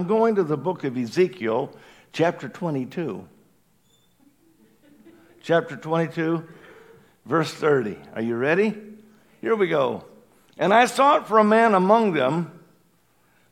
I'm 0.00 0.06
going 0.06 0.36
to 0.36 0.44
the 0.44 0.56
book 0.56 0.84
of 0.84 0.96
Ezekiel, 0.96 1.76
chapter 2.10 2.48
22. 2.48 3.28
chapter 5.42 5.76
22, 5.76 6.42
verse 7.26 7.52
30. 7.52 7.98
Are 8.14 8.22
you 8.22 8.34
ready? 8.36 8.74
Here 9.42 9.54
we 9.54 9.68
go. 9.68 10.06
And 10.56 10.72
I 10.72 10.86
sought 10.86 11.28
for 11.28 11.36
a 11.36 11.44
man 11.44 11.74
among 11.74 12.14
them 12.14 12.50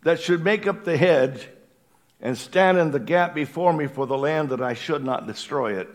that 0.04 0.20
should 0.20 0.42
make 0.42 0.66
up 0.66 0.84
the 0.84 0.96
hedge 0.96 1.46
and 2.18 2.34
stand 2.34 2.78
in 2.78 2.92
the 2.92 2.98
gap 2.98 3.34
before 3.34 3.74
me 3.74 3.86
for 3.86 4.06
the 4.06 4.16
land 4.16 4.48
that 4.48 4.62
I 4.62 4.72
should 4.72 5.04
not 5.04 5.26
destroy 5.26 5.78
it. 5.78 5.90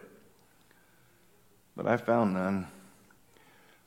But 1.75 1.87
I 1.87 1.97
found 1.97 2.35
none. 2.35 2.67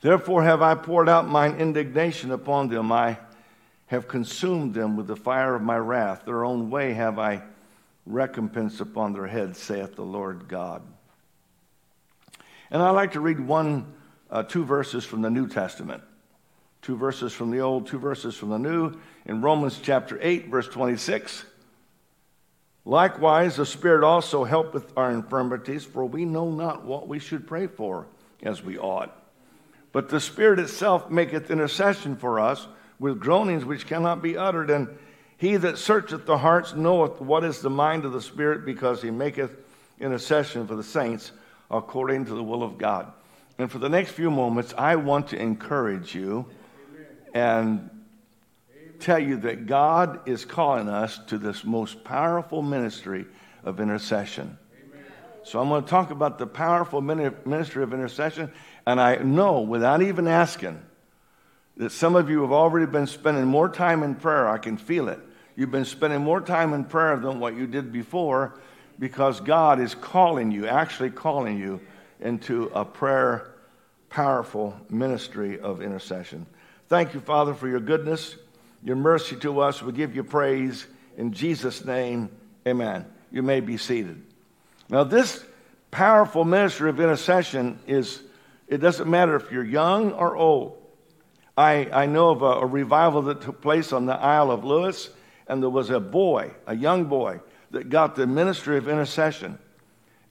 Therefore 0.01 0.43
have 0.43 0.61
I 0.61 0.75
poured 0.75 1.07
out 1.07 1.29
mine 1.29 1.61
indignation 1.61 2.29
upon 2.29 2.67
them. 2.67 2.91
I 2.91 3.19
have 3.87 4.07
consumed 4.07 4.73
them 4.73 4.95
with 4.95 5.07
the 5.07 5.15
fire 5.15 5.55
of 5.55 5.61
my 5.61 5.77
wrath. 5.77 6.23
Their 6.25 6.45
own 6.45 6.69
way 6.69 6.93
have 6.93 7.19
I 7.19 7.41
recompensed 8.05 8.79
upon 8.79 9.13
their 9.13 9.27
heads, 9.27 9.59
saith 9.59 9.95
the 9.95 10.03
Lord 10.03 10.47
God. 10.47 10.81
And 12.69 12.81
I 12.81 12.89
like 12.91 13.13
to 13.13 13.21
read 13.21 13.39
one, 13.39 13.93
uh, 14.29 14.43
two 14.43 14.65
verses 14.65 15.05
from 15.05 15.21
the 15.21 15.29
New 15.29 15.47
Testament. 15.47 16.03
Two 16.81 16.97
verses 16.97 17.33
from 17.33 17.49
the 17.51 17.59
Old, 17.59 17.87
two 17.87 17.99
verses 17.99 18.35
from 18.35 18.49
the 18.49 18.59
New. 18.59 18.93
In 19.25 19.41
Romans 19.41 19.79
chapter 19.81 20.19
8, 20.21 20.49
verse 20.49 20.67
26. 20.67 21.45
Likewise, 22.85 23.57
the 23.57 23.65
Spirit 23.65 24.05
also 24.05 24.43
helpeth 24.43 24.93
our 24.95 25.11
infirmities, 25.11 25.83
for 25.83 26.05
we 26.05 26.23
know 26.23 26.49
not 26.49 26.85
what 26.85 27.07
we 27.07 27.19
should 27.19 27.47
pray 27.47 27.67
for 27.67 28.07
as 28.43 28.63
we 28.63 28.77
ought. 28.77 29.13
But 29.91 30.09
the 30.09 30.19
Spirit 30.19 30.59
itself 30.59 31.09
maketh 31.09 31.51
intercession 31.51 32.15
for 32.15 32.39
us 32.39 32.67
with 32.99 33.19
groanings 33.19 33.65
which 33.65 33.87
cannot 33.87 34.21
be 34.21 34.37
uttered. 34.37 34.69
And 34.69 34.87
he 35.37 35.57
that 35.57 35.77
searcheth 35.77 36.25
the 36.25 36.37
hearts 36.39 36.73
knoweth 36.73 37.21
what 37.21 37.43
is 37.43 37.61
the 37.61 37.69
mind 37.69 38.05
of 38.05 38.11
the 38.11 38.21
Spirit, 38.21 38.65
because 38.65 39.01
he 39.01 39.11
maketh 39.11 39.51
intercession 39.99 40.67
for 40.67 40.75
the 40.75 40.83
saints 40.83 41.31
according 41.69 42.25
to 42.25 42.33
the 42.33 42.43
will 42.43 42.63
of 42.63 42.77
God. 42.77 43.11
And 43.59 43.71
for 43.71 43.79
the 43.79 43.89
next 43.89 44.11
few 44.11 44.31
moments, 44.31 44.73
I 44.77 44.95
want 44.95 45.29
to 45.29 45.37
encourage 45.37 46.13
you 46.13 46.45
and 47.33 47.89
tell 48.99 49.19
you 49.19 49.37
that 49.37 49.67
God 49.67 50.27
is 50.27 50.45
calling 50.45 50.89
us 50.89 51.19
to 51.27 51.37
this 51.37 51.63
most 51.63 52.03
powerful 52.03 52.61
ministry 52.61 53.25
of 53.63 53.79
intercession. 53.79 54.57
So 55.43 55.59
I'm 55.59 55.69
going 55.69 55.83
to 55.83 55.89
talk 55.89 56.11
about 56.11 56.39
the 56.39 56.47
powerful 56.47 57.01
ministry 57.01 57.83
of 57.83 57.93
intercession. 57.93 58.51
And 58.85 58.99
I 58.99 59.17
know 59.17 59.61
without 59.61 60.01
even 60.01 60.27
asking 60.27 60.81
that 61.77 61.91
some 61.91 62.15
of 62.15 62.29
you 62.29 62.41
have 62.41 62.51
already 62.51 62.85
been 62.85 63.07
spending 63.07 63.45
more 63.45 63.69
time 63.69 64.03
in 64.03 64.15
prayer. 64.15 64.47
I 64.47 64.57
can 64.57 64.77
feel 64.77 65.09
it. 65.09 65.19
You've 65.55 65.71
been 65.71 65.85
spending 65.85 66.21
more 66.21 66.41
time 66.41 66.73
in 66.73 66.83
prayer 66.83 67.17
than 67.17 67.39
what 67.39 67.55
you 67.55 67.65
did 67.67 67.91
before 67.91 68.59
because 68.99 69.39
God 69.39 69.79
is 69.79 69.95
calling 69.95 70.51
you, 70.51 70.67
actually 70.67 71.11
calling 71.11 71.57
you 71.57 71.79
into 72.19 72.71
a 72.73 72.83
prayer, 72.83 73.53
powerful 74.09 74.79
ministry 74.89 75.59
of 75.59 75.81
intercession. 75.81 76.45
Thank 76.89 77.13
you, 77.13 77.19
Father, 77.19 77.53
for 77.53 77.67
your 77.67 77.79
goodness 77.79 78.37
your 78.83 78.95
mercy 78.95 79.35
to 79.37 79.59
us. 79.59 79.81
We 79.81 79.91
give 79.91 80.15
you 80.15 80.23
praise. 80.23 80.87
In 81.17 81.33
Jesus' 81.33 81.83
name, 81.83 82.29
amen. 82.65 83.05
You 83.31 83.41
may 83.43 83.59
be 83.59 83.77
seated. 83.77 84.23
Now, 84.89 85.03
this 85.03 85.43
powerful 85.91 86.45
ministry 86.45 86.89
of 86.89 86.99
intercession 86.99 87.79
is, 87.87 88.21
it 88.67 88.77
doesn't 88.77 89.09
matter 89.09 89.35
if 89.35 89.51
you're 89.51 89.65
young 89.65 90.13
or 90.13 90.35
old. 90.35 90.81
I, 91.57 91.89
I 91.91 92.05
know 92.05 92.29
of 92.29 92.43
a, 92.43 92.45
a 92.45 92.65
revival 92.65 93.23
that 93.23 93.41
took 93.41 93.61
place 93.61 93.91
on 93.91 94.05
the 94.05 94.13
Isle 94.13 94.51
of 94.51 94.63
Lewis, 94.63 95.09
and 95.47 95.61
there 95.61 95.69
was 95.69 95.89
a 95.89 95.99
boy, 95.99 96.51
a 96.67 96.75
young 96.75 97.05
boy, 97.05 97.39
that 97.71 97.89
got 97.89 98.15
the 98.15 98.27
ministry 98.27 98.77
of 98.77 98.87
intercession. 98.87 99.57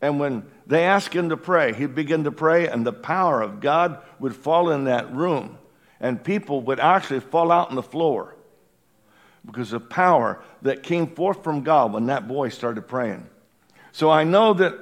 And 0.01 0.21
when 0.21 0.47
they 0.67 0.85
asked 0.85 1.13
him 1.13 1.31
to 1.31 1.37
pray, 1.37 1.73
he'd 1.73 1.95
begin 1.95 2.25
to 2.25 2.33
pray, 2.33 2.69
and 2.69 2.87
the 2.87 2.93
power 2.93 3.43
of 3.43 3.61
God 3.61 4.03
would 4.21 4.37
fall 4.37 4.71
in 4.71 4.85
that 4.85 5.13
room, 5.13 5.59
and 6.01 6.23
people 6.23 6.61
would 6.63 6.79
actually 6.79 7.21
fall 7.21 7.51
out 7.51 7.71
on 7.71 7.75
the 7.75 7.83
floor 7.83 8.37
because 9.45 9.73
of 9.73 9.89
power 9.89 10.43
that 10.63 10.83
came 10.83 11.07
forth 11.07 11.43
from 11.43 11.63
God 11.63 11.93
when 11.93 12.07
that 12.07 12.29
boy 12.29 12.51
started 12.51 12.83
praying. 12.83 13.27
So 13.93 14.11
I 14.11 14.25
know 14.25 14.55
that, 14.55 14.75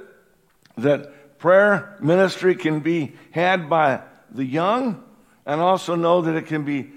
that 0.77 1.39
prayer 1.39 1.97
ministry 2.01 2.55
can 2.55 2.81
be 2.81 3.13
had 3.31 3.69
by 3.69 4.01
the 4.31 4.43
young, 4.43 5.04
and 5.45 5.61
also 5.61 5.95
know 5.95 6.21
that 6.21 6.35
it 6.35 6.47
can 6.47 6.63
be 6.63 6.91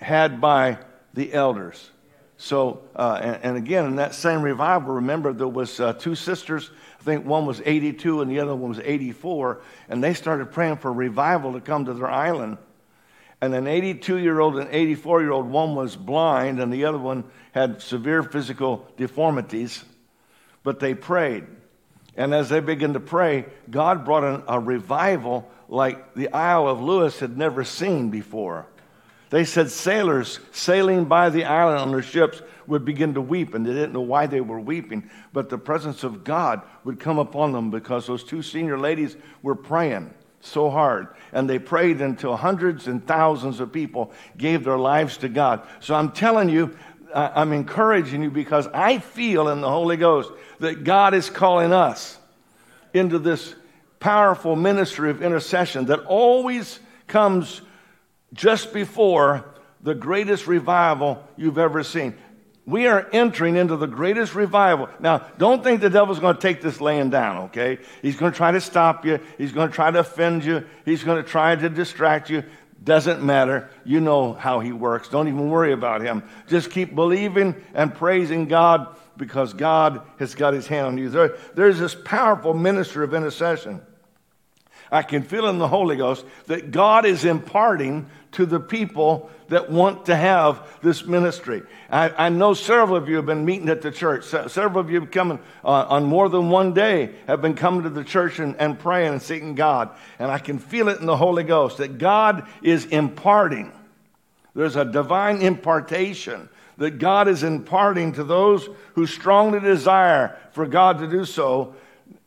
had 0.00 0.40
by 0.40 0.78
the 1.14 1.32
elders. 1.32 1.90
So, 2.38 2.82
uh, 2.94 3.18
and, 3.22 3.38
and, 3.42 3.56
again, 3.56 3.86
in 3.86 3.96
that 3.96 4.14
same 4.14 4.42
revival, 4.42 4.94
remember 4.94 5.32
there 5.32 5.48
was 5.48 5.80
uh, 5.80 5.94
two 5.94 6.14
sisters. 6.14 6.70
I 7.00 7.02
think 7.02 7.24
one 7.24 7.46
was 7.46 7.62
82 7.64 8.20
and 8.20 8.30
the 8.30 8.40
other 8.40 8.54
one 8.54 8.68
was 8.68 8.80
84, 8.80 9.62
and 9.88 10.04
they 10.04 10.12
started 10.12 10.52
praying 10.52 10.76
for 10.76 10.92
revival 10.92 11.54
to 11.54 11.60
come 11.60 11.86
to 11.86 11.94
their 11.94 12.10
island 12.10 12.58
and 13.40 13.54
an 13.54 13.66
82 13.66 14.16
year 14.18 14.40
old 14.40 14.56
and 14.58 14.68
84 14.70 15.22
year 15.22 15.32
old, 15.32 15.46
one 15.46 15.74
was 15.74 15.94
blind 15.94 16.60
and 16.60 16.72
the 16.72 16.84
other 16.84 16.98
one 16.98 17.24
had 17.52 17.82
severe 17.82 18.22
physical 18.22 18.86
deformities, 18.96 19.84
but 20.62 20.80
they 20.80 20.94
prayed. 20.94 21.46
And 22.16 22.32
as 22.32 22.48
they 22.48 22.60
began 22.60 22.94
to 22.94 23.00
pray, 23.00 23.44
God 23.70 24.04
brought 24.04 24.24
in 24.24 24.42
a 24.48 24.58
revival 24.58 25.50
like 25.68 26.14
the 26.14 26.32
Isle 26.32 26.68
of 26.68 26.80
Lewis 26.80 27.20
had 27.20 27.36
never 27.36 27.64
seen 27.64 28.10
before. 28.10 28.66
They 29.30 29.44
said 29.44 29.70
sailors 29.70 30.38
sailing 30.52 31.06
by 31.06 31.30
the 31.30 31.44
island 31.44 31.80
on 31.80 31.90
their 31.90 32.02
ships 32.02 32.40
would 32.66 32.84
begin 32.84 33.14
to 33.14 33.20
weep, 33.20 33.54
and 33.54 33.66
they 33.66 33.72
didn't 33.72 33.92
know 33.92 34.00
why 34.00 34.26
they 34.26 34.40
were 34.40 34.60
weeping, 34.60 35.10
but 35.32 35.48
the 35.48 35.58
presence 35.58 36.04
of 36.04 36.24
God 36.24 36.62
would 36.84 37.00
come 37.00 37.18
upon 37.18 37.52
them 37.52 37.70
because 37.70 38.06
those 38.06 38.22
two 38.22 38.42
senior 38.42 38.78
ladies 38.78 39.16
were 39.42 39.56
praying 39.56 40.12
so 40.40 40.70
hard. 40.70 41.08
And 41.32 41.50
they 41.50 41.58
prayed 41.58 42.00
until 42.00 42.36
hundreds 42.36 42.86
and 42.86 43.04
thousands 43.06 43.60
of 43.60 43.72
people 43.72 44.12
gave 44.36 44.64
their 44.64 44.78
lives 44.78 45.16
to 45.18 45.28
God. 45.28 45.66
So 45.80 45.94
I'm 45.94 46.12
telling 46.12 46.48
you, 46.48 46.76
I'm 47.12 47.52
encouraging 47.52 48.22
you 48.22 48.30
because 48.30 48.68
I 48.68 48.98
feel 48.98 49.48
in 49.48 49.60
the 49.60 49.70
Holy 49.70 49.96
Ghost 49.96 50.30
that 50.60 50.84
God 50.84 51.14
is 51.14 51.30
calling 51.30 51.72
us 51.72 52.18
into 52.94 53.18
this 53.18 53.54
powerful 54.06 54.54
ministry 54.54 55.10
of 55.10 55.20
intercession 55.20 55.86
that 55.86 55.98
always 56.04 56.78
comes 57.08 57.60
just 58.32 58.72
before 58.72 59.44
the 59.80 59.96
greatest 59.96 60.46
revival 60.46 61.20
you've 61.36 61.58
ever 61.58 61.82
seen. 61.82 62.14
We 62.66 62.86
are 62.86 63.08
entering 63.12 63.56
into 63.56 63.76
the 63.76 63.88
greatest 63.88 64.36
revival. 64.36 64.88
Now, 65.00 65.26
don't 65.38 65.64
think 65.64 65.80
the 65.80 65.90
devil's 65.90 66.20
going 66.20 66.36
to 66.36 66.40
take 66.40 66.62
this 66.62 66.80
laying 66.80 67.10
down, 67.10 67.46
okay? 67.46 67.78
He's 68.00 68.14
going 68.14 68.30
to 68.30 68.36
try 68.36 68.52
to 68.52 68.60
stop 68.60 69.04
you. 69.04 69.18
He's 69.38 69.50
going 69.50 69.70
to 69.70 69.74
try 69.74 69.90
to 69.90 69.98
offend 69.98 70.44
you. 70.44 70.64
He's 70.84 71.02
going 71.02 71.20
to 71.20 71.28
try 71.28 71.56
to 71.56 71.68
distract 71.68 72.30
you. 72.30 72.44
Doesn't 72.84 73.24
matter. 73.24 73.70
You 73.84 73.98
know 73.98 74.34
how 74.34 74.60
he 74.60 74.70
works. 74.70 75.08
Don't 75.08 75.26
even 75.26 75.50
worry 75.50 75.72
about 75.72 76.00
him. 76.00 76.22
Just 76.46 76.70
keep 76.70 76.94
believing 76.94 77.56
and 77.74 77.92
praising 77.92 78.46
God 78.46 78.94
because 79.16 79.52
God 79.52 80.02
has 80.20 80.36
got 80.36 80.54
his 80.54 80.68
hand 80.68 80.86
on 80.86 80.96
you. 80.96 81.08
There, 81.08 81.36
there's 81.56 81.80
this 81.80 81.96
powerful 81.96 82.54
ministry 82.54 83.02
of 83.02 83.12
intercession. 83.12 83.82
I 84.90 85.02
can 85.02 85.22
feel 85.22 85.48
in 85.48 85.58
the 85.58 85.68
Holy 85.68 85.96
Ghost 85.96 86.24
that 86.46 86.70
God 86.70 87.04
is 87.04 87.24
imparting 87.24 88.06
to 88.32 88.46
the 88.46 88.60
people 88.60 89.30
that 89.48 89.70
want 89.70 90.06
to 90.06 90.16
have 90.16 90.66
this 90.82 91.06
ministry. 91.06 91.62
I, 91.88 92.26
I 92.26 92.28
know 92.28 92.54
several 92.54 92.96
of 92.96 93.08
you 93.08 93.16
have 93.16 93.26
been 93.26 93.44
meeting 93.44 93.68
at 93.68 93.80
the 93.80 93.90
church. 93.90 94.24
several 94.24 94.78
of 94.78 94.90
you 94.90 95.00
have 95.00 95.10
come 95.10 95.40
uh, 95.64 95.86
on 95.88 96.04
more 96.04 96.28
than 96.28 96.50
one 96.50 96.74
day 96.74 97.14
have 97.26 97.40
been 97.40 97.54
coming 97.54 97.84
to 97.84 97.90
the 97.90 98.04
church 98.04 98.38
and, 98.38 98.56
and 98.56 98.78
praying 98.78 99.12
and 99.12 99.22
seeking 99.22 99.54
God. 99.54 99.90
And 100.18 100.30
I 100.30 100.38
can 100.38 100.58
feel 100.58 100.88
it 100.88 101.00
in 101.00 101.06
the 101.06 101.16
Holy 101.16 101.44
Ghost 101.44 101.78
that 101.78 101.98
God 101.98 102.46
is 102.62 102.86
imparting. 102.86 103.72
There's 104.54 104.76
a 104.76 104.84
divine 104.84 105.42
impartation 105.42 106.48
that 106.78 106.98
God 106.98 107.28
is 107.28 107.42
imparting 107.42 108.12
to 108.12 108.24
those 108.24 108.68
who 108.94 109.06
strongly 109.06 109.60
desire 109.60 110.36
for 110.52 110.66
God 110.66 110.98
to 110.98 111.08
do 111.08 111.24
so. 111.24 111.74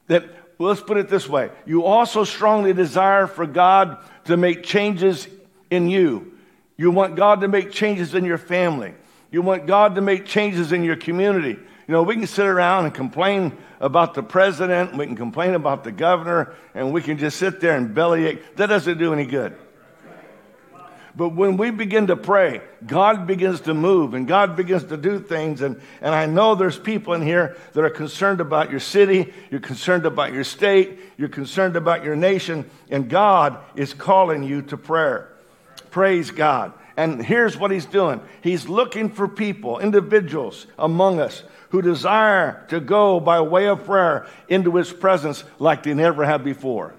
That 0.08 0.26
well, 0.60 0.70
let's 0.70 0.82
put 0.82 0.98
it 0.98 1.10
this 1.10 1.28
way 1.28 1.50
you 1.66 1.86
also 1.86 2.24
strongly 2.24 2.74
desire 2.74 3.26
for 3.26 3.48
God 3.48 3.98
to 4.26 4.38
make 4.38 4.62
changes 4.62 5.28
in 5.72 5.90
you. 5.90 6.34
You 6.78 6.92
want 6.92 7.16
God 7.16 7.42
to 7.42 7.48
make 7.48 7.72
changes 7.72 8.14
in 8.14 8.24
your 8.24 8.38
family. 8.38 8.94
You 9.32 9.42
want 9.42 9.66
God 9.66 9.96
to 9.96 10.02
make 10.02 10.26
changes 10.26 10.72
in 10.72 10.84
your 10.84 10.96
community. 10.96 11.52
You 11.88 11.94
know, 11.94 12.04
we 12.04 12.16
can 12.16 12.28
sit 12.28 12.46
around 12.46 12.86
and 12.86 12.94
complain 12.94 13.58
about 13.80 14.14
the 14.14 14.24
president, 14.24 14.96
we 14.96 15.06
can 15.06 15.16
complain 15.16 15.56
about 15.56 15.84
the 15.84 15.92
governor, 15.92 16.54
and 16.74 16.94
we 16.94 17.02
can 17.02 17.18
just 17.18 17.38
sit 17.38 17.62
there 17.62 17.76
and 17.78 17.94
bellyache. 17.94 18.56
That 18.58 18.68
doesn't 18.68 18.98
do 18.98 19.14
any 19.14 19.26
good. 19.26 19.58
But 21.16 21.30
when 21.30 21.58
we 21.58 21.72
begin 21.72 22.08
to 22.08 22.16
pray, 22.16 22.62
God 22.86 23.28
begins 23.28 23.62
to 23.62 23.74
move 23.74 24.14
and 24.14 24.28
God 24.28 24.56
begins 24.56 24.86
to 24.86 24.98
do 24.98 25.20
things. 25.20 25.62
And, 25.62 25.82
and 26.02 26.14
I 26.14 26.26
know 26.26 26.56
there's 26.56 26.80
people 26.80 27.14
in 27.14 27.22
here 27.22 27.58
that 27.74 27.84
are 27.84 27.90
concerned 27.90 28.42
about 28.42 28.72
your 28.72 28.80
city, 28.80 29.34
you're 29.50 29.60
concerned 29.60 30.06
about 30.06 30.34
your 30.34 30.44
state, 30.44 31.00
you're 31.18 31.30
concerned 31.30 31.76
about 31.76 32.04
your 32.04 32.16
nation, 32.16 32.70
and 32.90 33.10
God 33.10 33.58
is 33.76 33.94
calling 33.94 34.44
you 34.44 34.62
to 34.64 34.78
prayer. 34.78 35.30
Praise 35.92 36.32
God. 36.32 36.74
And 36.96 37.24
here's 37.24 37.56
what 37.56 37.72
he's 37.72 37.86
doing 37.86 38.22
He's 38.42 38.68
looking 38.68 39.10
for 39.10 39.28
people, 39.28 39.80
individuals 39.80 40.68
among 40.78 41.20
us 41.20 41.44
who 41.70 41.82
desire 41.82 42.66
to 42.70 42.80
go 42.80 43.20
by 43.20 43.42
way 43.42 43.68
of 43.68 43.86
prayer 43.86 44.28
into 44.48 44.76
his 44.76 44.92
presence 44.92 45.44
like 45.60 45.84
they 45.84 45.94
never 45.94 46.26
have 46.26 46.44
before. 46.44 46.94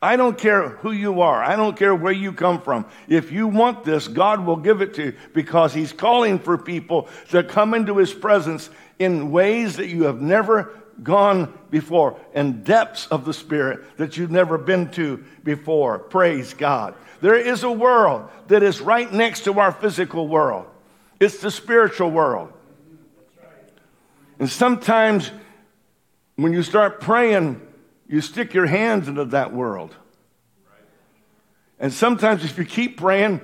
I 0.00 0.16
don't 0.16 0.38
care 0.38 0.68
who 0.68 0.92
you 0.92 1.22
are. 1.22 1.42
I 1.42 1.56
don't 1.56 1.76
care 1.76 1.94
where 1.94 2.12
you 2.12 2.32
come 2.32 2.62
from. 2.62 2.86
If 3.08 3.32
you 3.32 3.48
want 3.48 3.84
this, 3.84 4.06
God 4.06 4.46
will 4.46 4.56
give 4.56 4.80
it 4.80 4.94
to 4.94 5.06
you 5.06 5.12
because 5.34 5.74
He's 5.74 5.92
calling 5.92 6.38
for 6.38 6.56
people 6.56 7.08
to 7.30 7.42
come 7.42 7.74
into 7.74 7.98
His 7.98 8.14
presence 8.14 8.70
in 8.98 9.32
ways 9.32 9.76
that 9.76 9.88
you 9.88 10.04
have 10.04 10.20
never 10.20 10.72
gone 11.02 11.56
before, 11.70 12.18
in 12.34 12.62
depths 12.62 13.06
of 13.06 13.24
the 13.24 13.34
Spirit 13.34 13.98
that 13.98 14.16
you've 14.16 14.30
never 14.30 14.58
been 14.58 14.90
to 14.90 15.24
before. 15.44 15.98
Praise 15.98 16.54
God. 16.54 16.94
There 17.20 17.36
is 17.36 17.62
a 17.62 17.70
world 17.70 18.28
that 18.48 18.62
is 18.62 18.80
right 18.80 19.12
next 19.12 19.44
to 19.44 19.58
our 19.58 19.72
physical 19.72 20.28
world, 20.28 20.66
it's 21.18 21.40
the 21.40 21.50
spiritual 21.50 22.10
world. 22.10 22.52
And 24.38 24.48
sometimes 24.48 25.32
when 26.36 26.52
you 26.52 26.62
start 26.62 27.00
praying, 27.00 27.60
you 28.08 28.22
stick 28.22 28.54
your 28.54 28.66
hands 28.66 29.06
into 29.06 29.26
that 29.26 29.52
world. 29.52 29.94
And 31.78 31.92
sometimes, 31.92 32.44
if 32.44 32.58
you 32.58 32.64
keep 32.64 32.96
praying, 32.96 33.40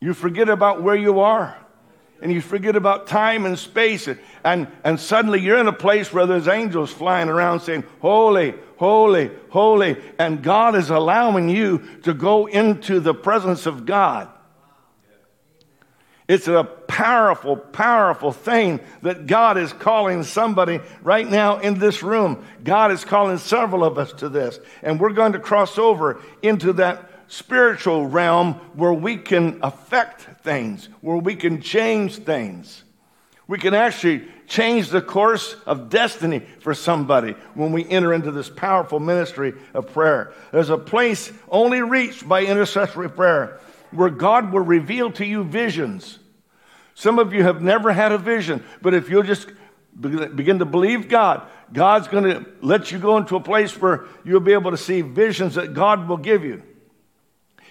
you 0.00 0.12
forget 0.14 0.48
about 0.48 0.82
where 0.82 0.96
you 0.96 1.20
are. 1.20 1.56
And 2.20 2.32
you 2.32 2.40
forget 2.40 2.74
about 2.74 3.06
time 3.06 3.44
and 3.44 3.58
space. 3.58 4.08
And, 4.44 4.68
and 4.82 4.98
suddenly 4.98 5.40
you're 5.40 5.58
in 5.58 5.68
a 5.68 5.72
place 5.72 6.12
where 6.12 6.26
there's 6.26 6.48
angels 6.48 6.90
flying 6.90 7.28
around 7.28 7.60
saying, 7.60 7.84
Holy, 8.00 8.54
holy, 8.76 9.30
holy. 9.50 9.96
And 10.18 10.42
God 10.42 10.74
is 10.74 10.90
allowing 10.90 11.48
you 11.48 11.82
to 12.02 12.14
go 12.14 12.46
into 12.46 12.98
the 12.98 13.14
presence 13.14 13.66
of 13.66 13.84
God. 13.84 14.28
It's 16.26 16.48
a 16.48 16.64
powerful, 16.64 17.56
powerful 17.56 18.32
thing 18.32 18.80
that 19.02 19.26
God 19.26 19.58
is 19.58 19.74
calling 19.74 20.22
somebody 20.22 20.80
right 21.02 21.28
now 21.28 21.58
in 21.58 21.78
this 21.78 22.02
room. 22.02 22.44
God 22.62 22.92
is 22.92 23.04
calling 23.04 23.36
several 23.36 23.84
of 23.84 23.98
us 23.98 24.12
to 24.14 24.30
this. 24.30 24.58
And 24.82 24.98
we're 24.98 25.12
going 25.12 25.32
to 25.32 25.38
cross 25.38 25.76
over 25.76 26.20
into 26.42 26.72
that 26.74 27.10
spiritual 27.28 28.06
realm 28.06 28.54
where 28.74 28.92
we 28.92 29.18
can 29.18 29.58
affect 29.62 30.22
things, 30.42 30.88
where 31.02 31.16
we 31.16 31.36
can 31.36 31.60
change 31.60 32.16
things. 32.16 32.84
We 33.46 33.58
can 33.58 33.74
actually 33.74 34.26
change 34.46 34.88
the 34.88 35.02
course 35.02 35.56
of 35.66 35.90
destiny 35.90 36.40
for 36.60 36.72
somebody 36.72 37.32
when 37.52 37.72
we 37.72 37.86
enter 37.86 38.14
into 38.14 38.30
this 38.30 38.48
powerful 38.48 39.00
ministry 39.00 39.52
of 39.74 39.92
prayer. 39.92 40.32
There's 40.52 40.70
a 40.70 40.78
place 40.78 41.30
only 41.50 41.82
reached 41.82 42.26
by 42.26 42.46
intercessory 42.46 43.10
prayer 43.10 43.60
where 43.94 44.10
God 44.10 44.52
will 44.52 44.60
reveal 44.60 45.10
to 45.12 45.24
you 45.24 45.44
visions. 45.44 46.18
Some 46.94 47.18
of 47.18 47.32
you 47.32 47.42
have 47.42 47.62
never 47.62 47.92
had 47.92 48.12
a 48.12 48.18
vision, 48.18 48.64
but 48.80 48.94
if 48.94 49.08
you'll 49.08 49.22
just 49.22 49.48
begin 50.00 50.58
to 50.58 50.64
believe 50.64 51.08
God, 51.08 51.48
God's 51.72 52.08
going 52.08 52.24
to 52.24 52.46
let 52.60 52.92
you 52.92 52.98
go 52.98 53.16
into 53.16 53.36
a 53.36 53.40
place 53.40 53.80
where 53.80 54.04
you'll 54.24 54.40
be 54.40 54.52
able 54.52 54.70
to 54.70 54.76
see 54.76 55.02
visions 55.02 55.54
that 55.54 55.74
God 55.74 56.08
will 56.08 56.16
give 56.16 56.44
you. 56.44 56.62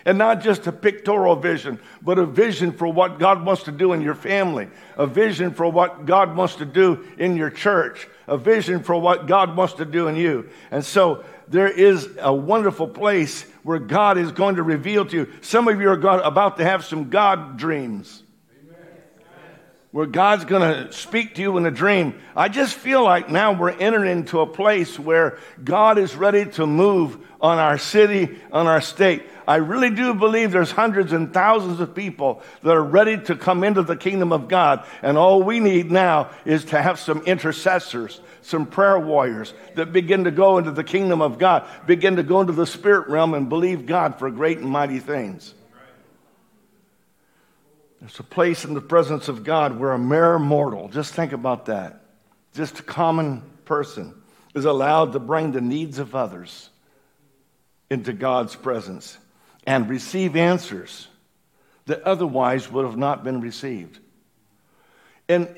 And 0.06 0.18
not 0.18 0.42
just 0.42 0.68
a 0.68 0.74
pictorial 0.74 1.38
vision, 1.38 1.80
but 2.02 2.20
a 2.20 2.26
vision 2.26 2.74
for 2.74 2.88
what 2.88 3.20
God 3.20 3.46
wants 3.46 3.64
to 3.64 3.72
do 3.72 3.94
in 3.94 4.02
your 4.02 4.16
family, 4.16 4.68
a 4.98 5.08
vision 5.08 5.54
for 5.54 5.70
what 5.70 6.06
God 6.06 6.36
wants 6.36 6.56
to 6.56 6.66
do 6.66 7.08
in 7.18 7.38
your 7.38 7.50
church, 7.50 8.10
a 8.28 8.38
vision 8.38 8.84
for 8.84 9.00
what 9.00 9.28
God 9.28 9.56
wants 9.56 9.76
to 9.76 9.86
do 9.86 10.10
in 10.10 10.18
you. 10.18 10.50
And 10.72 10.84
so 10.84 11.24
there 11.48 11.68
is 11.68 12.10
a 12.20 12.34
wonderful 12.34 12.88
place 12.88 13.44
where 13.64 13.80
God 13.80 14.18
is 14.18 14.32
going 14.32 14.56
to 14.56 14.64
reveal 14.64 15.06
to 15.06 15.16
you. 15.16 15.34
Some 15.42 15.68
of 15.68 15.80
you 15.80 15.90
are 15.90 16.22
about 16.22 16.58
to 16.58 16.64
have 16.64 16.86
some 16.86 17.10
God 17.10 17.58
dreams 17.58 18.24
where 19.92 20.08
God's 20.08 20.44
going 20.46 20.62
to 20.62 20.92
speak 20.92 21.36
to 21.36 21.42
you 21.42 21.56
in 21.58 21.68
a 21.68 21.72
dream. 21.72 22.20
I 22.36 22.50
just 22.50 22.74
feel 22.74 23.04
like 23.04 23.30
now 23.30 23.54
we're 23.54 23.70
entering 23.70 24.12
into 24.12 24.40
a 24.40 24.48
place 24.48 24.98
where 24.98 25.38
God 25.64 26.00
is 26.00 26.16
ready 26.16 26.46
to 26.54 26.66
move 26.66 27.20
on 27.40 27.60
our 27.60 27.78
city, 27.78 28.40
on 28.52 28.66
our 28.66 28.82
state. 28.82 29.22
I 29.48 29.58
really 29.58 29.90
do 29.90 30.14
believe 30.14 30.52
there's 30.52 30.72
hundreds 30.72 31.12
and 31.12 31.34
thousands 31.34 31.80
of 31.80 31.94
people 31.94 32.42
that 32.62 32.72
are 32.72 32.84
ready 32.84 33.18
to 33.18 33.36
come 33.36 33.64
into 33.64 33.84
the 33.84 33.96
kingdom 33.96 34.32
of 34.32 34.48
God. 34.48 34.86
And 35.02 35.18
all 35.18 35.44
we 35.44 35.60
need 35.60 35.92
now 35.92 36.30
is 36.46 36.66
to 36.66 36.82
have 36.82 37.00
some 37.00 37.22
intercessors, 37.24 38.22
some 38.42 38.66
prayer 38.66 39.00
warriors 39.00 39.54
that 39.76 39.92
begin 39.92 40.26
to 40.26 40.32
go 40.32 40.58
into 40.58 40.72
the 40.72 40.84
kingdom 40.84 41.22
of 41.22 41.38
God, 41.38 41.68
begin 41.86 42.16
to 42.18 42.24
go 42.24 42.42
into 42.42 42.54
the 42.54 42.68
spirit 42.68 43.10
realm 43.10 43.34
and 43.34 43.50
believe 43.50 43.86
God 43.86 44.20
for 44.20 44.30
great 44.30 44.60
and 44.60 44.70
mighty 44.70 45.00
things. 45.00 45.54
There's 48.00 48.20
a 48.20 48.24
place 48.24 48.66
in 48.66 48.74
the 48.74 48.82
presence 48.82 49.30
of 49.30 49.44
God 49.44 49.80
where 49.80 49.94
a 49.94 50.00
mere 50.00 50.38
mortal, 50.38 50.90
just 50.90 51.14
think 51.14 51.32
about 51.32 51.68
that, 51.68 52.02
just 52.54 52.80
a 52.80 52.84
common 52.84 53.42
person, 53.64 54.14
is 54.54 54.66
allowed 54.66 55.14
to 55.14 55.20
bring 55.20 55.54
the 55.54 55.62
needs 55.62 56.00
of 56.00 56.14
others 56.14 56.70
into 57.90 58.12
God's 58.12 58.56
presence 58.56 59.18
and 59.66 59.90
receive 59.90 60.36
answers 60.36 61.08
that 61.86 62.02
otherwise 62.04 62.72
would 62.72 62.86
have 62.86 62.98
not 62.98 63.24
been 63.24 63.42
received. 63.42 64.00
And 65.28 65.54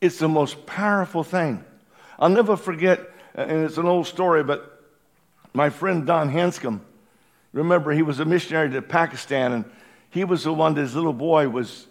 it's 0.00 0.18
the 0.18 0.28
most 0.28 0.66
powerful 0.66 1.24
thing. 1.24 1.64
I'll 2.18 2.28
never 2.28 2.56
forget, 2.56 3.00
and 3.34 3.64
it's 3.64 3.76
an 3.78 3.86
old 3.86 4.06
story, 4.06 4.42
but 4.42 4.82
my 5.52 5.70
friend 5.70 6.06
Don 6.06 6.30
Hanscom, 6.30 6.80
remember 7.52 7.92
he 7.92 8.02
was 8.02 8.20
a 8.20 8.24
missionary 8.24 8.70
to 8.70 8.82
Pakistan 8.82 9.52
and 9.52 9.64
he 10.10 10.24
was 10.24 10.44
the 10.44 10.52
one, 10.52 10.74
this 10.74 10.94
little 10.94 11.12
boy 11.12 11.48
was, 11.48 11.86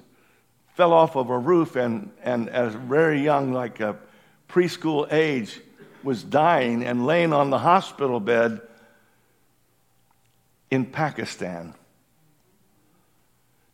fell 0.76 0.94
off 0.94 1.16
of 1.16 1.30
a 1.30 1.38
roof 1.38 1.76
and, 1.76 2.12
and 2.24 2.50
at 2.50 2.66
a 2.66 2.70
very 2.70 3.22
young, 3.22 3.54
like 3.54 3.80
a 3.80 3.98
preschool 4.50 5.12
age, 5.12 5.60
was 6.04 6.24
dying 6.24 6.84
and 6.84 7.06
laying 7.06 7.34
on 7.34 7.50
the 7.50 7.58
hospital 7.58 8.20
bed 8.20 8.62
in 10.72 10.86
Pakistan. 10.86 11.74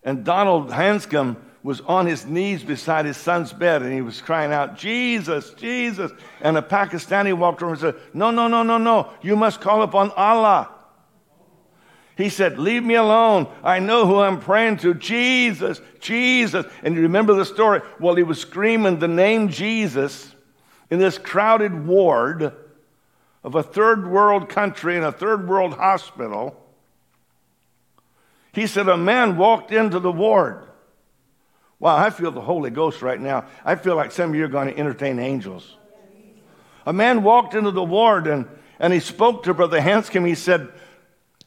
And 0.03 0.23
Donald 0.23 0.69
Hanscom 0.69 1.37
was 1.63 1.81
on 1.81 2.05
his 2.05 2.27
knees 2.27 2.63
beside 2.63 3.05
his 3.05 3.17
son's 3.17 3.51
bed 3.51 3.81
and 3.81 3.91
he 3.91 4.01
was 4.01 4.21
crying 4.21 4.53
out, 4.53 4.77
Jesus, 4.77 5.51
Jesus. 5.55 6.11
And 6.41 6.57
a 6.57 6.61
Pakistani 6.61 7.33
walked 7.33 7.63
over 7.63 7.71
and 7.71 7.81
said, 7.81 7.95
No, 8.13 8.29
no, 8.29 8.47
no, 8.47 8.61
no, 8.61 8.77
no. 8.77 9.09
You 9.23 9.35
must 9.35 9.61
call 9.61 9.81
upon 9.81 10.11
Allah. 10.11 10.69
He 12.17 12.29
said, 12.29 12.59
Leave 12.59 12.83
me 12.83 12.93
alone. 12.93 13.47
I 13.63 13.79
know 13.79 14.05
who 14.05 14.19
I'm 14.19 14.39
praying 14.39 14.77
to. 14.77 14.93
Jesus, 14.93 15.81
Jesus. 15.99 16.67
And 16.83 16.93
you 16.93 17.01
remember 17.01 17.33
the 17.33 17.45
story? 17.45 17.81
Well, 17.99 18.13
he 18.13 18.23
was 18.23 18.39
screaming 18.39 18.99
the 18.99 19.07
name 19.07 19.49
Jesus 19.49 20.35
in 20.91 20.99
this 20.99 21.17
crowded 21.17 21.87
ward 21.87 22.53
of 23.43 23.55
a 23.55 23.63
third 23.63 24.07
world 24.07 24.49
country 24.49 24.97
in 24.97 25.03
a 25.03 25.11
third 25.11 25.47
world 25.47 25.73
hospital. 25.73 26.61
He 28.55 28.67
said, 28.67 28.87
A 28.87 28.97
man 28.97 29.37
walked 29.37 29.71
into 29.71 29.99
the 29.99 30.11
ward. 30.11 30.63
Wow, 31.77 31.97
I 31.97 32.09
feel 32.09 32.31
the 32.31 32.41
Holy 32.41 32.69
Ghost 32.69 33.01
right 33.01 33.19
now. 33.19 33.45
I 33.65 33.75
feel 33.75 33.95
like 33.95 34.11
some 34.11 34.29
of 34.29 34.35
you 34.35 34.45
are 34.45 34.49
going 34.49 34.73
to 34.73 34.79
entertain 34.79 35.19
angels. 35.19 35.75
A 36.85 36.93
man 36.93 37.21
walked 37.21 37.53
into 37.53 37.71
the 37.71 37.83
ward 37.83 38.27
and, 38.27 38.47
and 38.79 38.93
he 38.93 38.99
spoke 38.99 39.43
to 39.43 39.53
Brother 39.53 39.81
Hanscom. 39.81 40.25
He 40.25 40.35
said, 40.35 40.69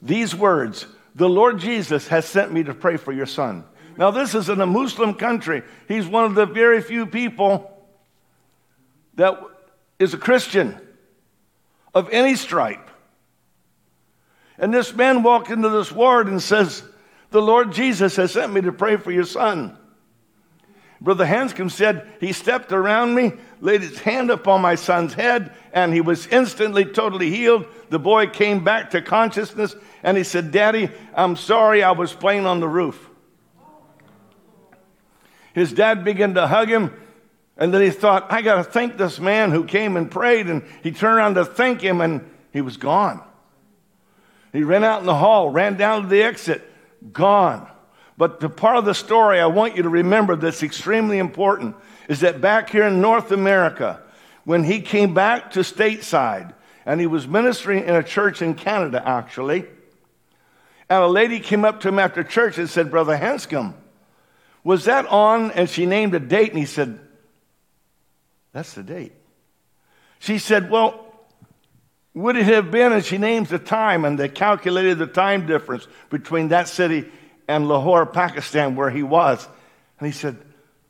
these 0.02 0.34
words 0.34 0.86
The 1.14 1.28
Lord 1.28 1.58
Jesus 1.58 2.08
has 2.08 2.26
sent 2.26 2.52
me 2.52 2.62
to 2.64 2.74
pray 2.74 2.96
for 2.96 3.12
your 3.12 3.26
son. 3.26 3.64
Now, 3.96 4.10
this 4.10 4.34
is 4.34 4.48
in 4.48 4.60
a 4.60 4.66
Muslim 4.66 5.14
country. 5.14 5.62
He's 5.88 6.06
one 6.06 6.24
of 6.24 6.34
the 6.34 6.46
very 6.46 6.80
few 6.80 7.06
people 7.06 7.72
that 9.14 9.40
is 9.98 10.14
a 10.14 10.18
Christian 10.18 10.78
of 11.94 12.08
any 12.10 12.36
stripe. 12.36 12.90
And 14.56 14.72
this 14.72 14.94
man 14.94 15.22
walked 15.22 15.50
into 15.50 15.68
this 15.68 15.90
ward 15.90 16.28
and 16.28 16.40
says, 16.40 16.82
The 17.30 17.42
Lord 17.42 17.73
Jesus 17.73 18.16
has 18.16 18.32
sent 18.32 18.52
me 18.52 18.61
to 18.62 18.73
pray 18.73 18.97
for 18.97 19.11
your 19.11 19.25
son. 19.25 19.76
Brother 21.00 21.26
Hanscom 21.26 21.70
said, 21.70 22.08
He 22.20 22.32
stepped 22.32 22.73
around 22.73 23.14
me, 23.14 23.32
laid 23.61 23.82
his 23.82 24.00
hand 24.00 24.30
upon 24.30 24.62
my 24.62 24.75
son's 24.75 25.14
head, 25.14 25.54
and 25.73 25.94
he 25.94 26.00
was 26.00 26.26
instantly 26.26 26.85
totally 26.85 27.30
healed. 27.30 27.66
The 27.90 27.99
boy 27.99 28.28
came 28.28 28.64
back 28.64 28.90
to 28.90 29.02
consciousness 29.02 29.76
and 30.02 30.16
he 30.16 30.25
said, 30.25 30.50
Daddy, 30.50 30.90
I'm 31.14 31.37
sorry 31.37 31.82
I 31.82 31.92
was 31.92 32.12
playing 32.12 32.47
on 32.47 32.61
the 32.61 32.68
roof. 32.68 33.08
His 35.54 35.73
dad 35.73 36.04
began 36.04 36.35
to 36.35 36.47
hug 36.47 36.68
him, 36.68 36.94
and 37.56 37.75
then 37.75 37.82
he 37.82 37.90
thought, 37.90 38.30
I 38.30 38.42
got 38.42 38.56
to 38.56 38.64
thank 38.64 38.97
this 38.97 39.18
man 39.18 39.50
who 39.50 39.64
came 39.64 39.97
and 39.97 40.11
prayed. 40.11 40.47
And 40.47 40.62
he 40.82 40.92
turned 40.92 41.16
around 41.16 41.35
to 41.35 41.44
thank 41.44 41.80
him, 41.80 42.00
and 42.00 42.28
he 42.52 42.61
was 42.61 42.76
gone. 42.76 43.20
He 44.52 44.62
ran 44.62 44.85
out 44.85 45.00
in 45.00 45.06
the 45.06 45.16
hall, 45.16 45.50
ran 45.50 45.76
down 45.76 46.02
to 46.02 46.08
the 46.08 46.23
exit, 46.23 46.67
gone. 47.12 47.69
But 48.17 48.40
the 48.40 48.49
part 48.49 48.76
of 48.76 48.85
the 48.85 48.95
story 48.95 49.38
I 49.38 49.47
want 49.47 49.76
you 49.76 49.85
to 49.85 49.88
remember 49.88 50.35
that's 50.35 50.62
extremely 50.62 51.19
important 51.19 51.76
is 52.09 52.21
that 52.21 52.40
back 52.40 52.71
here 52.71 52.87
in 52.87 53.00
North 53.00 53.31
America, 53.31 54.02
when 54.45 54.64
he 54.64 54.81
came 54.81 55.14
back 55.14 55.52
to 55.52 55.61
stateside, 55.61 56.52
and 56.85 57.00
he 57.00 57.07
was 57.07 57.28
ministering 57.28 57.85
in 57.85 57.95
a 57.95 58.02
church 58.02 58.40
in 58.40 58.55
Canada, 58.55 59.02
actually, 59.07 59.67
and 60.88 61.02
a 61.02 61.07
lady 61.07 61.38
came 61.38 61.64
up 61.64 61.81
to 61.81 61.88
him 61.88 61.99
after 61.99 62.25
church 62.25 62.57
and 62.57 62.69
said, 62.69 62.90
Brother 62.90 63.17
Hanscom, 63.17 63.75
was 64.64 64.87
that 64.87 65.07
on? 65.07 65.50
And 65.50 65.69
she 65.69 65.87
named 65.87 66.14
a 66.14 66.21
date, 66.21 66.50
and 66.50 66.59
he 66.59 66.64
said, 66.64 66.99
That's 68.52 68.73
the 68.73 68.83
date. 68.83 69.12
She 70.19 70.38
said, 70.38 70.71
Well, 70.71 71.07
would 72.18 72.37
it 72.37 72.44
have 72.44 72.70
been? 72.70 72.92
And 72.92 73.04
she 73.04 73.18
names 73.18 73.48
the 73.48 73.58
time, 73.58 74.04
and 74.04 74.18
they 74.18 74.28
calculated 74.28 74.98
the 74.98 75.06
time 75.06 75.46
difference 75.46 75.87
between 76.10 76.48
that 76.48 76.68
city 76.68 77.10
and 77.46 77.68
Lahore, 77.68 78.06
Pakistan, 78.06 78.76
where 78.76 78.90
he 78.90 79.02
was. 79.02 79.46
And 79.98 80.06
he 80.06 80.12
said, 80.12 80.37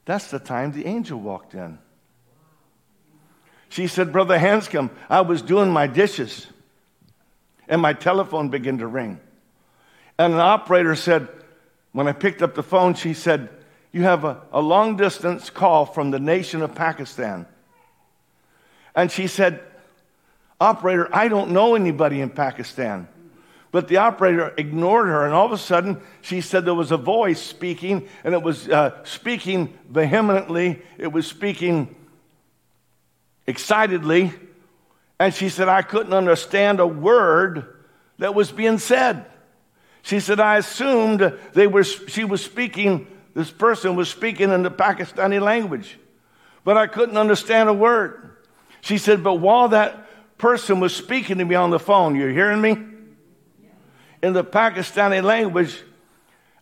That's 0.05 0.31
the 0.31 0.39
time 0.39 0.73
the 0.73 0.87
angel 0.87 1.21
walked 1.21 1.55
in. 1.55 1.79
She 3.69 3.87
said, 3.87 4.13
Brother 4.13 4.39
Hanscom, 4.39 4.91
I 5.11 5.21
was 5.21 5.43
doing 5.43 5.71
my 5.71 5.87
dishes, 5.87 6.47
and 7.69 7.83
my 7.83 7.93
telephone 7.93 8.49
began 8.49 8.79
to 8.79 8.87
ring. 8.87 9.21
And 10.19 10.33
an 10.33 10.41
operator 10.41 10.97
said, 10.97 11.29
when 11.93 12.09
I 12.09 12.13
picked 12.13 12.43
up 12.43 12.55
the 12.55 12.63
phone, 12.63 12.95
she 12.95 13.15
said, 13.15 13.49
You 13.93 14.03
have 14.03 14.25
a, 14.25 14.41
a 14.53 14.61
long 14.61 14.97
distance 14.97 15.51
call 15.51 15.87
from 15.87 16.11
the 16.11 16.19
nation 16.19 16.63
of 16.63 16.75
Pakistan. 16.75 17.47
And 18.95 19.11
she 19.11 19.27
said, 19.27 19.63
Operator, 20.61 21.09
I 21.13 21.29
don't 21.29 21.51
know 21.51 21.75
anybody 21.75 22.21
in 22.21 22.31
Pakistan. 22.31 23.09
But 23.71 23.89
the 23.89 23.99
operator 23.99 24.55
ignored 24.57 25.09
her, 25.09 25.27
and 25.27 25.35
all 25.35 25.45
of 25.45 25.53
a 25.53 25.59
sudden, 25.59 26.01
she 26.23 26.41
said 26.41 26.65
there 26.65 26.75
was 26.75 26.91
a 26.91 26.97
voice 26.97 27.41
speaking, 27.41 28.09
and 28.25 28.33
it 28.35 28.43
was 28.43 28.69
uh, 28.69 29.05
speaking 29.05 29.77
vehemently, 29.89 30.81
it 30.97 31.13
was 31.13 31.27
speaking 31.27 31.95
excitedly. 33.47 34.33
And 35.19 35.35
she 35.35 35.49
said, 35.51 35.69
I 35.69 35.83
couldn't 35.83 36.15
understand 36.15 36.81
a 36.81 36.87
word 36.87 37.77
that 38.19 38.35
was 38.35 38.51
being 38.51 38.79
said. 38.79 39.27
She 40.03 40.21
said, 40.21 40.41
I 40.41 40.57
assumed 40.57 41.39
they 41.53 41.67
were, 41.67 41.85
she 41.85 42.25
was 42.25 42.43
speaking, 42.43 43.07
this 43.35 43.51
person 43.51 43.97
was 43.97 44.09
speaking 44.09 44.51
in 44.51 44.63
the 44.63 44.71
Pakistani 44.71 45.41
language, 45.41 45.99
but 46.65 46.79
I 46.79 46.87
couldn't 46.87 47.19
understand 47.19 47.69
a 47.69 47.75
word. 47.75 48.37
She 48.81 48.97
said, 48.97 49.23
but 49.23 49.35
while 49.35 49.69
that 49.69 50.08
person 50.39 50.81
was 50.81 50.95
speaking 50.95 51.39
to 51.39 51.45
me 51.45 51.55
on 51.55 51.71
the 51.71 51.79
phone, 51.79 52.15
you're 52.15 52.31
hearing 52.31 52.61
me? 52.61 52.77
In 54.23 54.33
the 54.33 54.45
Pakistani 54.45 55.23
language, 55.23 55.83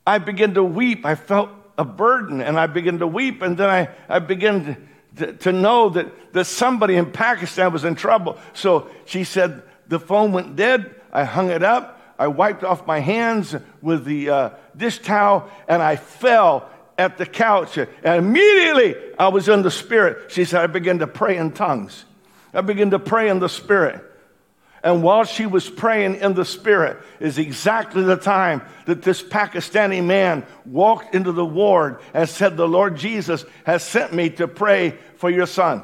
I 0.07 0.19
began 0.19 0.55
to 0.55 0.65
weep. 0.65 1.07
I 1.07 1.15
felt 1.15 1.51
a 1.79 1.85
burden 1.85 2.41
and 2.41 2.59
I 2.59 2.67
began 2.67 2.99
to 2.99 3.07
weep, 3.07 3.43
and 3.43 3.57
then 3.57 3.69
I, 3.69 3.89
I 4.09 4.19
began 4.19 4.65
to 4.65 4.77
to, 5.17 5.33
to 5.33 5.53
know 5.53 5.91
that, 5.91 6.33
that 6.33 6.45
somebody 6.45 6.97
in 6.97 7.11
Pakistan 7.11 7.73
was 7.73 7.85
in 7.85 7.95
trouble. 7.95 8.39
So 8.53 8.89
she 9.05 9.25
said, 9.25 9.63
the 9.89 9.99
phone 9.99 10.33
went 10.33 10.57
dead. 10.57 10.95
I 11.13 11.25
hung 11.25 11.51
it 11.51 11.63
up. 11.63 12.01
I 12.19 12.29
wiped 12.29 12.65
off 12.65 12.87
my 12.87 13.01
hands 13.01 13.55
with 13.83 14.05
the 14.05 14.31
uh, 14.31 14.51
dish 14.77 14.99
towel 14.99 15.51
and 15.69 15.83
I 15.83 15.97
fell 15.97 16.69
at 16.97 17.19
the 17.19 17.27
couch. 17.27 17.77
And 17.77 17.89
immediately 18.05 18.97
I 19.19 19.29
was 19.29 19.49
in 19.49 19.63
the 19.63 19.71
spirit. 19.71 20.33
She 20.33 20.45
said, 20.45 20.63
I 20.63 20.67
began 20.67 20.99
to 21.01 21.07
pray 21.07 21.37
in 21.37 21.53
tongues. 21.53 22.05
I 22.57 22.63
began 22.63 22.91
to 22.91 22.99
pray 22.99 23.29
in 23.29 23.39
the 23.39 23.49
spirit. 23.49 24.03
And 24.83 25.03
while 25.03 25.25
she 25.25 25.47
was 25.47 25.69
praying 25.69 26.17
in 26.17 26.35
the 26.35 26.45
spirit, 26.45 26.99
is 27.19 27.39
exactly 27.39 28.05
the 28.05 28.17
time 28.17 28.63
that 28.87 29.03
this 29.03 29.23
Pakistani 29.23 30.05
man 30.05 30.47
walked 30.65 31.15
into 31.15 31.33
the 31.33 31.45
ward 31.45 31.99
and 32.15 32.29
said, 32.29 32.57
The 32.57 32.69
Lord 32.69 32.97
Jesus 32.97 33.45
has 33.65 33.83
sent 33.83 34.13
me 34.13 34.31
to 34.31 34.47
pray 34.47 34.97
for 35.17 35.29
your 35.29 35.47
son. 35.47 35.83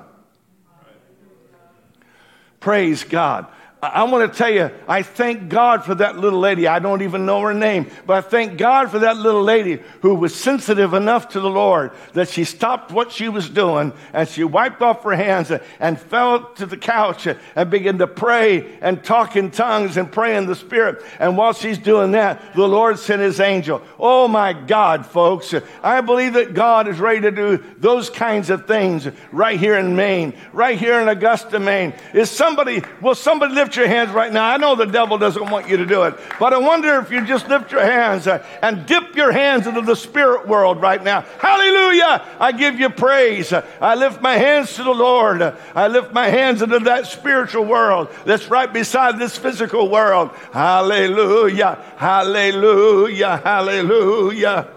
Praise 2.61 3.03
God. 3.03 3.49
I 3.85 4.05
want 4.05 4.33
to 4.33 4.39
tell 4.39 4.49
you, 4.49 4.71
I 4.87 5.03
thank 5.03 5.49
God 5.49 5.85
for 5.85 5.97
that 5.97 6.17
little 6.17 6.39
lady. 6.39 6.69
I 6.69 6.79
don't 6.79 7.03
even 7.03 7.27
know 7.27 7.41
her 7.41 7.53
name, 7.53 7.91
but 8.07 8.17
I 8.17 8.21
thank 8.21 8.57
God 8.57 8.93
for 8.93 9.01
that 9.01 9.17
little 9.17 9.43
lady 9.43 9.83
who 10.03 10.15
was 10.15 10.37
sensitive 10.37 10.95
enough 10.95 11.31
to 11.31 11.41
the 11.41 11.51
Lord 11.51 11.91
that 12.13 12.29
she 12.29 12.45
stopped 12.45 12.93
what 12.93 13.11
she 13.11 13.29
was 13.29 13.51
doing 13.51 13.93
and 14.13 14.29
she 14.29 14.45
wiped 14.45 14.83
off 14.83 15.03
her 15.03 15.17
hands 15.17 15.51
and 15.81 15.99
fell 15.99 16.53
to 16.55 16.67
the 16.67 16.77
couch 16.77 17.27
and 17.27 17.71
began 17.71 17.99
to 17.99 18.07
pray 18.07 18.79
and 18.81 19.03
talk 19.03 19.35
in 19.35 19.51
tongues 19.51 19.97
and 19.97 20.13
pray 20.13 20.37
in 20.37 20.47
the 20.47 20.55
Spirit. 20.55 21.03
And 21.19 21.37
while 21.37 21.53
she's 21.53 21.79
doing 21.79 22.13
that, 22.13 22.55
the 22.55 22.69
Lord 22.69 23.01
sent 23.01 23.21
his 23.21 23.41
angel. 23.41 23.83
Oh 23.99 24.29
my 24.29 24.53
God, 24.53 25.07
folks. 25.07 25.53
I 25.83 26.03
believe 26.03 26.35
that 26.35 26.55
God 26.55 26.87
is 26.87 27.01
ready 27.01 27.23
to 27.23 27.33
do 27.33 27.65
those 27.79 28.11
kinds 28.11 28.49
of 28.49 28.69
things 28.69 29.09
right 29.33 29.59
here 29.59 29.77
in 29.77 29.97
Maine, 29.97 30.35
right 30.53 30.79
here 30.79 31.01
in 31.01 31.09
Augusta, 31.09 31.59
Maine. 31.59 31.95
Is 32.15 32.31
somebody, 32.31 32.85
will 33.01 33.17
somebody 33.17 33.55
lift 33.55 33.72
lift 33.73 33.77
your 33.77 33.89
hands 33.89 34.11
right 34.11 34.31
now. 34.31 34.45
I 34.45 34.59
know 34.59 34.75
the 34.75 34.85
devil 34.85 35.17
doesn't 35.17 35.51
want 35.51 35.67
you 35.67 35.79
to 35.79 35.87
do 35.87 36.03
it, 36.03 36.15
but 36.39 36.53
I 36.53 36.59
wonder 36.59 36.99
if 36.99 37.11
you 37.11 37.25
just 37.25 37.49
lift 37.49 37.73
your 37.73 37.83
hands 37.83 38.27
and 38.27 38.85
dip 38.85 39.17
your 39.17 39.33
hands 39.33 39.67
into 39.67 39.81
the 39.81 39.95
spirit 39.95 40.47
world 40.47 40.83
right 40.83 41.03
now. 41.03 41.23
Hallelujah! 41.39 42.23
I 42.39 42.53
give 42.53 42.79
you 42.79 42.91
praise. 42.91 43.51
I 43.53 43.95
lift 43.95 44.21
my 44.21 44.35
hands 44.35 44.75
to 44.77 44.83
the 44.83 44.93
Lord. 44.93 45.41
I 45.41 45.89
lift 45.89 46.13
my 46.13 46.29
hands 46.29 46.61
into 46.61 46.81
that 46.81 47.07
spiritual 47.07 47.65
world 47.65 48.09
that's 48.27 48.51
right 48.51 48.71
beside 48.71 49.19
this 49.19 49.39
physical 49.39 49.89
world. 49.89 50.33
Hallelujah! 50.53 51.79
Hallelujah! 51.97 53.39
Hallelujah! 53.39 54.69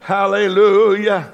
Hallelujah. 0.00 1.32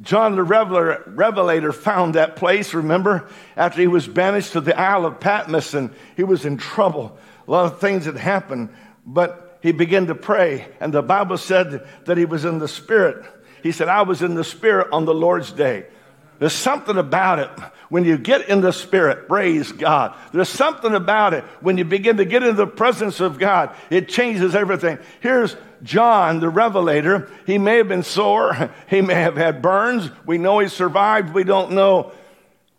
John 0.00 0.36
the 0.36 0.42
Revelator, 0.42 1.02
Revelator 1.06 1.72
found 1.72 2.14
that 2.14 2.36
place, 2.36 2.74
remember, 2.74 3.28
after 3.56 3.80
he 3.80 3.86
was 3.86 4.06
banished 4.06 4.52
to 4.52 4.60
the 4.60 4.78
Isle 4.78 5.06
of 5.06 5.20
Patmos 5.20 5.74
and 5.74 5.90
he 6.16 6.24
was 6.24 6.44
in 6.44 6.56
trouble. 6.56 7.18
A 7.46 7.50
lot 7.50 7.72
of 7.72 7.80
things 7.80 8.06
had 8.06 8.16
happened, 8.16 8.70
but 9.06 9.58
he 9.62 9.72
began 9.72 10.06
to 10.08 10.14
pray, 10.14 10.68
and 10.80 10.92
the 10.92 11.02
Bible 11.02 11.38
said 11.38 11.86
that 12.04 12.18
he 12.18 12.24
was 12.24 12.44
in 12.44 12.58
the 12.58 12.68
Spirit. 12.68 13.24
He 13.62 13.72
said, 13.72 13.88
I 13.88 14.02
was 14.02 14.20
in 14.20 14.34
the 14.34 14.44
Spirit 14.44 14.88
on 14.92 15.06
the 15.06 15.14
Lord's 15.14 15.52
day. 15.52 15.86
There's 16.38 16.52
something 16.52 16.96
about 16.96 17.38
it 17.38 17.50
when 17.88 18.04
you 18.04 18.18
get 18.18 18.48
in 18.48 18.60
the 18.60 18.72
Spirit, 18.72 19.28
praise 19.28 19.70
God. 19.70 20.16
There's 20.32 20.48
something 20.48 20.94
about 20.94 21.32
it 21.34 21.44
when 21.60 21.78
you 21.78 21.84
begin 21.84 22.16
to 22.16 22.24
get 22.24 22.42
into 22.42 22.54
the 22.54 22.66
presence 22.66 23.20
of 23.20 23.38
God, 23.38 23.74
it 23.90 24.08
changes 24.08 24.54
everything. 24.54 24.98
Here's 25.20 25.56
John, 25.82 26.40
the 26.40 26.48
Revelator. 26.48 27.30
He 27.46 27.58
may 27.58 27.76
have 27.76 27.88
been 27.88 28.02
sore, 28.02 28.70
he 28.88 29.00
may 29.00 29.14
have 29.14 29.36
had 29.36 29.62
burns. 29.62 30.10
We 30.26 30.38
know 30.38 30.58
he 30.58 30.68
survived, 30.68 31.34
we 31.34 31.44
don't 31.44 31.72
know 31.72 32.12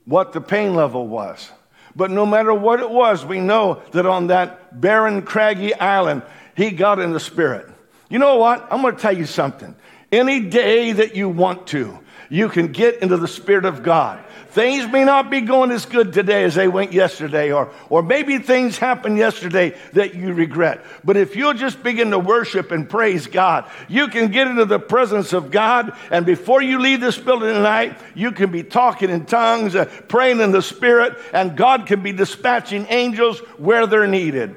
what 0.05 0.33
the 0.33 0.41
pain 0.41 0.75
level 0.75 1.07
was. 1.07 1.49
But 1.95 2.11
no 2.11 2.25
matter 2.25 2.53
what 2.53 2.81
it 2.81 2.89
was, 2.89 3.23
we 3.23 3.39
know 3.39 3.81
that 3.91 4.05
on 4.05 4.27
that 4.27 4.81
barren, 4.81 5.21
craggy 5.21 5.73
island, 5.73 6.23
he 6.57 6.71
got 6.71 6.99
in 6.99 7.13
the 7.13 7.19
Spirit. 7.19 7.67
You 8.09 8.19
know 8.19 8.37
what? 8.37 8.67
I'm 8.69 8.81
going 8.81 8.95
to 8.95 9.01
tell 9.01 9.17
you 9.17 9.25
something. 9.25 9.75
Any 10.11 10.41
day 10.41 10.91
that 10.91 11.15
you 11.15 11.29
want 11.29 11.67
to, 11.67 11.99
you 12.29 12.49
can 12.49 12.71
get 12.71 13.01
into 13.01 13.17
the 13.17 13.27
Spirit 13.27 13.65
of 13.65 13.83
God. 13.83 14.23
Things 14.49 14.89
may 14.89 15.03
not 15.03 15.29
be 15.29 15.41
going 15.41 15.69
as 15.71 15.85
good 15.85 16.13
today 16.13 16.45
as 16.45 16.55
they 16.55 16.69
went 16.69 16.93
yesterday, 16.93 17.51
or, 17.51 17.73
or 17.89 18.01
maybe 18.01 18.37
things 18.37 18.77
happened 18.77 19.17
yesterday 19.17 19.75
that 19.91 20.15
you 20.15 20.33
regret. 20.33 20.85
But 21.03 21.17
if 21.17 21.35
you'll 21.35 21.55
just 21.55 21.83
begin 21.83 22.11
to 22.11 22.19
worship 22.19 22.71
and 22.71 22.89
praise 22.89 23.27
God, 23.27 23.69
you 23.89 24.07
can 24.07 24.31
get 24.31 24.47
into 24.47 24.63
the 24.63 24.79
presence 24.79 25.33
of 25.33 25.51
God, 25.51 25.93
and 26.09 26.25
before 26.25 26.61
you 26.61 26.79
leave 26.79 27.01
this 27.01 27.17
building 27.17 27.53
tonight, 27.53 27.97
you 28.13 28.31
can 28.31 28.49
be 28.49 28.63
talking 28.63 29.09
in 29.09 29.25
tongues, 29.25 29.75
uh, 29.75 29.85
praying 30.07 30.39
in 30.39 30.51
the 30.51 30.61
Spirit, 30.61 31.17
and 31.33 31.57
God 31.57 31.85
can 31.85 32.01
be 32.01 32.13
dispatching 32.13 32.87
angels 32.89 33.39
where 33.57 33.87
they're 33.87 34.07
needed. 34.07 34.55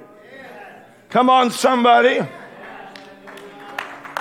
Come 1.10 1.28
on, 1.28 1.50
somebody. 1.50 2.20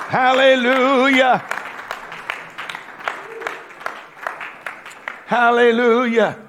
Hallelujah. 0.08 1.44
Hallelujah. 5.28 6.40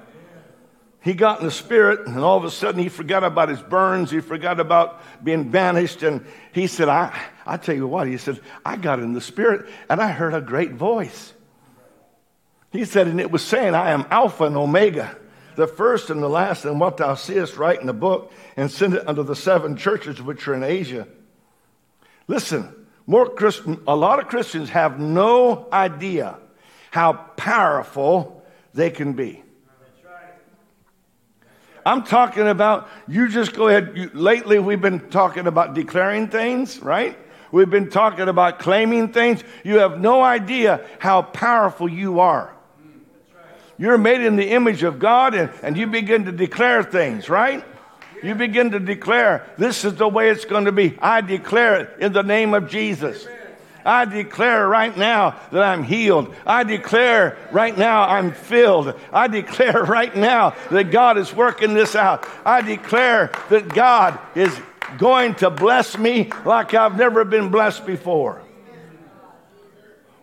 He 1.01 1.13
got 1.13 1.39
in 1.39 1.45
the 1.45 1.51
spirit, 1.51 2.07
and 2.07 2.17
all 2.19 2.37
of 2.37 2.45
a 2.45 2.49
sudden 2.49 2.81
he 2.81 2.87
forgot 2.87 3.25
about 3.25 3.49
his 3.49 3.61
burns. 3.61 4.09
He 4.09 4.21
forgot 4.21 4.61
about 4.61 5.01
being 5.21 5.51
banished. 5.51 6.01
And 6.01 6.25
he 6.53 6.65
said, 6.67 6.87
I, 6.87 7.13
I 7.45 7.57
tell 7.57 7.75
you 7.75 7.87
what, 7.87 8.07
he 8.07 8.15
said, 8.15 8.39
I 8.65 8.77
got 8.77 8.99
in 8.99 9.11
the 9.11 9.19
spirit 9.19 9.69
and 9.89 9.99
I 9.99 10.13
heard 10.13 10.33
a 10.33 10.39
great 10.39 10.71
voice. 10.71 11.33
He 12.71 12.85
said, 12.85 13.07
and 13.07 13.19
it 13.19 13.31
was 13.31 13.43
saying, 13.43 13.75
I 13.75 13.91
am 13.91 14.05
Alpha 14.09 14.45
and 14.45 14.55
Omega, 14.55 15.13
the 15.57 15.67
first 15.67 16.09
and 16.09 16.23
the 16.23 16.29
last, 16.29 16.63
and 16.63 16.79
what 16.79 16.95
thou 16.95 17.15
seest, 17.15 17.57
write 17.57 17.81
in 17.81 17.87
the 17.87 17.91
book 17.91 18.31
and 18.55 18.71
send 18.71 18.93
it 18.93 19.05
unto 19.05 19.23
the 19.23 19.35
seven 19.35 19.75
churches 19.75 20.21
which 20.21 20.47
are 20.47 20.53
in 20.53 20.63
Asia. 20.63 21.05
Listen, 22.29 22.73
more 23.05 23.27
Christian, 23.27 23.81
a 23.85 23.95
lot 23.95 24.19
of 24.19 24.29
Christians 24.29 24.69
have 24.69 25.01
no 25.01 25.67
idea 25.73 26.37
how 26.91 27.11
powerful 27.35 28.38
they 28.73 28.89
can 28.89 29.13
be. 29.13 29.43
I'm 31.85 32.03
talking 32.03 32.47
about, 32.47 32.89
you 33.07 33.29
just 33.29 33.53
go 33.53 33.67
ahead. 33.67 33.93
You, 33.95 34.11
lately, 34.13 34.59
we've 34.59 34.81
been 34.81 35.09
talking 35.09 35.47
about 35.47 35.73
declaring 35.73 36.27
things, 36.27 36.79
right? 36.79 37.17
We've 37.51 37.69
been 37.69 37.89
talking 37.89 38.27
about 38.27 38.59
claiming 38.59 39.11
things. 39.11 39.43
You 39.63 39.79
have 39.79 39.99
no 39.99 40.21
idea 40.21 40.85
how 40.99 41.23
powerful 41.23 41.89
you 41.89 42.19
are. 42.19 42.53
You're 43.77 43.97
made 43.97 44.21
in 44.21 44.35
the 44.35 44.49
image 44.49 44.83
of 44.83 44.99
God, 44.99 45.33
and, 45.33 45.51
and 45.63 45.77
you 45.77 45.87
begin 45.87 46.25
to 46.25 46.31
declare 46.31 46.83
things, 46.83 47.29
right? 47.29 47.63
You 48.21 48.35
begin 48.35 48.71
to 48.71 48.79
declare, 48.79 49.49
this 49.57 49.85
is 49.85 49.95
the 49.95 50.07
way 50.07 50.29
it's 50.29 50.45
going 50.45 50.65
to 50.65 50.73
be. 50.73 50.97
I 50.99 51.21
declare 51.21 51.79
it 51.81 51.99
in 52.01 52.11
the 52.11 52.21
name 52.21 52.53
of 52.53 52.69
Jesus. 52.69 53.25
I 53.89 54.05
declare 54.05 54.67
right 54.67 54.95
now 54.95 55.31
that 55.51 55.63
I'm 55.63 55.81
healed. 55.81 56.35
I 56.45 56.63
declare 56.63 57.39
right 57.51 57.75
now 57.75 58.03
I'm 58.03 58.33
filled. 58.33 58.93
I 59.11 59.27
declare 59.27 59.83
right 59.83 60.15
now 60.15 60.51
that 60.69 60.91
God 60.91 61.17
is 61.17 61.33
working 61.33 61.73
this 61.73 61.95
out. 61.95 62.27
I 62.45 62.61
declare 62.61 63.31
that 63.49 63.67
God 63.67 64.19
is 64.35 64.55
going 64.99 65.33
to 65.35 65.49
bless 65.49 65.97
me 65.97 66.29
like 66.45 66.75
I've 66.75 66.97
never 66.97 67.25
been 67.25 67.49
blessed 67.49 67.87
before. 67.87 68.43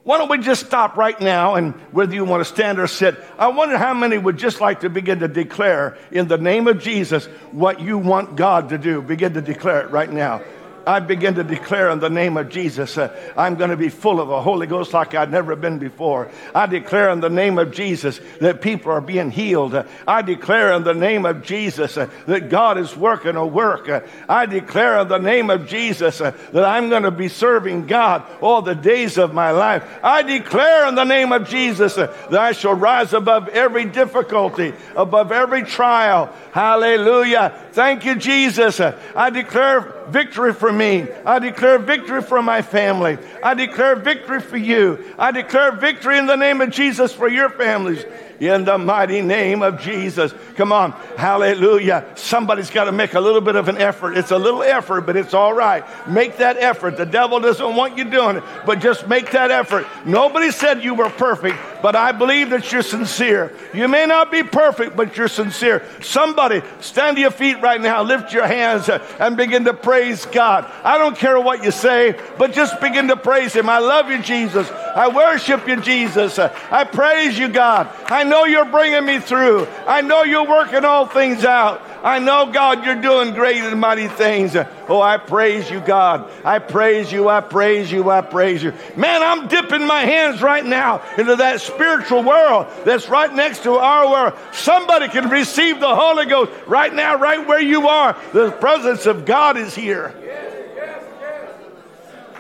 Why 0.05 0.19
don't 0.19 0.31
we 0.31 0.39
just 0.39 0.65
stop 0.65 0.97
right 0.97 1.21
now 1.21 1.57
and 1.57 1.75
whether 1.91 2.15
you 2.15 2.25
want 2.25 2.43
to 2.43 2.45
stand 2.45 2.79
or 2.79 2.87
sit, 2.87 3.17
I 3.37 3.49
wonder 3.49 3.77
how 3.77 3.95
many 3.95 4.17
would 4.17 4.37
just 4.37 4.61
like 4.61 4.83
to 4.83 4.89
begin 4.89 5.19
to 5.19 5.29
declare 5.29 5.99
in 6.13 6.29
the 6.29 6.39
name 6.39 6.69
of 6.69 6.81
Jesus 6.81 7.27
what 7.51 7.81
you 7.81 7.99
want 7.99 8.37
God 8.37 8.69
to 8.69 8.79
do. 8.79 9.03
Begin 9.03 9.35
to 9.35 9.43
declare 9.43 9.81
it 9.81 9.91
right 9.91 10.13
now. 10.13 10.43
I 10.87 11.01
begin 11.01 11.35
to 11.35 11.43
declare 11.43 11.91
in 11.91 11.99
the 11.99 12.09
name 12.09 12.37
of 12.37 12.49
Jesus, 12.49 12.97
uh, 12.97 13.13
I'm 13.37 13.57
going 13.57 13.71
to 13.71 13.77
be 13.77 13.89
full 13.89 14.21
of 14.21 14.29
the 14.29 14.41
Holy 14.41 14.69
Ghost 14.69 14.93
like 14.93 15.17
I've 15.17 15.33
never 15.33 15.57
been 15.57 15.79
before. 15.79 16.31
I 16.55 16.67
declare 16.67 17.11
in 17.11 17.19
the 17.19 17.29
name 17.29 17.59
of 17.59 17.73
Jesus 17.73 18.21
that 18.41 18.61
people 18.61 18.93
are 18.93 19.01
being 19.01 19.33
healed. 19.33 19.75
Uh, 19.75 19.83
I 20.07 20.23
declare 20.23 20.73
in 20.75 20.85
the 20.85 20.95
name 20.95 21.27
of 21.27 21.43
Jesus 21.43 21.97
uh, 21.97 22.09
that 22.27 22.51
God 22.51 22.79
is 22.79 22.97
working 22.97 23.35
a 23.35 23.45
work. 23.45 23.91
I 24.29 24.47
declare 24.47 25.01
in 25.01 25.09
the 25.09 25.19
name 25.19 25.51
of 25.51 25.67
Jesus 25.67 26.21
uh, 26.21 26.31
that 26.53 26.65
I'm 26.65 26.89
going 26.89 27.03
to 27.03 27.11
be 27.11 27.29
serving 27.29 27.89
God 27.89 28.23
all 28.41 28.63
the 28.63 28.77
days 28.77 29.19
of 29.19 29.35
my 29.35 29.51
life. 29.51 29.85
I 30.05 30.23
declare 30.23 30.87
in 30.87 30.95
the 30.95 31.03
name 31.03 31.33
of 31.33 31.49
Jesus 31.49 31.99
uh, 31.99 32.07
that 32.31 32.41
I 32.41 32.53
shall 32.53 32.75
rise 32.75 33.13
above 33.13 33.49
every 33.49 33.87
difficulty, 33.87 34.73
above 34.95 35.33
every 35.33 35.65
trial. 35.65 36.33
Hallelujah. 36.53 37.61
Thank 37.73 38.05
you, 38.05 38.15
Jesus. 38.15 38.81
I 38.81 39.31
declare 39.31 39.96
victory 40.09 40.53
for 40.53 40.73
me. 40.73 41.07
I 41.25 41.39
declare 41.39 41.79
victory 41.79 42.23
for 42.23 42.43
my 42.43 42.63
family. 42.63 43.19
I 43.43 43.55
declare 43.55 43.97
victory 43.97 44.41
for 44.41 44.57
you. 44.57 45.15
I 45.19 45.31
declare 45.31 45.73
victory 45.73 46.19
in 46.19 46.27
the 46.27 46.37
name 46.37 46.61
of 46.61 46.71
Jesus 46.71 47.13
for 47.13 47.29
your 47.29 47.51
families 47.51 48.05
in 48.41 48.65
the 48.65 48.79
mighty 48.79 49.23
name 49.23 49.63
of 49.63 49.81
Jesus. 49.81 50.35
Come 50.57 50.73
on. 50.73 50.93
Hallelujah. 51.17 52.05
Somebody's 52.15 52.71
got 52.71 52.85
to 52.85 52.93
make 52.93 53.15
a 53.15 53.21
little 53.21 53.41
bit 53.41 53.57
of 53.57 53.69
an 53.69 53.79
effort. 53.79 54.17
It's 54.17 54.31
a 54.31 54.39
little 54.39 54.63
effort, 54.63 55.03
but 55.03 55.17
it's 55.17 55.35
all 55.35 55.53
right. 55.53 55.85
Make 56.09 56.39
that 56.39 56.57
effort. 56.57 56.97
The 56.97 57.07
devil 57.07 57.41
doesn't 57.41 57.77
want 57.77 57.97
you 57.99 58.05
doing 58.05 58.37
it, 58.37 58.45
but 58.65 58.81
just 58.81 59.09
make 59.09 59.31
that 59.33 59.51
effort. 59.51 59.87
Nobody 60.05 60.51
said 60.51 60.83
you 60.83 60.95
were 60.95 61.11
perfect, 61.11 61.59
but 61.83 61.97
I 61.97 62.13
believe 62.13 62.51
that 62.51 62.71
you're 62.73 62.83
sincere. 62.83 63.53
You 63.75 63.89
may 63.89 64.07
not 64.07 64.31
be 64.31 64.43
perfect, 64.43 64.97
but 64.97 65.17
you're 65.17 65.29
sincere. 65.29 65.85
Somebody 66.01 66.63
stand 66.81 67.17
to 67.17 67.21
your 67.21 67.31
feet 67.31 67.61
right 67.61 67.81
now, 67.81 68.03
lift 68.03 68.33
your 68.33 68.47
hands, 68.47 68.89
and 68.89 69.37
begin 69.37 69.65
to 69.65 69.75
praise 69.75 70.25
God. 70.27 70.71
I 70.85 70.99
don't 70.99 71.17
care 71.17 71.41
what 71.41 71.65
you 71.65 71.71
say, 71.71 72.19
but 72.39 72.53
just 72.53 72.81
begin 72.81 73.09
to 73.09 73.17
praise 73.17 73.53
Him. 73.55 73.69
I 73.69 73.79
love 73.79 74.11
you, 74.11 74.23
Jesus. 74.23 74.71
I 74.71 75.09
worship 75.09 75.67
you, 75.69 75.81
Jesus. 75.81 76.39
I 76.39 76.85
praise 76.85 77.39
you, 77.39 77.49
God. 77.49 77.89
I 78.07 78.25
know 78.27 78.45
you're 78.45 78.67
bringing 78.67 79.05
me 79.05 79.21
through. 79.21 79.67
I 79.87 80.03
know 80.03 80.23
you're 80.23 80.47
working 80.47 80.85
all 80.85 81.07
things 81.07 81.45
out. 81.45 81.83
I 82.05 82.19
know, 82.19 82.53
God, 82.53 82.85
you're 82.85 83.01
doing 83.01 83.35
great 83.35 83.57
and 83.57 83.81
mighty 83.81 84.07
things. 84.07 84.55
Oh, 84.89 85.01
I 85.01 85.17
praise 85.17 85.69
you, 85.71 85.81
God. 85.81 86.31
I 86.45 86.59
praise 86.59 87.11
you. 87.11 87.29
I 87.29 87.41
praise 87.41 87.91
you. 87.91 88.09
I 88.11 88.21
praise 88.21 88.63
you. 88.63 88.73
Man, 88.95 89.23
I'm 89.23 89.49
dipping 89.49 89.85
my 89.87 90.03
hands 90.03 90.41
right 90.41 90.65
now 90.65 91.03
into 91.19 91.37
that 91.37 91.61
spiritual 91.61 92.23
world 92.23 92.69
that's 92.85 93.09
right 93.09 93.33
next 93.33 93.65
to 93.65 93.73
our 93.73 94.09
world. 94.09 94.39
Somebody 94.53 95.09
can 95.09 95.31
receive 95.31 95.81
the 95.81 95.97
Holy 95.97 96.27
Ghost 96.27 96.53
right 96.67 96.95
now, 96.95 97.17
right 97.17 97.45
where 97.45 97.61
you 97.61 97.89
are. 97.89 98.17
The 98.33 98.53
presence 98.53 99.07
of 99.07 99.25
God 99.25 99.57
is 99.57 99.75
here. 99.75 100.15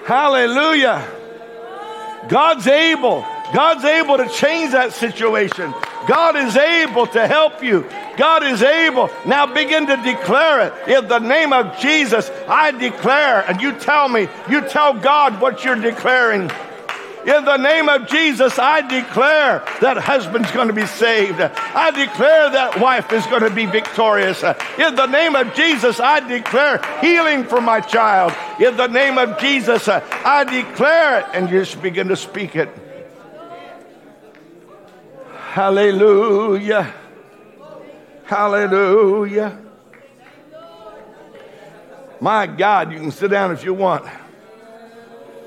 Hallelujah. 0.04 1.04
God's 2.28 2.66
able. 2.68 3.24
God's 3.52 3.84
able 3.84 4.16
to 4.18 4.28
change 4.28 4.72
that 4.72 4.92
situation. 4.92 5.72
God 6.08 6.36
is 6.36 6.56
able 6.56 7.06
to 7.08 7.26
help 7.26 7.62
you. 7.62 7.84
God 8.16 8.44
is 8.44 8.62
able. 8.62 9.10
Now 9.26 9.46
begin 9.46 9.86
to 9.86 9.96
declare 9.96 10.68
it. 10.68 10.88
In 10.88 11.08
the 11.08 11.18
name 11.18 11.52
of 11.52 11.78
Jesus, 11.78 12.30
I 12.48 12.70
declare, 12.70 13.44
and 13.48 13.60
you 13.60 13.72
tell 13.72 14.08
me, 14.08 14.28
you 14.48 14.60
tell 14.62 14.94
God 14.94 15.40
what 15.40 15.64
you're 15.64 15.74
declaring. 15.74 16.50
In 17.26 17.44
the 17.44 17.56
name 17.56 17.88
of 17.88 18.06
Jesus, 18.06 18.56
I 18.56 18.82
declare 18.82 19.64
that 19.80 19.96
husband's 19.96 20.52
going 20.52 20.68
to 20.68 20.74
be 20.74 20.86
saved. 20.86 21.40
I 21.40 21.90
declare 21.90 22.50
that 22.50 22.80
wife 22.80 23.12
is 23.12 23.26
going 23.26 23.42
to 23.42 23.50
be 23.50 23.66
victorious. 23.66 24.44
In 24.44 24.94
the 24.94 25.06
name 25.06 25.34
of 25.34 25.52
Jesus, 25.54 25.98
I 25.98 26.20
declare 26.20 26.80
healing 27.00 27.42
for 27.42 27.60
my 27.60 27.80
child. 27.80 28.32
In 28.60 28.76
the 28.76 28.86
name 28.86 29.18
of 29.18 29.40
Jesus, 29.40 29.88
I 29.88 30.44
declare 30.44 31.20
it. 31.20 31.26
And 31.32 31.50
you 31.50 31.58
just 31.64 31.82
begin 31.82 32.06
to 32.08 32.16
speak 32.16 32.54
it. 32.54 32.68
Hallelujah. 35.56 36.92
Hallelujah. 38.24 39.58
My 42.20 42.46
God, 42.46 42.92
you 42.92 42.98
can 42.98 43.10
sit 43.10 43.30
down 43.30 43.52
if 43.52 43.64
you 43.64 43.72
want. 43.72 44.06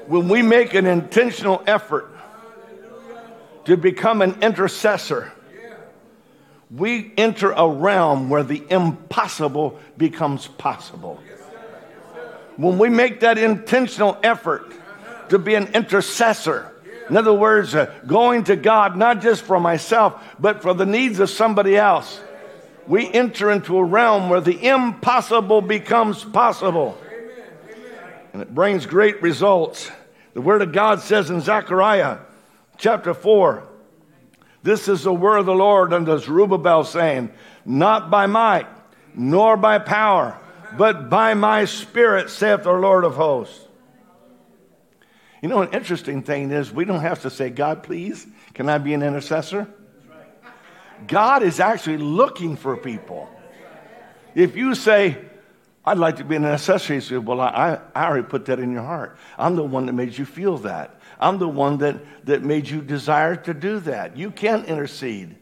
When 0.07 0.27
we 0.27 0.41
make 0.41 0.73
an 0.73 0.87
intentional 0.87 1.61
effort 1.67 2.09
to 3.65 3.77
become 3.77 4.23
an 4.23 4.41
intercessor, 4.41 5.31
we 6.75 7.13
enter 7.15 7.51
a 7.51 7.69
realm 7.69 8.31
where 8.31 8.41
the 8.41 8.63
impossible 8.67 9.79
becomes 9.95 10.47
possible. 10.47 11.21
When 12.57 12.79
we 12.79 12.89
make 12.89 13.19
that 13.19 13.37
intentional 13.37 14.17
effort 14.23 14.73
to 15.29 15.37
be 15.37 15.53
an 15.53 15.67
intercessor, 15.75 16.73
in 17.09 17.17
other 17.17 17.33
words, 17.33 17.73
uh, 17.75 17.93
going 18.05 18.43
to 18.45 18.55
God 18.55 18.95
not 18.95 19.21
just 19.21 19.41
for 19.41 19.59
myself, 19.59 20.23
but 20.39 20.61
for 20.61 20.73
the 20.73 20.85
needs 20.85 21.19
of 21.19 21.29
somebody 21.29 21.75
else. 21.75 22.19
We 22.87 23.11
enter 23.11 23.51
into 23.51 23.77
a 23.77 23.83
realm 23.83 24.29
where 24.29 24.41
the 24.41 24.67
impossible 24.67 25.61
becomes 25.61 26.23
possible. 26.23 26.97
And 28.33 28.41
it 28.41 28.53
brings 28.53 28.85
great 28.85 29.21
results. 29.21 29.91
The 30.33 30.41
Word 30.41 30.61
of 30.61 30.71
God 30.71 31.01
says 31.01 31.29
in 31.29 31.41
Zechariah 31.41 32.19
chapter 32.77 33.13
4, 33.13 33.69
this 34.61 34.87
is 34.87 35.03
the 35.03 35.13
word 35.13 35.37
of 35.37 35.45
the 35.45 35.53
Lord 35.53 35.93
unto 35.93 36.17
Zerubbabel, 36.17 36.83
saying, 36.83 37.31
Not 37.65 38.09
by 38.09 38.25
might, 38.25 38.67
nor 39.15 39.55
by 39.55 39.79
power, 39.79 40.37
but 40.77 41.09
by 41.09 41.33
my 41.33 41.65
spirit, 41.65 42.29
saith 42.29 42.63
the 42.63 42.73
Lord 42.73 43.05
of 43.05 43.15
hosts. 43.15 43.67
You 45.41 45.47
know, 45.49 45.61
an 45.61 45.69
interesting 45.73 46.21
thing 46.21 46.51
is 46.51 46.71
we 46.71 46.85
don't 46.85 46.99
have 46.99 47.21
to 47.21 47.29
say, 47.29 47.49
God, 47.49 47.83
please, 47.83 48.27
can 48.53 48.69
I 48.69 48.77
be 48.77 48.93
an 48.93 49.01
intercessor? 49.01 49.67
God 51.07 51.43
is 51.43 51.59
actually 51.59 51.97
looking 51.97 52.57
for 52.57 52.75
people. 52.75 53.29
If 54.35 54.57
you 54.57 54.75
say, 54.75 55.17
I'd 55.85 55.97
like 55.97 56.17
to 56.17 56.25
be 56.25 56.35
an 56.35 56.43
intercessor, 56.43 56.93
he 56.93 56.99
said, 56.99 57.25
Well, 57.25 57.39
I, 57.39 57.79
I 57.95 58.05
already 58.05 58.27
put 58.27 58.45
that 58.45 58.59
in 58.59 58.71
your 58.71 58.83
heart. 58.83 59.17
I'm 59.37 59.55
the 59.55 59.63
one 59.63 59.85
that 59.85 59.93
made 59.93 60.17
you 60.17 60.25
feel 60.25 60.57
that. 60.59 60.99
I'm 61.19 61.37
the 61.37 61.47
one 61.47 61.77
that, 61.79 62.25
that 62.25 62.43
made 62.43 62.67
you 62.67 62.81
desire 62.81 63.35
to 63.37 63.53
do 63.53 63.79
that. 63.81 64.17
You 64.17 64.31
can 64.31 64.65
intercede. 64.65 65.35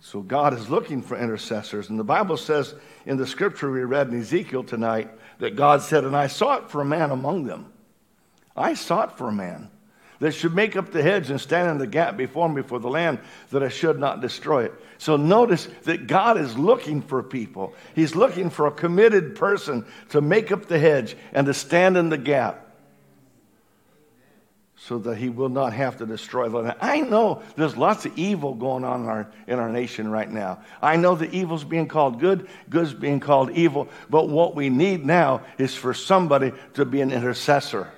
So 0.00 0.20
God 0.20 0.54
is 0.54 0.68
looking 0.68 1.02
for 1.02 1.16
intercessors. 1.16 1.88
And 1.88 1.98
the 1.98 2.04
Bible 2.04 2.36
says 2.36 2.74
in 3.06 3.16
the 3.16 3.26
scripture 3.26 3.70
we 3.70 3.82
read 3.82 4.08
in 4.08 4.20
Ezekiel 4.20 4.62
tonight 4.62 5.10
that 5.38 5.56
God 5.56 5.82
said, 5.82 6.04
And 6.04 6.16
I 6.16 6.26
sought 6.26 6.70
for 6.70 6.80
a 6.80 6.84
man 6.84 7.10
among 7.10 7.44
them. 7.44 7.72
I 8.56 8.74
sought 8.74 9.18
for 9.18 9.28
a 9.28 9.32
man 9.32 9.70
that 10.18 10.32
should 10.32 10.54
make 10.54 10.76
up 10.76 10.90
the 10.90 11.02
hedge 11.02 11.30
and 11.30 11.40
stand 11.40 11.70
in 11.70 11.78
the 11.78 11.86
gap 11.86 12.16
before 12.16 12.48
me 12.48 12.62
for 12.62 12.78
the 12.78 12.88
land 12.88 13.18
that 13.50 13.62
I 13.62 13.68
should 13.68 13.98
not 13.98 14.20
destroy 14.20 14.64
it. 14.64 14.74
So 14.98 15.16
notice 15.16 15.68
that 15.84 16.06
God 16.06 16.38
is 16.38 16.56
looking 16.56 17.02
for 17.02 17.22
people. 17.22 17.74
He's 17.94 18.16
looking 18.16 18.48
for 18.48 18.66
a 18.66 18.70
committed 18.70 19.34
person 19.36 19.84
to 20.10 20.20
make 20.20 20.50
up 20.50 20.66
the 20.66 20.78
hedge 20.78 21.16
and 21.32 21.46
to 21.46 21.54
stand 21.54 21.96
in 21.96 22.08
the 22.08 22.18
gap 22.18 22.65
so 24.78 24.98
that 24.98 25.16
he 25.16 25.30
will 25.30 25.48
not 25.48 25.72
have 25.72 25.96
to 25.96 26.06
destroy 26.06 26.48
the 26.48 26.58
land. 26.58 26.76
I 26.80 27.00
know 27.00 27.42
there's 27.56 27.76
lots 27.76 28.04
of 28.04 28.16
evil 28.18 28.54
going 28.54 28.84
on 28.84 29.02
in 29.02 29.08
our, 29.08 29.26
in 29.46 29.58
our 29.58 29.70
nation 29.70 30.10
right 30.10 30.30
now. 30.30 30.60
I 30.82 30.96
know 30.96 31.14
the 31.14 31.30
evil's 31.30 31.64
being 31.64 31.88
called 31.88 32.20
good, 32.20 32.48
good's 32.68 32.92
being 32.92 33.20
called 33.20 33.50
evil, 33.52 33.88
but 34.10 34.28
what 34.28 34.54
we 34.54 34.68
need 34.68 35.06
now 35.06 35.42
is 35.56 35.74
for 35.74 35.94
somebody 35.94 36.52
to 36.74 36.84
be 36.84 37.00
an 37.00 37.10
intercessor. 37.10 37.90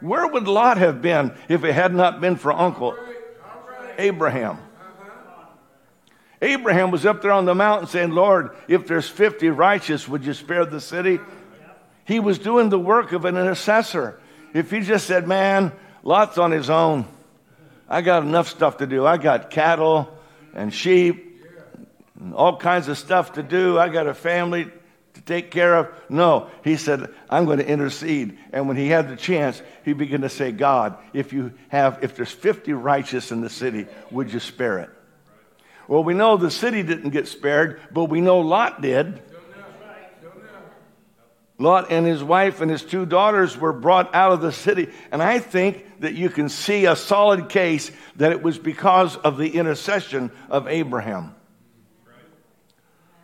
Where 0.00 0.26
would 0.26 0.48
Lot 0.48 0.78
have 0.78 1.00
been 1.00 1.32
if 1.48 1.64
it 1.64 1.72
had 1.72 1.94
not 1.94 2.20
been 2.20 2.36
for 2.36 2.52
Uncle 2.52 2.96
Abraham? 3.96 4.58
Abraham 6.42 6.90
was 6.90 7.06
up 7.06 7.22
there 7.22 7.32
on 7.32 7.44
the 7.44 7.54
mountain 7.54 7.86
saying, 7.88 8.10
Lord, 8.10 8.50
if 8.68 8.86
there's 8.86 9.08
50 9.08 9.48
righteous, 9.50 10.08
would 10.08 10.26
you 10.26 10.34
spare 10.34 10.66
the 10.66 10.80
city? 10.80 11.20
He 12.04 12.20
was 12.20 12.38
doing 12.38 12.68
the 12.68 12.78
work 12.78 13.12
of 13.12 13.24
an 13.24 13.36
intercessor. 13.36 14.20
If 14.52 14.70
he 14.70 14.80
just 14.80 15.06
said, 15.06 15.26
Man, 15.26 15.72
Lot's 16.04 16.36
on 16.36 16.52
his 16.52 16.70
own. 16.70 17.06
I 17.88 18.02
got 18.02 18.22
enough 18.22 18.48
stuff 18.48 18.76
to 18.78 18.86
do. 18.86 19.06
I 19.06 19.16
got 19.16 19.50
cattle 19.50 20.16
and 20.54 20.72
sheep 20.72 21.42
and 22.20 22.34
all 22.34 22.56
kinds 22.56 22.88
of 22.88 22.98
stuff 22.98 23.32
to 23.32 23.42
do. 23.42 23.78
I 23.78 23.88
got 23.88 24.06
a 24.06 24.14
family 24.14 24.70
to 25.14 25.20
take 25.22 25.50
care 25.50 25.74
of? 25.76 25.88
No. 26.08 26.50
He 26.62 26.76
said, 26.76 27.12
I'm 27.30 27.46
going 27.46 27.58
to 27.58 27.66
intercede. 27.66 28.38
And 28.52 28.68
when 28.68 28.76
he 28.76 28.88
had 28.88 29.08
the 29.08 29.16
chance, 29.16 29.62
he 29.84 29.92
began 29.92 30.20
to 30.20 30.28
say, 30.28 30.52
God, 30.52 30.96
if 31.12 31.32
you 31.32 31.52
have, 31.68 32.00
if 32.02 32.16
there's 32.16 32.30
50 32.30 32.72
righteous 32.74 33.32
in 33.32 33.40
the 33.40 33.50
city, 33.50 33.86
would 34.10 34.32
you 34.32 34.40
spare 34.40 34.80
it? 34.80 34.90
Well, 35.88 36.04
we 36.04 36.14
know 36.14 36.36
the 36.36 36.50
city 36.50 36.82
didn't 36.82 37.10
get 37.10 37.28
spared, 37.28 37.80
but 37.92 38.06
we 38.06 38.20
know 38.20 38.40
Lot 38.40 38.80
did. 38.80 39.22
Lot 41.64 41.90
and 41.90 42.06
his 42.06 42.22
wife 42.22 42.60
and 42.60 42.70
his 42.70 42.84
two 42.84 43.06
daughters 43.06 43.56
were 43.56 43.72
brought 43.72 44.14
out 44.14 44.32
of 44.32 44.40
the 44.40 44.52
city. 44.52 44.90
And 45.10 45.22
I 45.22 45.38
think 45.40 46.00
that 46.00 46.14
you 46.14 46.28
can 46.28 46.48
see 46.48 46.86
a 46.86 46.94
solid 46.94 47.48
case 47.48 47.90
that 48.16 48.30
it 48.30 48.42
was 48.42 48.58
because 48.58 49.16
of 49.16 49.38
the 49.38 49.48
intercession 49.48 50.30
of 50.48 50.68
Abraham. 50.68 51.34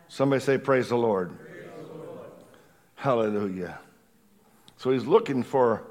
Somebody 0.09 0.41
say, 0.41 0.57
Praise 0.57 0.89
the 0.89 0.97
Lord. 0.97 1.37
Praise 1.39 1.69
the 1.77 1.97
Lord. 1.97 2.19
Hallelujah. 2.95 3.79
So 4.75 4.91
he's 4.91 5.05
looking 5.05 5.43
for 5.43 5.83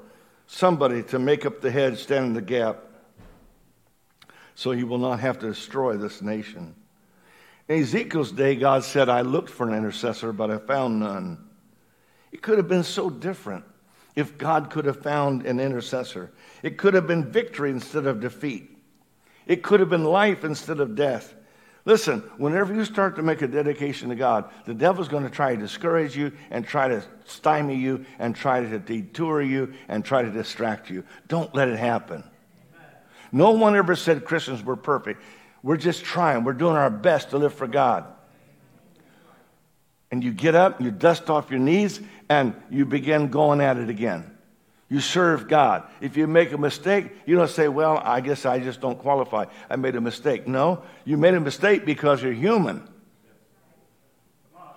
somebody 0.45 1.01
to 1.03 1.17
make 1.17 1.45
up 1.45 1.61
the 1.61 1.71
hedge, 1.71 1.99
stand 1.99 2.25
in 2.25 2.33
the 2.33 2.41
gap, 2.41 2.83
so 4.53 4.71
he 4.71 4.83
will 4.83 4.97
not 4.97 5.21
have 5.21 5.39
to 5.39 5.47
destroy 5.47 5.95
this 5.95 6.21
nation. 6.21 6.75
In 7.69 7.81
Ezekiel's 7.81 8.33
day, 8.33 8.55
God 8.55 8.83
said, 8.83 9.07
I 9.07 9.21
looked 9.21 9.49
for 9.49 9.67
an 9.67 9.73
intercessor, 9.73 10.33
but 10.33 10.51
I 10.51 10.57
found 10.57 10.99
none. 10.99 11.50
It 12.31 12.41
could 12.41 12.57
have 12.57 12.67
been 12.67 12.83
so 12.83 13.09
different 13.09 13.65
if 14.15 14.37
God 14.37 14.69
could 14.69 14.85
have 14.85 15.01
found 15.01 15.45
an 15.45 15.59
intercessor. 15.59 16.31
It 16.63 16.77
could 16.77 16.93
have 16.93 17.07
been 17.07 17.31
victory 17.31 17.71
instead 17.71 18.05
of 18.05 18.19
defeat. 18.19 18.69
It 19.45 19.63
could 19.63 19.79
have 19.79 19.89
been 19.89 20.03
life 20.03 20.43
instead 20.43 20.79
of 20.79 20.95
death. 20.95 21.33
Listen, 21.83 22.19
whenever 22.37 22.73
you 22.73 22.85
start 22.85 23.15
to 23.15 23.23
make 23.23 23.41
a 23.41 23.47
dedication 23.47 24.09
to 24.09 24.15
God, 24.15 24.49
the 24.65 24.73
devil's 24.73 25.07
going 25.07 25.23
to 25.23 25.31
try 25.31 25.55
to 25.55 25.61
discourage 25.61 26.15
you 26.15 26.31
and 26.51 26.65
try 26.65 26.87
to 26.87 27.03
stymie 27.25 27.75
you 27.75 28.05
and 28.19 28.35
try 28.35 28.61
to 28.61 28.79
detour 28.79 29.41
you 29.41 29.73
and 29.87 30.05
try 30.05 30.21
to 30.21 30.29
distract 30.29 30.91
you. 30.91 31.03
Don't 31.27 31.53
let 31.55 31.69
it 31.69 31.79
happen. 31.79 32.23
No 33.31 33.51
one 33.51 33.75
ever 33.75 33.95
said 33.95 34.25
Christians 34.25 34.63
were 34.63 34.75
perfect. 34.75 35.23
We're 35.63 35.77
just 35.77 36.03
trying. 36.03 36.43
We're 36.43 36.53
doing 36.53 36.75
our 36.75 36.89
best 36.89 37.31
to 37.31 37.37
live 37.37 37.53
for 37.53 37.67
God. 37.67 38.05
And 40.11 40.23
you 40.23 40.33
get 40.33 40.55
up, 40.55 40.81
you 40.81 40.91
dust 40.91 41.29
off 41.29 41.49
your 41.49 41.59
knees, 41.59 42.01
and 42.29 42.53
you 42.69 42.85
begin 42.85 43.29
going 43.29 43.61
at 43.61 43.77
it 43.77 43.89
again. 43.89 44.29
You 44.89 44.99
serve 44.99 45.47
God. 45.47 45.83
If 46.01 46.17
you 46.17 46.27
make 46.27 46.51
a 46.51 46.57
mistake, 46.57 47.11
you 47.25 47.37
don't 47.37 47.49
say, 47.49 47.69
Well, 47.69 47.97
I 48.03 48.19
guess 48.19 48.45
I 48.45 48.59
just 48.59 48.81
don't 48.81 48.99
qualify. 48.99 49.45
I 49.69 49.77
made 49.77 49.95
a 49.95 50.01
mistake. 50.01 50.47
No, 50.47 50.83
you 51.05 51.15
made 51.15 51.33
a 51.33 51.39
mistake 51.39 51.85
because 51.85 52.21
you're 52.21 52.33
human. 52.33 52.85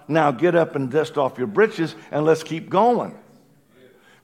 Now 0.06 0.30
get 0.30 0.54
up 0.54 0.76
and 0.76 0.90
dust 0.90 1.18
off 1.18 1.38
your 1.38 1.46
breeches 1.46 1.96
and 2.12 2.24
let's 2.24 2.42
keep 2.42 2.70
going. 2.70 3.18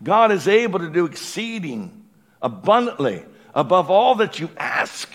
God 0.03 0.31
is 0.31 0.46
able 0.46 0.79
to 0.79 0.90
do 0.90 1.07
exceeding 1.07 2.05
abundantly 2.40 3.25
above 3.55 3.90
all 3.90 4.14
that 4.16 4.38
you 4.38 4.49
ask 4.57 5.12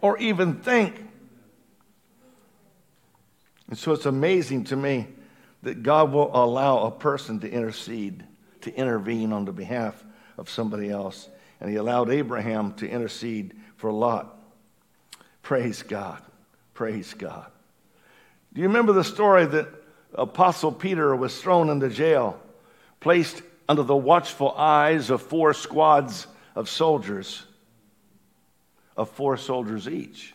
or 0.00 0.18
even 0.18 0.56
think. 0.56 1.03
And 3.68 3.78
so 3.78 3.92
it's 3.92 4.06
amazing 4.06 4.64
to 4.64 4.76
me 4.76 5.08
that 5.62 5.82
God 5.82 6.12
will 6.12 6.30
allow 6.34 6.84
a 6.84 6.90
person 6.90 7.40
to 7.40 7.50
intercede, 7.50 8.24
to 8.62 8.74
intervene 8.74 9.32
on 9.32 9.44
the 9.44 9.52
behalf 9.52 10.04
of 10.36 10.50
somebody 10.50 10.90
else. 10.90 11.28
And 11.60 11.70
he 11.70 11.76
allowed 11.76 12.10
Abraham 12.10 12.74
to 12.74 12.88
intercede 12.88 13.54
for 13.76 13.90
Lot. 13.90 14.36
Praise 15.42 15.82
God. 15.82 16.22
Praise 16.74 17.14
God. 17.14 17.46
Do 18.52 18.60
you 18.60 18.68
remember 18.68 18.92
the 18.92 19.04
story 19.04 19.46
that 19.46 19.68
Apostle 20.14 20.72
Peter 20.72 21.16
was 21.16 21.40
thrown 21.40 21.70
into 21.70 21.88
jail, 21.88 22.40
placed 23.00 23.42
under 23.68 23.82
the 23.82 23.96
watchful 23.96 24.52
eyes 24.52 25.10
of 25.10 25.22
four 25.22 25.54
squads 25.54 26.26
of 26.54 26.68
soldiers, 26.68 27.44
of 28.96 29.08
four 29.10 29.36
soldiers 29.36 29.88
each? 29.88 30.34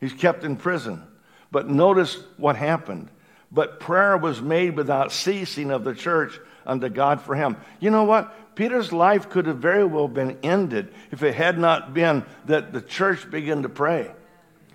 He's 0.00 0.14
kept 0.14 0.44
in 0.44 0.56
prison. 0.56 1.02
But 1.50 1.68
notice 1.68 2.16
what 2.36 2.56
happened. 2.56 3.08
But 3.52 3.80
prayer 3.80 4.16
was 4.16 4.40
made 4.40 4.76
without 4.76 5.12
ceasing 5.12 5.70
of 5.70 5.84
the 5.84 5.94
church 5.94 6.38
unto 6.64 6.88
God 6.88 7.20
for 7.20 7.34
him. 7.34 7.56
You 7.80 7.90
know 7.90 8.04
what? 8.04 8.54
Peter's 8.54 8.92
life 8.92 9.28
could 9.28 9.46
have 9.46 9.58
very 9.58 9.84
well 9.84 10.08
been 10.08 10.38
ended 10.42 10.92
if 11.10 11.22
it 11.22 11.34
had 11.34 11.58
not 11.58 11.94
been 11.94 12.24
that 12.46 12.72
the 12.72 12.80
church 12.80 13.30
began 13.30 13.62
to 13.62 13.68
pray 13.68 14.10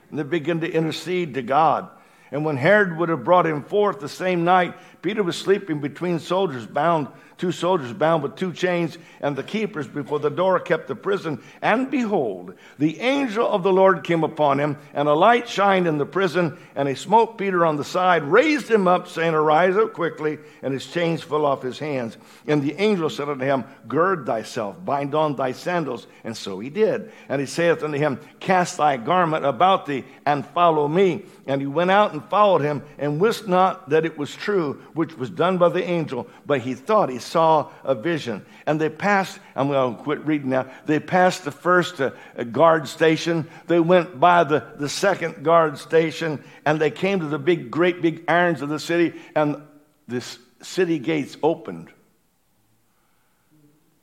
and 0.10 0.20
they 0.20 0.24
began 0.24 0.62
to 0.62 0.72
intercede 0.72 1.34
to 1.36 1.42
God. 1.42 1.90
And 2.36 2.44
when 2.44 2.58
Herod 2.58 2.98
would 2.98 3.08
have 3.08 3.24
brought 3.24 3.48
him 3.48 3.64
forth 3.64 4.02
the 4.02 4.10
same 4.10 4.44
night, 4.44 4.74
Peter 5.02 5.24
was 5.24 5.38
sleeping 5.38 5.80
between 5.80 6.20
soldiers 6.20 6.66
bound 6.66 7.08
two 7.38 7.52
soldiers 7.52 7.94
bound 7.94 8.24
with 8.24 8.36
two 8.36 8.54
chains, 8.54 8.98
and 9.20 9.36
the 9.36 9.44
keepers 9.44 9.88
before 9.88 10.20
the 10.20 10.30
door 10.30 10.60
kept 10.60 10.88
the 10.88 10.96
prison. 10.96 11.42
And 11.62 11.92
behold, 11.92 12.56
the 12.78 13.00
angel 13.00 13.48
of 13.48 13.64
the 13.64 13.74
Lord 13.74 14.04
came 14.04 14.24
upon 14.24 14.60
him, 14.60 14.78
and 14.94 15.08
a 15.08 15.14
light 15.14 15.48
shined 15.48 15.88
in 15.88 15.98
the 15.98 16.06
prison, 16.06 16.58
and 16.76 16.88
he 16.88 16.96
smote 16.96 17.38
Peter 17.38 17.66
on 17.66 17.76
the 17.76 17.84
side, 17.84 18.24
raised 18.24 18.70
him 18.70 18.88
up, 18.88 19.08
saying, 19.08 19.34
Arise 19.34 19.76
up 19.76 19.94
quickly, 19.94 20.40
and 20.62 20.74
his 20.74 20.88
chains 20.88 21.22
fell 21.22 21.46
off 21.46 21.62
his 21.62 21.80
hands. 21.80 22.18
And 22.48 22.62
the 22.62 22.76
angel 22.76 23.10
said 23.10 23.30
unto 23.30 23.46
him, 23.46 23.66
Gird 23.88 24.26
thyself, 24.26 24.84
bind 24.84 25.14
on 25.14 25.36
thy 25.36 25.52
sandals. 25.52 26.08
And 26.24 26.36
so 26.36 26.60
he 26.60 26.70
did. 26.70 27.12
And 27.30 27.42
he 27.42 27.48
saith 27.48 27.84
unto 27.84 27.98
him, 27.98 28.20
Cast 28.40 28.78
thy 28.78 28.98
garment 28.98 29.46
about 29.46 29.86
thee, 29.86 30.06
and 30.26 30.46
follow 30.46 30.88
me. 30.88 31.26
And 31.48 31.62
he 31.62 31.68
went 31.68 31.92
out 31.92 32.14
and 32.14 32.25
followed 32.30 32.62
him, 32.62 32.84
and 32.98 33.20
wist 33.20 33.48
not 33.48 33.90
that 33.90 34.06
it 34.06 34.18
was 34.18 34.34
true, 34.34 34.82
which 34.94 35.18
was 35.18 35.30
done 35.30 35.58
by 35.58 35.70
the 35.70 35.84
angel, 35.84 36.28
but 36.46 36.62
he 36.62 36.74
thought 36.74 37.10
he 37.10 37.20
saw 37.20 37.70
a 37.84 37.96
vision. 37.96 38.46
And 38.66 38.80
they 38.80 38.90
passed, 38.90 39.40
I'm 39.56 39.68
going 39.68 39.96
to 39.96 40.04
quit 40.04 40.26
reading 40.26 40.50
now. 40.50 40.70
They 40.86 41.00
passed 41.00 41.46
the 41.46 41.52
first 41.52 42.02
uh, 42.02 42.12
guard 42.52 42.88
station. 42.88 43.48
They 43.68 43.80
went 43.80 44.20
by 44.20 44.44
the, 44.44 44.66
the 44.78 44.90
second 44.90 45.44
guard 45.44 45.78
station, 45.78 46.44
and 46.66 46.80
they 46.80 46.92
came 46.92 47.20
to 47.20 47.28
the 47.28 47.40
big, 47.40 47.72
great 47.72 48.02
big 48.02 48.24
irons 48.28 48.62
of 48.62 48.70
the 48.70 48.80
city, 48.80 49.20
and 49.36 49.62
the 50.08 50.24
city 50.62 51.00
gates 51.00 51.38
opened 51.44 51.90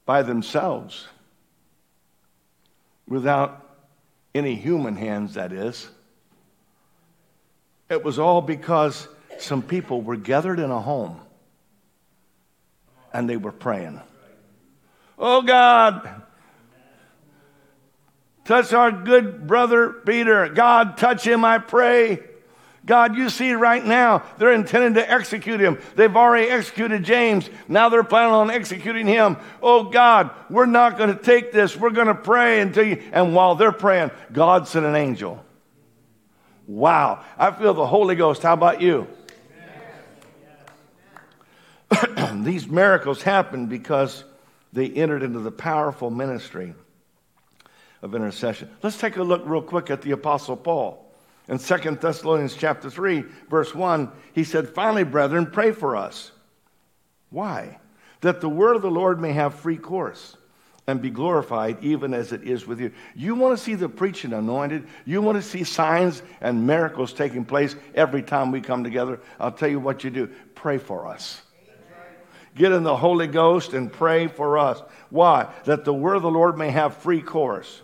by 0.05 0.23
themselves 0.23 1.07
without 3.07 3.69
any 4.35 4.55
human 4.55 4.97
hands, 4.97 5.35
that 5.35 5.53
is. 5.53 5.91
It 7.89 8.05
was 8.05 8.19
all 8.19 8.41
because 8.41 9.09
some 9.39 9.63
people 9.63 10.03
were 10.03 10.17
gathered 10.17 10.59
in 10.59 10.71
a 10.71 10.81
home 10.81 11.21
and 13.13 13.29
they 13.29 13.37
were 13.37 13.53
praying. 13.53 14.01
Oh 15.19 15.43
God, 15.43 16.23
touch 18.45 18.73
our 18.73 18.91
good 18.91 19.47
brother 19.47 19.91
Peter. 19.91 20.49
God, 20.49 20.97
touch 20.97 21.27
him, 21.27 21.45
I 21.45 21.59
pray. 21.59 22.21
God, 22.85 23.17
you 23.17 23.31
see 23.31 23.53
right 23.53 23.85
now, 23.85 24.25
they're 24.39 24.53
intending 24.53 24.95
to 24.95 25.09
execute 25.09 25.61
him. 25.61 25.79
They've 25.95 26.17
already 26.17 26.49
executed 26.49 27.05
James. 27.05 27.49
Now 27.69 27.89
they're 27.89 28.03
planning 28.03 28.35
on 28.35 28.51
executing 28.51 29.07
him. 29.07 29.37
Oh 29.63 29.85
God, 29.85 30.31
we're 30.51 30.67
not 30.67 30.99
going 30.99 31.17
to 31.17 31.23
take 31.23 31.53
this. 31.53 31.77
We're 31.77 31.91
going 31.91 32.09
to 32.09 32.15
pray 32.15 32.61
until 32.61 32.85
you. 32.85 33.03
And 33.13 33.37
while 33.37 33.55
they're 33.55 33.71
praying, 33.71 34.11
God 34.33 34.67
sent 34.67 34.85
an 34.85 34.97
angel. 34.97 35.45
Wow. 36.73 37.23
I 37.37 37.51
feel 37.51 37.75
the 37.75 37.87
Holy 37.87 38.15
Ghost. 38.15 38.43
How 38.43 38.55
about 38.55 38.81
you? 38.81 39.07
These 42.37 42.67
miracles 42.67 43.21
happened 43.21 43.69
because 43.69 44.25
they 44.73 44.89
entered 44.89 45.23
into 45.23 45.41
the 45.41 45.51
powerful 45.51 46.09
ministry 46.11 46.73
of 48.01 48.15
intercession. 48.15 48.71
Let's 48.83 48.97
take 48.97 49.19
a 49.19 49.23
look 49.23 49.43
real 49.45 49.61
quick 49.61 49.91
at 49.91 50.01
the 50.01 50.13
apostle 50.13 50.57
Paul. 50.57 51.15
In 51.47 51.59
2 51.59 51.77
Thessalonians 52.01 52.57
chapter 52.57 52.89
3, 52.89 53.23
verse 53.51 53.75
1, 53.75 54.11
he 54.33 54.43
said, 54.43 54.71
"Finally, 54.71 55.05
brethren, 55.05 55.51
pray 55.51 55.73
for 55.73 55.95
us." 55.95 56.33
Why? 57.29 57.81
That 58.23 58.41
the 58.41 58.49
word 58.49 58.77
of 58.77 58.83
the 58.83 58.91
Lord 58.91 59.21
may 59.21 59.35
have 59.35 59.53
free 59.53 59.77
course 59.77 60.39
and 60.87 61.01
be 61.01 61.11
glorified 61.11 61.83
even 61.83 62.13
as 62.13 62.33
it 62.33 62.43
is 62.43 62.67
with 62.67 62.81
you. 62.81 62.93
You 63.15 63.35
want 63.35 63.57
to 63.57 63.63
see 63.63 63.75
the 63.75 63.89
preaching 63.89 64.33
anointed? 64.33 64.87
You 65.05 65.23
want 65.23 65.37
to 65.37 65.43
see 65.43 65.65
signs 65.65 66.23
and 66.41 66.67
miracles 66.67 67.13
taking 67.13 67.45
place 67.45 67.77
every 67.95 68.23
time 68.23 68.51
we 68.51 68.61
come 68.61 68.83
together? 68.83 69.21
I'll 69.39 69.53
tell 69.53 69.69
you 69.69 69.79
what 69.79 70.03
you 70.03 70.11
do. 70.11 70.29
Pray 70.55 70.79
for 70.79 71.07
us. 71.07 71.41
Get 72.55 72.73
in 72.73 72.83
the 72.83 72.97
Holy 72.97 73.29
Ghost 73.29 73.73
and 73.73 73.91
pray 73.91 74.27
for 74.27 74.59
us. 74.59 74.83
Why? 75.09 75.53
That 75.65 75.85
the 75.85 75.95
word 75.95 76.17
of 76.17 76.23
the 76.23 76.31
Lord 76.31 76.59
may 76.59 76.71
have 76.71 76.99
free 76.99 77.23
course, 77.23 77.81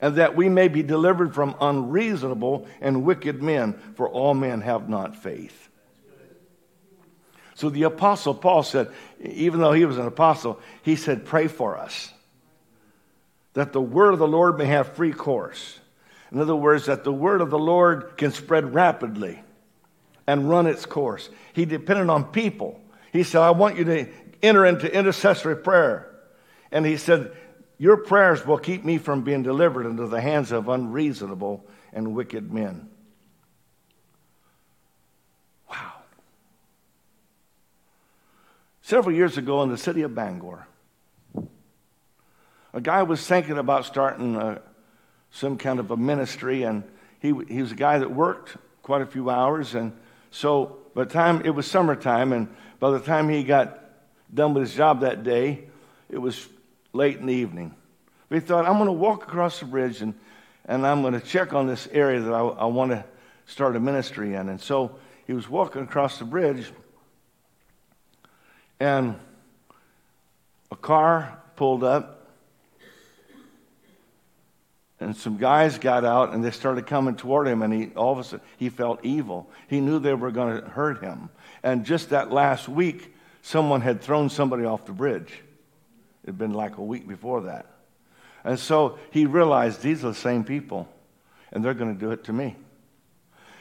and 0.00 0.16
that 0.16 0.36
we 0.36 0.48
may 0.48 0.68
be 0.68 0.82
delivered 0.82 1.34
from 1.34 1.56
unreasonable 1.60 2.68
and 2.80 3.04
wicked 3.04 3.42
men, 3.42 3.72
for 3.96 4.08
all 4.08 4.34
men 4.34 4.60
have 4.60 4.88
not 4.88 5.16
faith. 5.16 5.65
So 7.56 7.70
the 7.70 7.84
Apostle 7.84 8.34
Paul 8.34 8.62
said, 8.62 8.90
even 9.18 9.60
though 9.60 9.72
he 9.72 9.86
was 9.86 9.96
an 9.96 10.06
apostle, 10.06 10.60
he 10.82 10.94
said, 10.94 11.24
Pray 11.24 11.48
for 11.48 11.78
us, 11.78 12.12
that 13.54 13.72
the 13.72 13.80
word 13.80 14.12
of 14.12 14.18
the 14.18 14.28
Lord 14.28 14.58
may 14.58 14.66
have 14.66 14.94
free 14.94 15.12
course. 15.12 15.80
In 16.30 16.38
other 16.38 16.54
words, 16.54 16.84
that 16.84 17.02
the 17.02 17.12
word 17.12 17.40
of 17.40 17.48
the 17.48 17.58
Lord 17.58 18.18
can 18.18 18.30
spread 18.30 18.74
rapidly 18.74 19.40
and 20.26 20.50
run 20.50 20.66
its 20.66 20.84
course. 20.84 21.30
He 21.54 21.64
depended 21.64 22.10
on 22.10 22.24
people. 22.24 22.78
He 23.10 23.22
said, 23.22 23.40
I 23.40 23.52
want 23.52 23.78
you 23.78 23.84
to 23.84 24.06
enter 24.42 24.66
into 24.66 24.94
intercessory 24.94 25.56
prayer. 25.56 26.14
And 26.70 26.84
he 26.84 26.98
said, 26.98 27.34
Your 27.78 27.96
prayers 27.96 28.44
will 28.44 28.58
keep 28.58 28.84
me 28.84 28.98
from 28.98 29.22
being 29.22 29.42
delivered 29.42 29.86
into 29.86 30.06
the 30.08 30.20
hands 30.20 30.52
of 30.52 30.68
unreasonable 30.68 31.64
and 31.94 32.14
wicked 32.14 32.52
men. 32.52 32.90
Several 38.86 39.16
years 39.16 39.36
ago 39.36 39.64
in 39.64 39.68
the 39.68 39.76
city 39.76 40.02
of 40.02 40.14
Bangor, 40.14 40.64
a 42.72 42.80
guy 42.80 43.02
was 43.02 43.26
thinking 43.26 43.58
about 43.58 43.84
starting 43.84 44.36
a, 44.36 44.62
some 45.32 45.58
kind 45.58 45.80
of 45.80 45.90
a 45.90 45.96
ministry, 45.96 46.62
and 46.62 46.84
he, 47.18 47.34
he 47.48 47.60
was 47.60 47.72
a 47.72 47.74
guy 47.74 47.98
that 47.98 48.12
worked 48.12 48.56
quite 48.84 49.02
a 49.02 49.06
few 49.06 49.28
hours. 49.28 49.74
And 49.74 49.90
so 50.30 50.78
by 50.94 51.02
the 51.02 51.10
time 51.10 51.42
it 51.44 51.50
was 51.50 51.66
summertime, 51.66 52.32
and 52.32 52.46
by 52.78 52.92
the 52.92 53.00
time 53.00 53.28
he 53.28 53.42
got 53.42 53.82
done 54.32 54.54
with 54.54 54.62
his 54.62 54.74
job 54.76 55.00
that 55.00 55.24
day, 55.24 55.64
it 56.08 56.18
was 56.18 56.46
late 56.92 57.18
in 57.18 57.26
the 57.26 57.34
evening. 57.34 57.74
He 58.30 58.38
thought, 58.38 58.66
I'm 58.66 58.74
going 58.74 58.86
to 58.86 58.92
walk 58.92 59.24
across 59.24 59.58
the 59.58 59.66
bridge 59.66 60.00
and, 60.00 60.14
and 60.64 60.86
I'm 60.86 61.02
going 61.02 61.14
to 61.14 61.26
check 61.26 61.52
on 61.52 61.66
this 61.66 61.88
area 61.90 62.20
that 62.20 62.32
I, 62.32 62.38
I 62.38 62.66
want 62.66 62.92
to 62.92 63.04
start 63.46 63.74
a 63.74 63.80
ministry 63.80 64.34
in. 64.34 64.48
And 64.48 64.60
so 64.60 64.94
he 65.26 65.32
was 65.32 65.48
walking 65.48 65.82
across 65.82 66.20
the 66.20 66.24
bridge, 66.24 66.70
and 68.80 69.16
a 70.70 70.76
car 70.76 71.40
pulled 71.56 71.84
up 71.84 72.16
and 74.98 75.14
some 75.14 75.36
guys 75.36 75.78
got 75.78 76.04
out 76.04 76.32
and 76.32 76.42
they 76.42 76.50
started 76.50 76.86
coming 76.86 77.16
toward 77.16 77.46
him 77.46 77.62
and 77.62 77.72
he 77.72 77.90
all 77.96 78.12
of 78.12 78.18
a 78.18 78.24
sudden 78.24 78.46
he 78.56 78.68
felt 78.70 79.04
evil. 79.04 79.48
He 79.68 79.80
knew 79.80 79.98
they 79.98 80.14
were 80.14 80.30
going 80.30 80.60
to 80.60 80.68
hurt 80.68 81.02
him. 81.02 81.28
And 81.62 81.84
just 81.84 82.10
that 82.10 82.32
last 82.32 82.68
week 82.68 83.14
someone 83.42 83.82
had 83.82 84.00
thrown 84.00 84.30
somebody 84.30 84.64
off 84.64 84.86
the 84.86 84.92
bridge. 84.92 85.42
It 86.24 86.26
had 86.26 86.38
been 86.38 86.54
like 86.54 86.78
a 86.78 86.82
week 86.82 87.06
before 87.06 87.42
that. 87.42 87.66
And 88.42 88.58
so 88.58 88.98
he 89.10 89.26
realized 89.26 89.82
these 89.82 90.04
are 90.04 90.08
the 90.08 90.14
same 90.14 90.44
people 90.44 90.88
and 91.52 91.64
they're 91.64 91.74
going 91.74 91.92
to 91.92 92.00
do 92.00 92.10
it 92.10 92.24
to 92.24 92.32
me. 92.32 92.56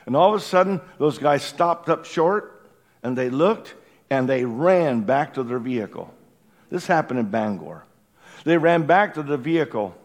And 0.05 0.15
all 0.15 0.33
of 0.33 0.41
a 0.41 0.43
sudden 0.43 0.79
those 0.99 1.17
guys 1.17 1.43
stopped 1.43 1.89
up 1.89 2.05
short 2.05 2.69
and 3.03 3.17
they 3.17 3.29
looked 3.29 3.75
and 4.15 4.29
they 4.29 4.45
ran 4.45 5.01
back 5.01 5.33
to 5.33 5.43
their 5.43 5.59
vehicle 5.59 6.13
this 6.69 6.87
happened 6.87 7.19
in 7.19 7.25
bangor 7.27 7.83
they 8.45 8.57
ran 8.57 8.85
back 8.85 9.15
to 9.15 9.23
the 9.23 9.37
vehicle 9.37 9.95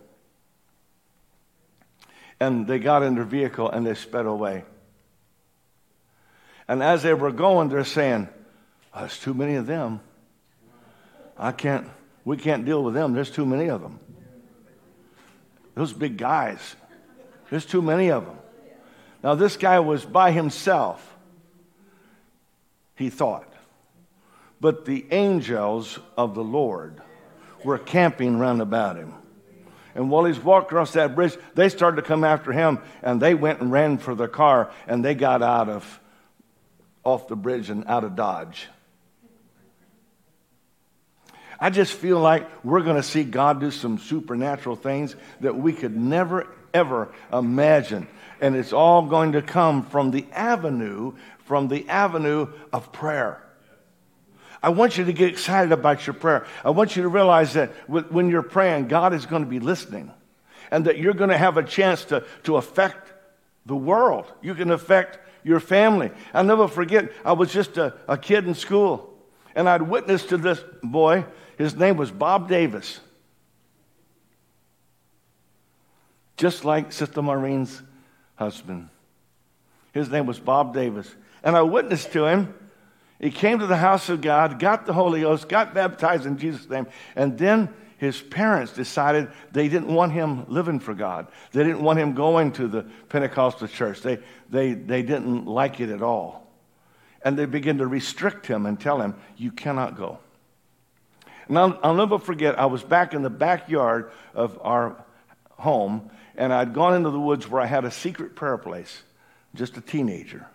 and 2.41 2.67
they 2.67 2.79
got 2.79 3.03
in 3.03 3.15
their 3.15 3.25
vehicle 3.25 3.71
and 3.71 3.87
they 3.87 3.95
sped 3.95 4.25
away. 4.25 4.65
And 6.67 6.83
as 6.83 7.03
they 7.03 7.13
were 7.13 7.33
going, 7.33 7.69
they're 7.69 7.85
saying, 7.85 8.29
oh, 8.95 9.01
There's 9.01 9.21
too 9.21 9.35
many 9.35 9.57
of 9.57 9.67
them. 9.67 10.01
I 11.37 11.53
can't, 11.53 11.87
we 12.25 12.39
can't 12.39 12.65
deal 12.65 12.83
with 12.83 12.95
them. 12.95 13.13
There's 13.13 13.31
too 13.31 13.45
many 13.45 13.69
of 13.69 13.83
them. 13.83 14.01
Those 15.75 15.93
big 15.93 16.17
guys, 16.17 16.77
there's 17.51 17.67
too 17.67 17.83
many 17.83 18.11
of 18.11 18.25
them. 18.25 18.37
Now, 19.23 19.35
this 19.35 19.59
guy 19.59 19.81
was 19.81 20.05
by 20.05 20.33
himself, 20.33 21.07
he 22.97 23.11
thought. 23.11 23.50
But 24.61 24.85
the 24.85 25.07
angels 25.11 25.99
of 26.17 26.35
the 26.35 26.45
Lord 26.45 27.01
were 27.65 27.79
camping 27.79 28.39
round 28.39 28.61
about 28.61 28.97
him. 28.97 29.15
And 29.95 30.11
while 30.11 30.25
he's 30.25 30.39
walking 30.39 30.69
across 30.69 30.93
that 30.93 31.15
bridge, 31.15 31.37
they 31.55 31.69
started 31.69 31.97
to 31.97 32.03
come 32.03 32.25
after 32.25 32.53
him, 32.53 32.79
and 33.03 33.21
they 33.21 33.35
went 33.35 33.61
and 33.61 33.73
ran 33.73 33.99
for 33.99 34.15
their 34.15 34.29
car, 34.29 34.71
and 34.87 35.05
they 35.05 35.15
got 35.15 35.43
out 35.43 35.69
of 35.69 36.01
off 37.03 37.29
the 37.29 37.37
bridge 37.37 37.71
and 37.71 37.87
out 37.87 38.05
of 38.05 38.15
Dodge. 38.15 38.69
I 41.59 41.71
just 41.71 41.93
feel 41.93 42.19
like 42.21 42.49
we're 42.65 42.83
going 42.83 42.97
to 42.97 43.03
see 43.03 43.25
God 43.25 43.61
do 43.61 43.71
some 43.71 43.99
supernatural 43.99 44.77
things 44.77 45.15
that 45.41 45.57
we 45.57 45.73
could 45.73 45.97
never, 45.97 46.47
ever 46.73 47.13
imagine. 47.33 48.07
And 48.41 48.57
it's 48.57 48.73
all 48.73 49.03
going 49.03 49.33
to 49.33 49.43
come 49.43 49.83
from 49.83 50.11
the 50.11 50.25
avenue, 50.33 51.13
from 51.45 51.69
the 51.69 51.87
avenue 51.89 52.49
of 52.73 52.93
prayer. 52.93 53.43
I 54.63 54.69
want 54.69 54.99
you 54.99 55.05
to 55.05 55.13
get 55.13 55.31
excited 55.31 55.73
about 55.73 56.07
your 56.07 56.15
prayer. 56.15 56.47
I 56.65 56.71
want 56.71 56.95
you 56.95 57.03
to 57.03 57.09
realize 57.09 57.55
that 57.55 57.71
when 57.89 58.29
you're 58.29 58.43
praying, 58.43 58.89
God 58.89 59.15
is 59.15 59.25
going 59.25 59.43
to 59.43 59.49
be 59.49 59.61
listening 59.61 60.13
and 60.71 60.85
that 60.85 60.99
you're 60.99 61.15
going 61.15 61.31
to 61.31 61.39
have 61.39 61.57
a 61.57 61.63
chance 61.63 62.05
to, 62.07 62.25
to 62.45 62.57
affect 62.57 63.13
the 63.65 63.77
world. 63.77 64.31
You 64.43 64.55
can 64.55 64.71
affect 64.71 65.19
your 65.43 65.61
family. 65.61 66.11
I'll 66.35 66.45
never 66.45 66.69
forget, 66.69 67.11
I 67.25 67.33
was 67.33 67.53
just 67.53 67.79
a, 67.79 67.95
a 68.07 68.19
kid 68.19 68.47
in 68.47 68.55
school 68.55 69.11
and 69.55 69.69
I'd 69.69 69.83
witnessed 69.83 70.29
to 70.29 70.37
this 70.37 70.63
boy. 70.83 71.25
His 71.57 71.75
name 71.75 71.97
was 71.97 72.11
Bob 72.11 72.49
Davis. 72.49 73.01
Just 76.37 76.65
like 76.65 76.93
Sister 76.93 77.23
Maureen's 77.23 77.83
husband. 78.37 78.89
His 79.93 80.09
name 80.11 80.27
was 80.27 80.39
Bob 80.39 80.73
Davis. 80.75 81.13
And 81.43 81.57
I 81.57 81.63
witnessed 81.63 82.13
to 82.13 82.27
him 82.27 82.55
he 83.21 83.31
came 83.31 83.59
to 83.59 83.67
the 83.67 83.77
house 83.77 84.09
of 84.09 84.23
God, 84.23 84.59
got 84.59 84.87
the 84.87 84.93
Holy 84.93 85.21
Ghost, 85.21 85.49
got 85.49 85.75
baptized 85.75 86.27
in 86.27 86.39
Jesus' 86.39 86.69
name, 86.69 86.87
and 87.15 87.39
then 87.39 87.73
his 87.99 88.19
parents 88.19 88.73
decided 88.73 89.31
they 89.53 89.69
didn't 89.69 89.93
want 89.93 90.13
him 90.13 90.47
living 90.49 90.81
for 90.81 90.95
God. 90.95 91.27
They 91.53 91.63
didn't 91.63 91.83
want 91.83 91.99
him 91.99 92.15
going 92.15 92.53
to 92.53 92.67
the 92.67 92.87
Pentecostal 93.11 93.69
church. 93.69 94.01
They, 94.01 94.21
they, 94.49 94.73
they 94.73 95.03
didn't 95.03 95.45
like 95.45 95.81
it 95.81 95.91
at 95.91 96.01
all. 96.01 96.51
And 97.23 97.39
they 97.39 97.45
began 97.45 97.77
to 97.77 97.87
restrict 97.87 98.47
him 98.47 98.65
and 98.65 98.81
tell 98.81 99.03
him, 99.03 99.17
You 99.37 99.53
cannot 99.53 99.99
go. 99.99 100.19
And 101.47 101.59
I'll, 101.59 101.79
I'll 101.83 101.95
never 101.95 102.19
forget, 102.19 102.59
I 102.59 102.67
was 102.67 102.83
back 102.83 103.13
in 103.13 103.21
the 103.21 103.29
backyard 103.29 104.13
of 104.33 104.59
our 104.63 105.05
home, 105.59 106.09
and 106.37 106.55
I'd 106.55 106.73
gone 106.73 106.95
into 106.95 107.11
the 107.11 107.21
woods 107.21 107.47
where 107.47 107.61
I 107.61 107.67
had 107.67 107.85
a 107.85 107.91
secret 107.91 108.35
prayer 108.35 108.57
place, 108.57 109.03
just 109.55 109.77
a 109.77 109.83
teenager. 109.83 110.47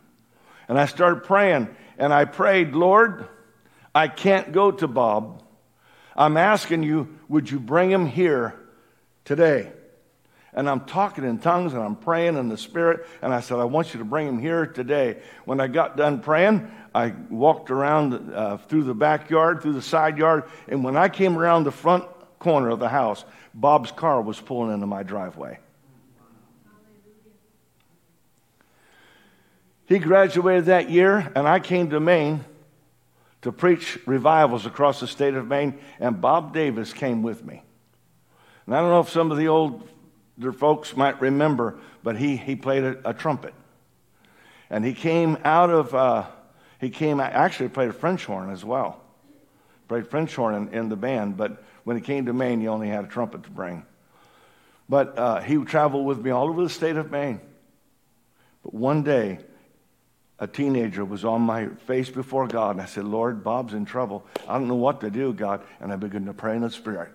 And 0.67 0.79
I 0.79 0.87
started 0.87 1.25
praying, 1.25 1.69
and 1.97 2.13
I 2.13 2.25
prayed, 2.25 2.73
Lord, 2.73 3.27
I 3.93 4.07
can't 4.07 4.51
go 4.51 4.71
to 4.71 4.87
Bob. 4.87 5.41
I'm 6.15 6.37
asking 6.37 6.83
you, 6.83 7.17
would 7.27 7.49
you 7.49 7.59
bring 7.59 7.91
him 7.91 8.05
here 8.05 8.55
today? 9.23 9.71
And 10.53 10.69
I'm 10.69 10.85
talking 10.85 11.25
in 11.25 11.39
tongues 11.39 11.73
and 11.73 11.83
I'm 11.83 11.97
praying 11.97 12.37
in 12.37 12.47
the 12.47 12.57
Spirit. 12.57 13.05
And 13.21 13.33
I 13.33 13.41
said, 13.41 13.59
I 13.59 13.65
want 13.65 13.93
you 13.93 13.99
to 13.99 14.05
bring 14.05 14.25
him 14.25 14.39
here 14.39 14.65
today. 14.65 15.17
When 15.43 15.59
I 15.59 15.67
got 15.67 15.97
done 15.97 16.21
praying, 16.21 16.71
I 16.93 17.13
walked 17.29 17.71
around 17.71 18.33
uh, 18.33 18.57
through 18.57 18.83
the 18.83 18.93
backyard, 18.93 19.61
through 19.61 19.73
the 19.73 19.81
side 19.81 20.17
yard. 20.17 20.45
And 20.69 20.81
when 20.81 20.95
I 20.95 21.09
came 21.09 21.37
around 21.37 21.65
the 21.65 21.71
front 21.71 22.05
corner 22.39 22.69
of 22.69 22.79
the 22.79 22.87
house, 22.87 23.25
Bob's 23.53 23.91
car 23.91 24.21
was 24.21 24.39
pulling 24.39 24.73
into 24.73 24.87
my 24.87 25.03
driveway. 25.03 25.59
He 29.87 29.99
graduated 29.99 30.65
that 30.65 30.89
year, 30.89 31.31
and 31.35 31.47
I 31.47 31.59
came 31.59 31.91
to 31.91 31.99
Maine 31.99 32.43
to 33.43 33.51
preach 33.51 33.99
revivals 34.07 34.65
across 34.65 34.99
the 34.99 35.07
state 35.07 35.35
of 35.35 35.47
Maine, 35.47 35.77
and 35.99 36.19
Bob 36.19 36.53
Davis 36.53 36.93
came 36.93 37.21
with 37.21 37.45
me. 37.45 37.61
And 38.65 38.75
I 38.75 38.81
don't 38.81 38.89
know 38.89 39.01
if 39.01 39.09
some 39.09 39.31
of 39.31 39.37
the 39.37 39.47
older 39.47 40.51
folks 40.57 40.97
might 40.97 41.21
remember, 41.21 41.77
but 42.01 42.17
he, 42.17 42.37
he 42.37 42.55
played 42.55 42.83
a, 42.83 43.09
a 43.09 43.13
trumpet. 43.13 43.53
And 44.71 44.83
he 44.83 44.93
came 44.93 45.37
out 45.43 45.69
of, 45.69 45.93
uh, 45.93 46.25
he 46.81 46.89
came, 46.89 47.19
actually 47.19 47.69
played 47.69 47.89
a 47.89 47.93
French 47.93 48.25
horn 48.25 48.49
as 48.49 48.65
well. 48.65 48.99
Played 49.87 50.07
French 50.07 50.35
horn 50.35 50.55
in, 50.55 50.73
in, 50.73 50.89
the 50.89 50.95
band, 50.95 51.37
but 51.37 51.63
when 51.83 51.95
he 51.95 52.01
came 52.01 52.25
to 52.25 52.33
Maine, 52.33 52.59
he 52.59 52.67
only 52.67 52.87
had 52.87 53.03
a 53.05 53.07
trumpet 53.07 53.43
to 53.43 53.51
bring. 53.51 53.85
But 54.89 55.17
uh, 55.19 55.41
he 55.41 55.63
traveled 55.63 56.07
with 56.07 56.19
me 56.19 56.31
all 56.31 56.49
over 56.49 56.63
the 56.63 56.69
state 56.69 56.95
of 56.95 57.11
Maine. 57.11 57.39
But 58.63 58.73
one 58.73 59.03
day, 59.03 59.37
a 60.39 60.47
teenager 60.47 61.05
was 61.05 61.23
on 61.23 61.41
my 61.41 61.67
face 61.87 62.09
before 62.09 62.47
God, 62.47 62.71
and 62.71 62.81
I 62.81 62.85
said, 62.85 63.05
Lord, 63.05 63.43
Bob's 63.43 63.73
in 63.73 63.85
trouble. 63.85 64.25
I 64.47 64.57
don't 64.57 64.67
know 64.67 64.75
what 64.75 64.99
to 65.01 65.09
do, 65.09 65.31
God. 65.31 65.61
And 65.79 65.93
I 65.93 65.95
began 65.95 66.25
to 66.25 66.33
pray 66.33 66.55
in 66.55 66.61
the 66.61 66.69
Spirit. 66.69 67.11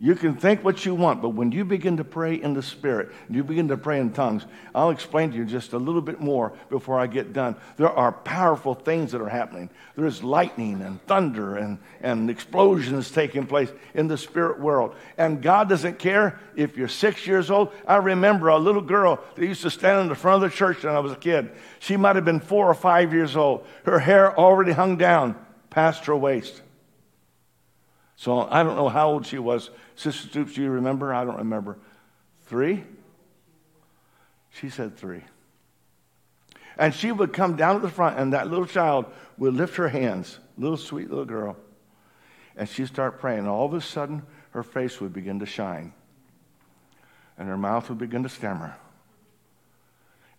You 0.00 0.14
can 0.14 0.36
think 0.36 0.62
what 0.62 0.86
you 0.86 0.94
want, 0.94 1.22
but 1.22 1.30
when 1.30 1.50
you 1.50 1.64
begin 1.64 1.96
to 1.96 2.04
pray 2.04 2.34
in 2.34 2.54
the 2.54 2.62
Spirit, 2.62 3.10
you 3.28 3.42
begin 3.42 3.66
to 3.68 3.76
pray 3.76 3.98
in 3.98 4.12
tongues, 4.12 4.46
I'll 4.72 4.90
explain 4.90 5.32
to 5.32 5.36
you 5.36 5.44
just 5.44 5.72
a 5.72 5.78
little 5.78 6.00
bit 6.00 6.20
more 6.20 6.52
before 6.70 7.00
I 7.00 7.08
get 7.08 7.32
done. 7.32 7.56
There 7.78 7.90
are 7.90 8.12
powerful 8.12 8.74
things 8.74 9.10
that 9.10 9.20
are 9.20 9.28
happening. 9.28 9.70
There's 9.96 10.22
lightning 10.22 10.82
and 10.82 11.04
thunder 11.06 11.56
and, 11.56 11.78
and 12.00 12.30
explosions 12.30 13.10
taking 13.10 13.44
place 13.44 13.72
in 13.92 14.06
the 14.06 14.16
spirit 14.16 14.60
world. 14.60 14.94
And 15.16 15.42
God 15.42 15.68
doesn't 15.68 15.98
care 15.98 16.38
if 16.54 16.76
you're 16.76 16.86
six 16.86 17.26
years 17.26 17.50
old. 17.50 17.72
I 17.84 17.96
remember 17.96 18.48
a 18.50 18.58
little 18.58 18.82
girl 18.82 19.18
that 19.34 19.44
used 19.44 19.62
to 19.62 19.70
stand 19.70 20.02
in 20.02 20.08
the 20.08 20.14
front 20.14 20.44
of 20.44 20.48
the 20.48 20.56
church 20.56 20.84
when 20.84 20.94
I 20.94 21.00
was 21.00 21.10
a 21.10 21.16
kid. 21.16 21.50
She 21.80 21.96
might 21.96 22.14
have 22.14 22.24
been 22.24 22.38
four 22.38 22.68
or 22.68 22.74
five 22.74 23.12
years 23.12 23.34
old. 23.34 23.66
Her 23.84 23.98
hair 23.98 24.38
already 24.38 24.70
hung 24.70 24.96
down 24.96 25.34
past 25.70 26.06
her 26.06 26.16
waist. 26.16 26.62
So 28.14 28.48
I 28.50 28.64
don't 28.64 28.76
know 28.76 28.88
how 28.88 29.10
old 29.10 29.26
she 29.26 29.38
was. 29.38 29.70
Sister 29.98 30.28
Stoops, 30.28 30.54
do 30.54 30.62
you 30.62 30.70
remember? 30.70 31.12
I 31.12 31.24
don't 31.24 31.38
remember. 31.38 31.76
Three? 32.46 32.84
She 34.50 34.70
said 34.70 34.96
three. 34.96 35.22
And 36.78 36.94
she 36.94 37.10
would 37.10 37.32
come 37.32 37.56
down 37.56 37.74
to 37.74 37.80
the 37.80 37.90
front, 37.90 38.16
and 38.16 38.32
that 38.32 38.48
little 38.48 38.64
child 38.64 39.06
would 39.38 39.54
lift 39.54 39.74
her 39.74 39.88
hands, 39.88 40.38
little 40.56 40.76
sweet 40.76 41.10
little 41.10 41.24
girl, 41.24 41.56
and 42.56 42.68
she'd 42.68 42.86
start 42.86 43.18
praying. 43.18 43.40
And 43.40 43.48
all 43.48 43.66
of 43.66 43.74
a 43.74 43.80
sudden, 43.80 44.22
her 44.50 44.62
face 44.62 45.00
would 45.00 45.12
begin 45.12 45.40
to 45.40 45.46
shine, 45.46 45.92
and 47.36 47.48
her 47.48 47.58
mouth 47.58 47.88
would 47.88 47.98
begin 47.98 48.22
to 48.22 48.28
stammer. 48.28 48.76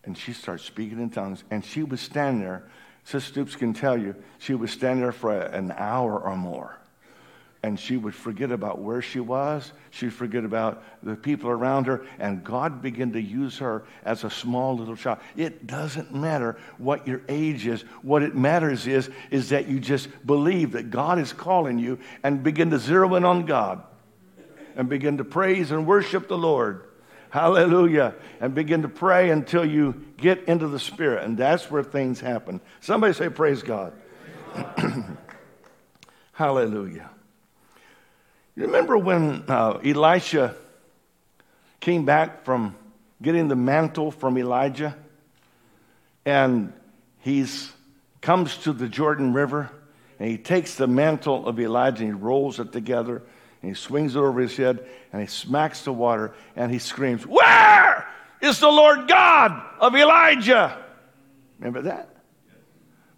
And 0.06 0.18
she 0.18 0.32
started 0.32 0.64
speaking 0.64 1.02
in 1.02 1.10
tongues, 1.10 1.44
and 1.52 1.66
she 1.66 1.84
would 1.84 2.00
stand 2.00 2.42
there. 2.42 2.64
Sister 3.04 3.34
Stoops 3.34 3.58
can 3.58 3.74
tell 3.74 3.98
you, 3.98 4.16
she 4.38 4.54
would 4.54 4.70
stand 4.70 5.02
there 5.02 5.12
for 5.12 5.38
an 5.38 5.74
hour 5.76 6.18
or 6.18 6.38
more 6.38 6.79
and 7.62 7.78
she 7.78 7.98
would 7.98 8.16
forget 8.16 8.52
about 8.52 8.80
where 8.80 9.02
she 9.02 9.20
was. 9.20 9.74
She'd 9.92 10.14
forget 10.14 10.46
about 10.46 10.82
the 11.04 11.16
people 11.16 11.50
around 11.50 11.88
her, 11.88 12.06
and 12.18 12.44
God 12.44 12.82
began 12.82 13.12
to 13.14 13.22
use 13.22 13.58
her 13.58 13.84
as 14.06 14.24
a 14.24 14.30
small 14.30 14.78
little 14.78 14.96
child. 14.96 15.20
It 15.36 15.68
doesn't 15.68 16.14
matter 16.14 16.58
what 16.78 17.06
your 17.06 17.22
age 17.28 17.68
is. 17.68 17.82
What 18.02 18.24
it 18.24 18.34
matters 18.34 18.88
is, 18.88 19.10
is 19.30 19.50
that 19.50 19.68
you 19.68 19.80
just 19.80 20.08
believe 20.26 20.72
that 20.72 20.90
God 20.90 21.20
is 21.20 21.34
calling 21.34 21.80
you 21.80 22.00
and 22.24 22.44
begin 22.44 22.70
to 22.70 22.80
zero 22.80 23.16
in 23.16 23.26
on 23.26 23.46
God 23.46 23.84
and 24.78 24.88
begin 24.88 25.18
to 25.18 25.26
praise 25.26 25.72
and 25.72 25.86
worship 25.86 26.30
the 26.30 26.38
Lord. 26.38 26.86
Hallelujah. 27.30 28.16
And 28.40 28.56
begin 28.56 28.84
to 28.84 28.90
pray 28.90 29.32
until 29.32 29.66
you 29.66 30.06
get 30.16 30.46
into 30.46 30.70
the 30.70 30.80
Spirit, 30.80 31.26
and 31.26 31.38
that's 31.38 31.70
where 31.70 31.84
things 31.84 32.22
happen. 32.22 32.62
Somebody 32.80 33.14
say, 33.14 33.28
Praise 33.28 33.62
God. 33.62 33.94
Hallelujah. 36.32 37.10
You 38.60 38.66
remember 38.66 38.98
when 38.98 39.46
uh, 39.48 39.80
Elisha 39.86 40.54
came 41.80 42.04
back 42.04 42.44
from 42.44 42.76
getting 43.22 43.48
the 43.48 43.56
mantle 43.56 44.12
from 44.12 44.38
Elijah? 44.38 44.98
And 46.26 46.74
he 47.20 47.46
comes 48.20 48.58
to 48.58 48.74
the 48.74 48.90
Jordan 48.90 49.32
River 49.32 49.72
and 50.20 50.30
he 50.30 50.38
takes 50.38 50.76
the 50.76 50.88
mantle 50.88 51.48
of 51.48 51.58
Elijah 51.58 52.04
and 52.04 52.14
he 52.14 52.20
rolls 52.22 52.60
it 52.60 52.74
together 52.74 53.22
and 53.62 53.72
he 53.72 53.76
swings 53.76 54.18
it 54.18 54.20
over 54.20 54.42
his 54.42 54.58
head 54.58 54.86
and 55.14 55.22
he 55.22 55.28
smacks 55.30 55.86
the 55.86 55.94
water 55.94 56.34
and 56.58 56.70
he 56.70 56.80
screams, 56.80 57.26
Where 57.26 58.06
is 58.42 58.60
the 58.60 58.68
Lord 58.68 59.08
God 59.08 59.58
of 59.80 59.96
Elijah? 59.96 60.84
Remember 61.60 61.84
that? 61.84 62.10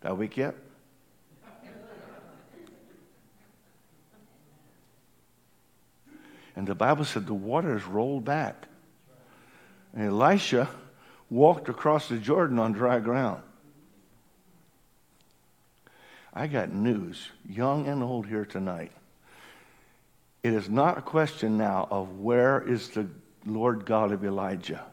That 0.02 0.16
week 0.20 0.38
yet? 0.38 0.54
And 6.56 6.68
the 6.68 6.76
Bible 6.76 7.06
said 7.06 7.28
the 7.28 7.34
waters 7.34 7.84
rolled 7.86 8.26
back. 8.26 8.68
And 9.94 10.08
Elisha 10.08 10.70
walked 11.30 11.70
across 11.70 12.10
the 12.10 12.18
Jordan 12.18 12.60
on 12.60 12.74
dry 12.74 13.00
ground. 13.00 13.42
I 16.34 16.48
got 16.48 16.72
news, 16.72 17.30
young 17.48 17.88
and 17.88 18.02
old 18.02 18.26
here 18.26 18.46
tonight. 18.46 18.92
It 20.44 20.54
is 20.54 20.70
not 20.70 20.98
a 20.98 21.02
question 21.02 21.58
now 21.58 21.88
of 21.92 22.20
where 22.20 22.62
is 22.62 22.90
the 22.90 23.08
Lord 23.46 23.86
God 23.86 24.12
of 24.12 24.24
Elijah. 24.24 24.84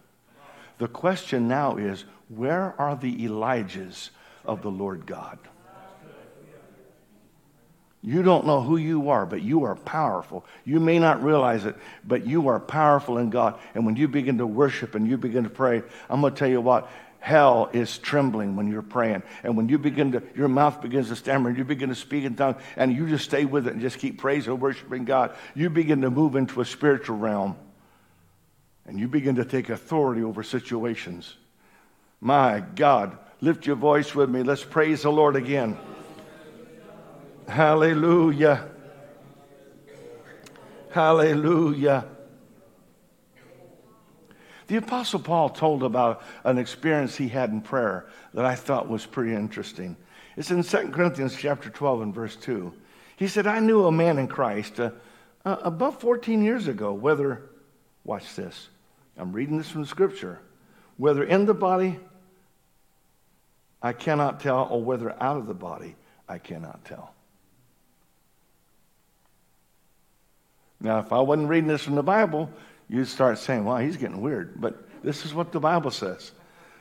The 0.78 0.88
question 0.88 1.48
now 1.48 1.76
is 1.76 2.04
where 2.28 2.74
are 2.78 2.96
the 2.96 3.24
Elijahs 3.24 4.10
of 4.44 4.62
the 4.62 4.70
Lord 4.70 5.06
God? 5.06 5.38
You 8.00 8.22
don't 8.22 8.46
know 8.46 8.61
who 8.61 8.76
you 8.76 9.11
are, 9.11 9.26
but 9.26 9.42
you 9.42 9.64
are 9.64 9.74
powerful. 9.74 10.46
You 10.64 10.78
may 10.78 10.98
not 10.98 11.22
realize 11.22 11.64
it, 11.64 11.76
but 12.04 12.26
you 12.26 12.48
are 12.48 12.61
powerful 12.61 13.18
in 13.18 13.30
God. 13.30 13.58
And 13.74 13.84
when 13.84 13.96
you 13.96 14.06
begin 14.06 14.38
to 14.38 14.46
worship 14.46 14.94
and 14.94 15.08
you 15.08 15.18
begin 15.18 15.44
to 15.44 15.50
pray, 15.50 15.82
I'm 16.08 16.20
going 16.20 16.32
to 16.32 16.38
tell 16.38 16.48
you 16.48 16.61
what, 16.61 16.88
hell 17.18 17.68
is 17.72 17.98
trembling 17.98 18.54
when 18.54 18.68
you're 18.68 18.82
praying. 18.82 19.24
And 19.42 19.56
when 19.56 19.68
you 19.68 19.78
begin 19.78 20.12
to, 20.12 20.22
your 20.37 20.46
mouth 20.46 20.80
begins 20.80 21.08
to 21.08 21.16
stammer 21.16 21.48
and 21.48 21.58
you 21.58 21.64
begin 21.64 21.88
to 21.88 21.94
speak 21.96 22.24
in 22.24 22.37
tongues 22.37 22.62
and 22.76 22.94
you 22.94 23.08
just 23.08 23.24
stay 23.24 23.44
with 23.44 23.66
it 23.66 23.72
and 23.72 23.82
just 23.82 23.98
keep 23.98 24.18
praising 24.18 24.52
and 24.52 24.62
worshiping 24.62 25.04
God, 25.04 25.34
you 25.56 25.68
begin 25.68 26.00
to 26.02 26.11
move 26.11 26.37
into 26.37 26.61
a 26.61 26.64
spiritual 26.64 27.16
realm 27.16 27.56
and 28.87 28.98
you 28.98 29.08
begin 29.08 29.34
to 29.37 29.44
take 29.44 29.70
authority 29.70 30.22
over 30.22 30.44
situations. 30.44 31.37
My 32.20 32.61
God, 32.61 33.18
lift 33.40 33.66
your 33.66 33.76
voice 33.76 34.14
with 34.14 34.30
me. 34.30 34.44
Let's 34.44 34.64
praise 34.64 35.02
the 35.02 35.11
Lord 35.11 35.34
again. 35.34 35.76
Hallelujah. 37.48 38.68
Hallelujah. 40.90 42.06
The 44.66 44.76
Apostle 44.76 45.20
Paul 45.20 45.48
told 45.48 45.82
about 45.82 46.22
an 46.44 46.58
experience 46.58 47.16
he 47.16 47.28
had 47.28 47.48
in 47.50 47.62
prayer 47.62 48.06
that 48.34 48.44
I 48.44 48.54
thought 48.54 48.87
was 48.87 49.06
pretty 49.06 49.34
interesting. 49.34 49.96
It's 50.37 50.50
in 50.50 50.62
2 50.62 50.90
Corinthians 50.90 51.34
chapter 51.34 51.70
12 51.70 52.02
and 52.02 52.14
verse 52.14 52.37
2. 52.37 52.72
He 53.16 53.28
said, 53.28 53.46
I 53.46 53.61
knew 53.61 53.87
a 53.87 53.92
man 53.92 54.18
in 54.18 54.28
Christ 54.28 54.78
uh, 54.78 54.90
uh, 55.44 55.56
about 55.62 56.02
14 56.02 56.44
years 56.44 56.68
ago, 56.68 56.92
whether, 56.92 57.48
watch 58.04 58.37
this, 58.37 58.68
I'm 59.16 59.32
reading 59.32 59.56
this 59.56 59.70
from 59.70 59.87
Scripture, 59.87 60.38
whether 60.98 61.24
in 61.24 61.46
the 61.46 61.54
body, 61.54 61.98
I 63.82 63.94
cannot 63.94 64.40
tell, 64.40 64.68
or 64.70 64.82
whether 64.82 65.11
out 65.22 65.38
of 65.38 65.46
the 65.46 65.54
body, 65.54 65.96
I 66.28 66.38
cannot 66.38 66.84
tell. 66.84 67.14
Now, 70.80 71.00
if 71.00 71.12
I 71.12 71.20
wasn't 71.20 71.48
reading 71.48 71.68
this 71.68 71.82
from 71.82 71.96
the 71.96 72.02
Bible, 72.02 72.50
you'd 72.88 73.06
start 73.06 73.38
saying, 73.38 73.64
wow, 73.64 73.78
he's 73.78 73.96
getting 73.96 74.20
weird. 74.20 74.60
But 74.60 74.88
this 75.02 75.24
is 75.24 75.34
what 75.34 75.52
the 75.52 75.60
Bible 75.60 75.90
says. 75.90 76.32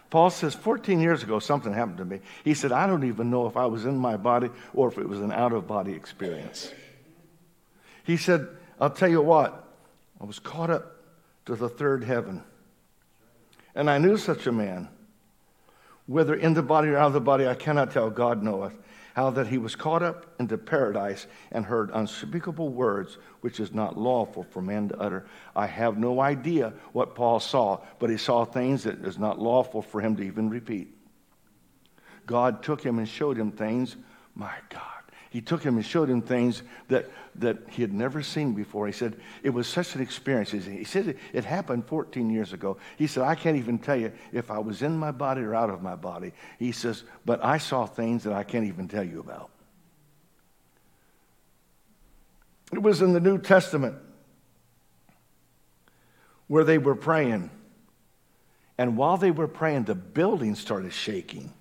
Paul 0.10 0.30
says, 0.30 0.54
14 0.56 1.02
years 1.02 1.24
ago, 1.24 1.40
something 1.40 1.74
happened 1.74 1.98
to 1.98 2.06
me. 2.06 2.22
He 2.44 2.54
said, 2.54 2.72
I 2.72 2.88
don't 2.88 3.04
even 3.04 3.30
know 3.30 3.48
if 3.48 3.58
I 3.58 3.66
was 3.66 3.86
in 3.86 3.98
my 3.98 4.16
body 4.16 4.50
or 4.74 4.88
if 4.88 4.98
it 4.98 5.08
was 5.08 5.20
an 5.20 5.34
out 5.34 5.52
of 5.52 5.68
body 5.68 5.94
experience. 5.94 6.72
He 8.06 8.16
said, 8.16 8.48
I'll 8.80 8.90
tell 8.90 9.10
you 9.10 9.22
what, 9.22 9.68
I 10.22 10.26
was 10.26 10.40
caught 10.40 10.70
up 10.70 10.96
to 11.46 11.56
the 11.56 11.68
third 11.68 12.04
heaven. 12.04 12.44
And 13.76 13.90
I 13.90 13.98
knew 13.98 14.16
such 14.16 14.48
a 14.48 14.52
man. 14.52 14.88
Whether 16.06 16.36
in 16.36 16.54
the 16.54 16.64
body 16.64 16.90
or 16.90 16.98
out 16.98 17.08
of 17.08 17.14
the 17.14 17.20
body, 17.20 17.46
I 17.48 17.56
cannot 17.56 17.92
tell, 17.92 18.10
God 18.10 18.42
knoweth 18.42 18.78
how 19.18 19.32
that 19.32 19.48
he 19.48 19.58
was 19.58 19.76
caught 19.76 20.04
up 20.04 20.28
into 20.40 20.56
paradise 20.60 21.26
and 21.52 21.66
heard 21.66 21.90
unspeakable 21.92 22.70
words 22.70 23.18
which 23.42 23.60
is 23.60 23.74
not 23.74 23.98
lawful 23.98 24.44
for 24.44 24.62
man 24.62 24.90
to 24.90 25.00
utter. 25.00 25.26
I 25.56 25.66
have 25.66 25.98
no 25.98 26.22
idea 26.22 26.72
what 26.94 27.16
Paul 27.16 27.40
saw, 27.40 27.80
but 27.98 28.12
he 28.12 28.18
saw 28.18 28.46
things 28.46 28.84
that 28.84 29.04
is 29.04 29.18
not 29.18 29.40
lawful 29.40 29.82
for 29.82 30.02
him 30.02 30.16
to 30.18 30.24
even 30.24 30.52
repeat. 30.52 30.96
God 32.28 32.62
took 32.62 32.84
him 32.84 33.00
and 33.00 33.10
showed 33.10 33.38
him 33.38 33.52
things. 33.52 33.96
My 34.36 34.54
God 34.70 34.98
he 35.30 35.42
took 35.42 35.62
him 35.62 35.76
and 35.76 35.86
showed 35.86 36.10
him 36.10 36.22
things 36.22 36.64
that, 36.88 37.10
that 37.40 37.58
he 37.70 37.82
had 37.82 37.94
never 37.94 38.22
seen 38.22 38.54
before. 38.54 38.88
He 38.88 38.94
said, 38.94 39.18
It 39.44 39.52
was 39.52 39.68
such 39.68 39.96
an 39.96 40.02
experience. 40.02 40.52
He 40.52 40.84
said, 40.84 41.18
It 41.34 41.46
happened 41.46 41.86
14 41.88 42.30
years 42.30 42.54
ago. 42.54 42.78
He 42.98 43.08
said, 43.08 43.24
I 43.24 43.36
can't 43.36 43.58
even 43.58 43.80
tell 43.80 43.96
you 43.96 44.12
if 44.32 44.50
I 44.52 44.60
was 44.60 44.82
in 44.82 44.98
my 44.98 45.12
body 45.12 45.42
or 45.42 45.56
out 45.56 45.70
of 45.70 45.82
my 45.82 45.96
body. 45.96 46.34
He 46.60 46.72
says, 46.72 47.04
But 47.26 47.44
I 47.44 47.58
saw 47.58 47.86
things 47.86 48.24
that 48.24 48.34
I 48.34 48.44
can't 48.44 48.66
even 48.66 48.88
tell 48.88 49.04
you 49.04 49.20
about. 49.20 49.50
It 52.74 52.82
was 52.82 53.02
in 53.02 53.14
the 53.14 53.20
New 53.20 53.38
Testament 53.38 53.96
where 56.48 56.64
they 56.64 56.78
were 56.78 56.96
praying. 56.96 57.50
And 58.78 58.98
while 58.98 59.18
they 59.18 59.32
were 59.32 59.48
praying, 59.48 59.86
the 59.86 59.96
building 59.96 60.56
started 60.56 60.94
shaking. 60.94 61.54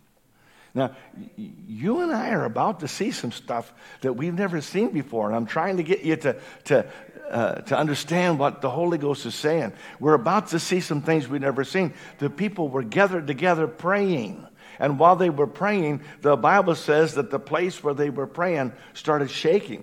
Now, 0.76 0.94
you 1.38 2.02
and 2.02 2.12
I 2.12 2.32
are 2.32 2.44
about 2.44 2.80
to 2.80 2.88
see 2.88 3.10
some 3.10 3.32
stuff 3.32 3.72
that 4.02 4.12
we've 4.12 4.34
never 4.34 4.60
seen 4.60 4.90
before, 4.90 5.26
and 5.26 5.34
I'm 5.34 5.46
trying 5.46 5.78
to 5.78 5.82
get 5.82 6.02
you 6.02 6.16
to, 6.16 6.36
to, 6.64 6.86
uh, 7.30 7.54
to 7.62 7.78
understand 7.78 8.38
what 8.38 8.60
the 8.60 8.68
Holy 8.68 8.98
Ghost 8.98 9.24
is 9.24 9.34
saying. 9.34 9.72
We're 9.98 10.12
about 10.12 10.48
to 10.48 10.58
see 10.58 10.80
some 10.80 11.00
things 11.00 11.28
we've 11.28 11.40
never 11.40 11.64
seen. 11.64 11.94
The 12.18 12.28
people 12.28 12.68
were 12.68 12.82
gathered 12.82 13.26
together 13.26 13.66
praying. 13.66 14.46
And 14.78 14.98
while 14.98 15.16
they 15.16 15.30
were 15.30 15.46
praying, 15.46 16.02
the 16.20 16.36
Bible 16.36 16.74
says 16.74 17.14
that 17.14 17.30
the 17.30 17.38
place 17.38 17.82
where 17.82 17.94
they 17.94 18.10
were 18.10 18.26
praying 18.26 18.74
started 18.92 19.30
shaking. 19.30 19.82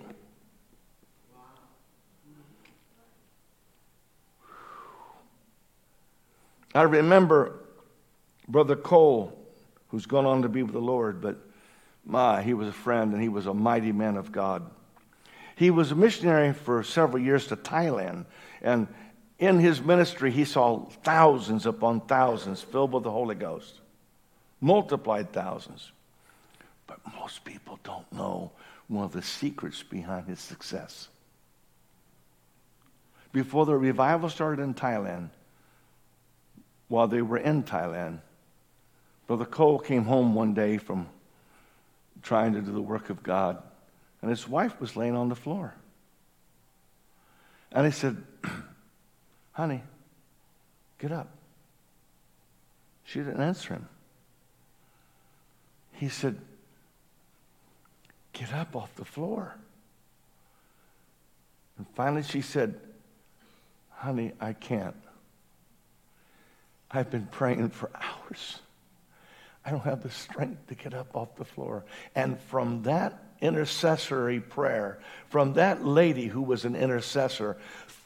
I 6.75 6.83
remember 6.83 7.63
Brother 8.47 8.75
Cole 8.75 9.42
who's 9.93 10.07
gone 10.07 10.25
on 10.25 10.41
to 10.41 10.49
be 10.49 10.63
with 10.63 10.73
the 10.73 10.81
Lord, 10.81 11.21
but 11.21 11.37
my, 12.03 12.41
he 12.41 12.55
was 12.55 12.67
a 12.67 12.73
friend 12.73 13.13
and 13.13 13.21
he 13.21 13.29
was 13.29 13.45
a 13.45 13.53
mighty 13.53 13.91
man 13.91 14.17
of 14.17 14.31
God. 14.31 14.67
He 15.55 15.69
was 15.69 15.91
a 15.91 15.95
missionary 15.95 16.51
for 16.51 16.81
several 16.81 17.21
years 17.21 17.45
to 17.47 17.55
Thailand, 17.55 18.25
and 18.63 18.87
in 19.37 19.59
his 19.59 19.83
ministry, 19.83 20.31
he 20.31 20.45
saw 20.45 20.85
thousands 21.03 21.67
upon 21.67 22.01
thousands 22.01 22.59
filled 22.59 22.91
with 22.91 23.03
the 23.03 23.11
Holy 23.11 23.35
Ghost, 23.35 23.81
multiplied 24.59 25.31
thousands. 25.31 25.91
But 26.87 26.97
most 27.15 27.45
people 27.45 27.77
don't 27.83 28.11
know 28.11 28.51
one 28.87 29.05
of 29.05 29.11
the 29.11 29.21
secrets 29.21 29.83
behind 29.83 30.27
his 30.27 30.39
success. 30.39 31.07
Before 33.31 33.67
the 33.67 33.77
revival 33.77 34.29
started 34.29 34.63
in 34.63 34.73
Thailand, 34.73 35.29
while 36.87 37.07
they 37.07 37.21
were 37.21 37.37
in 37.37 37.61
Thailand, 37.61 38.21
Brother 39.27 39.45
Cole 39.45 39.79
came 39.79 40.03
home 40.03 40.35
one 40.35 40.53
day 40.53 40.77
from 40.77 41.07
trying 42.21 42.53
to 42.53 42.61
do 42.61 42.71
the 42.71 42.81
work 42.81 43.09
of 43.09 43.23
God, 43.23 43.61
and 44.21 44.29
his 44.29 44.47
wife 44.47 44.79
was 44.79 44.95
laying 44.95 45.15
on 45.15 45.29
the 45.29 45.35
floor. 45.35 45.75
And 47.71 47.85
he 47.85 47.91
said, 47.91 48.23
Honey, 49.53 49.81
get 50.99 51.11
up. 51.11 51.29
She 53.05 53.19
didn't 53.19 53.41
answer 53.41 53.73
him. 53.73 53.87
He 55.93 56.09
said, 56.09 56.37
Get 58.33 58.51
up 58.53 58.75
off 58.75 58.93
the 58.95 59.05
floor. 59.05 59.55
And 61.77 61.85
finally 61.95 62.23
she 62.23 62.41
said, 62.41 62.79
Honey, 63.91 64.33
I 64.39 64.53
can't. 64.53 64.95
I've 66.91 67.09
been 67.09 67.27
praying 67.31 67.69
for 67.69 67.89
hours. 68.29 68.59
I 69.65 69.71
don't 69.71 69.83
have 69.83 70.03
the 70.03 70.09
strength 70.09 70.67
to 70.67 70.75
get 70.75 70.93
up 70.93 71.15
off 71.15 71.35
the 71.35 71.45
floor. 71.45 71.85
And 72.15 72.39
from 72.39 72.83
that 72.83 73.23
intercessory 73.41 74.39
prayer, 74.39 74.99
from 75.29 75.53
that 75.53 75.85
lady 75.85 76.27
who 76.27 76.41
was 76.41 76.65
an 76.65 76.75
intercessor, 76.75 77.57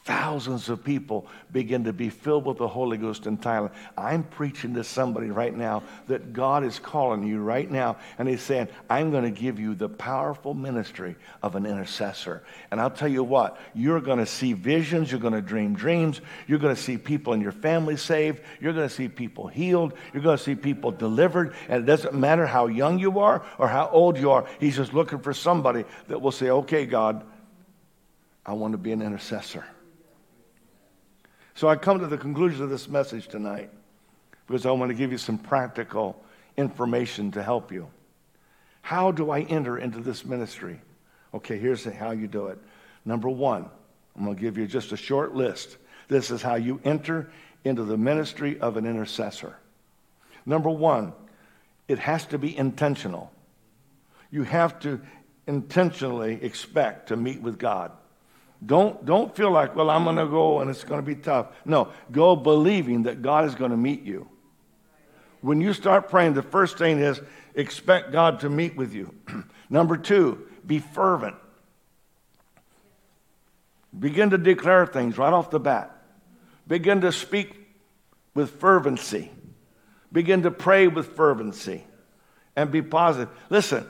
thousands 0.08 0.70
of 0.70 0.82
people 0.82 1.26
begin 1.52 1.84
to 1.84 1.92
be 1.92 2.08
filled 2.08 2.46
with 2.46 2.56
the 2.56 2.66
Holy 2.66 2.96
Ghost 2.96 3.26
in 3.26 3.36
Thailand. 3.36 3.72
I'm 3.94 4.22
preaching 4.22 4.72
to 4.72 4.82
somebody 4.82 5.30
right 5.30 5.54
now 5.54 5.82
that 6.06 6.32
God 6.32 6.64
is 6.64 6.78
calling 6.78 7.24
you 7.24 7.40
right 7.40 7.70
now, 7.70 7.98
and 8.16 8.26
He's 8.26 8.40
saying, 8.40 8.68
I'm 8.88 9.10
going 9.10 9.24
to 9.24 9.30
give 9.30 9.60
you 9.60 9.74
the 9.74 9.90
powerful 9.90 10.54
ministry 10.54 11.14
of 11.42 11.56
an 11.56 11.66
intercessor. 11.66 12.42
And 12.70 12.80
I'll 12.80 12.90
tell 12.90 13.08
you 13.08 13.22
what, 13.22 13.58
you're 13.74 14.00
going 14.00 14.18
to 14.18 14.24
see 14.24 14.54
visions, 14.54 15.10
you're 15.12 15.20
going 15.20 15.34
to 15.34 15.42
dream 15.42 15.74
dreams, 15.74 16.22
you're 16.46 16.58
going 16.58 16.74
to 16.74 16.80
see 16.80 16.96
people 16.96 17.34
in 17.34 17.42
your 17.42 17.52
family 17.52 17.98
saved, 17.98 18.40
you're 18.62 18.72
going 18.72 18.88
to 18.88 18.94
see 18.94 19.08
people 19.08 19.46
healed, 19.46 19.92
you're 20.14 20.22
going 20.22 20.38
to 20.38 20.42
see 20.42 20.54
people 20.54 20.90
delivered, 20.90 21.52
and 21.68 21.82
it 21.82 21.86
doesn't 21.86 22.14
matter 22.14 22.46
how 22.46 22.66
young 22.66 22.98
you 22.98 23.18
are 23.18 23.44
or 23.58 23.68
how 23.68 23.90
old 23.90 24.16
you 24.16 24.30
are. 24.30 24.46
He's 24.58 24.76
just 24.76 24.94
looking 24.94 25.18
for 25.18 25.34
somebody 25.34 25.84
that 26.06 26.22
will 26.22 26.32
say, 26.32 26.48
Okay, 26.48 26.86
God, 26.86 27.26
I 28.46 28.54
want 28.54 28.72
to 28.72 28.78
be 28.78 28.92
an 28.92 29.02
intercessor. 29.02 29.66
So 31.58 31.68
I 31.68 31.74
come 31.74 31.98
to 31.98 32.06
the 32.06 32.16
conclusion 32.16 32.62
of 32.62 32.70
this 32.70 32.88
message 32.88 33.26
tonight 33.26 33.68
because 34.46 34.64
I 34.64 34.70
want 34.70 34.90
to 34.90 34.94
give 34.94 35.10
you 35.10 35.18
some 35.18 35.38
practical 35.38 36.22
information 36.56 37.32
to 37.32 37.42
help 37.42 37.72
you. 37.72 37.88
How 38.80 39.10
do 39.10 39.32
I 39.32 39.40
enter 39.40 39.76
into 39.76 39.98
this 39.98 40.24
ministry? 40.24 40.80
Okay, 41.34 41.58
here's 41.58 41.82
how 41.82 42.12
you 42.12 42.28
do 42.28 42.46
it. 42.46 42.60
Number 43.04 43.28
one, 43.28 43.68
I'm 44.14 44.24
going 44.24 44.36
to 44.36 44.40
give 44.40 44.56
you 44.56 44.68
just 44.68 44.92
a 44.92 44.96
short 44.96 45.34
list. 45.34 45.78
This 46.06 46.30
is 46.30 46.42
how 46.42 46.54
you 46.54 46.80
enter 46.84 47.28
into 47.64 47.82
the 47.82 47.96
ministry 47.96 48.60
of 48.60 48.76
an 48.76 48.86
intercessor. 48.86 49.56
Number 50.46 50.70
one, 50.70 51.12
it 51.88 51.98
has 51.98 52.24
to 52.26 52.38
be 52.38 52.56
intentional. 52.56 53.32
You 54.30 54.44
have 54.44 54.78
to 54.82 55.00
intentionally 55.48 56.38
expect 56.40 57.08
to 57.08 57.16
meet 57.16 57.42
with 57.42 57.58
God. 57.58 57.90
Don't, 58.64 59.04
don't 59.04 59.34
feel 59.34 59.50
like, 59.50 59.76
well, 59.76 59.88
I'm 59.88 60.04
going 60.04 60.16
to 60.16 60.26
go 60.26 60.60
and 60.60 60.68
it's 60.70 60.84
going 60.84 61.00
to 61.00 61.06
be 61.06 61.14
tough. 61.14 61.48
No, 61.64 61.92
go 62.10 62.34
believing 62.34 63.04
that 63.04 63.22
God 63.22 63.44
is 63.44 63.54
going 63.54 63.70
to 63.70 63.76
meet 63.76 64.02
you. 64.02 64.28
When 65.40 65.60
you 65.60 65.72
start 65.72 66.08
praying, 66.08 66.34
the 66.34 66.42
first 66.42 66.78
thing 66.78 66.98
is 66.98 67.20
expect 67.54 68.10
God 68.10 68.40
to 68.40 68.50
meet 68.50 68.76
with 68.76 68.92
you. 68.92 69.14
Number 69.70 69.96
two, 69.96 70.46
be 70.66 70.80
fervent. 70.80 71.36
Begin 73.96 74.30
to 74.30 74.38
declare 74.38 74.86
things 74.86 75.16
right 75.16 75.32
off 75.32 75.50
the 75.50 75.60
bat. 75.60 75.96
Begin 76.66 77.00
to 77.02 77.12
speak 77.12 77.54
with 78.34 78.50
fervency. 78.60 79.30
Begin 80.12 80.42
to 80.42 80.50
pray 80.50 80.88
with 80.88 81.16
fervency 81.16 81.84
and 82.56 82.70
be 82.70 82.82
positive. 82.82 83.28
Listen, 83.50 83.86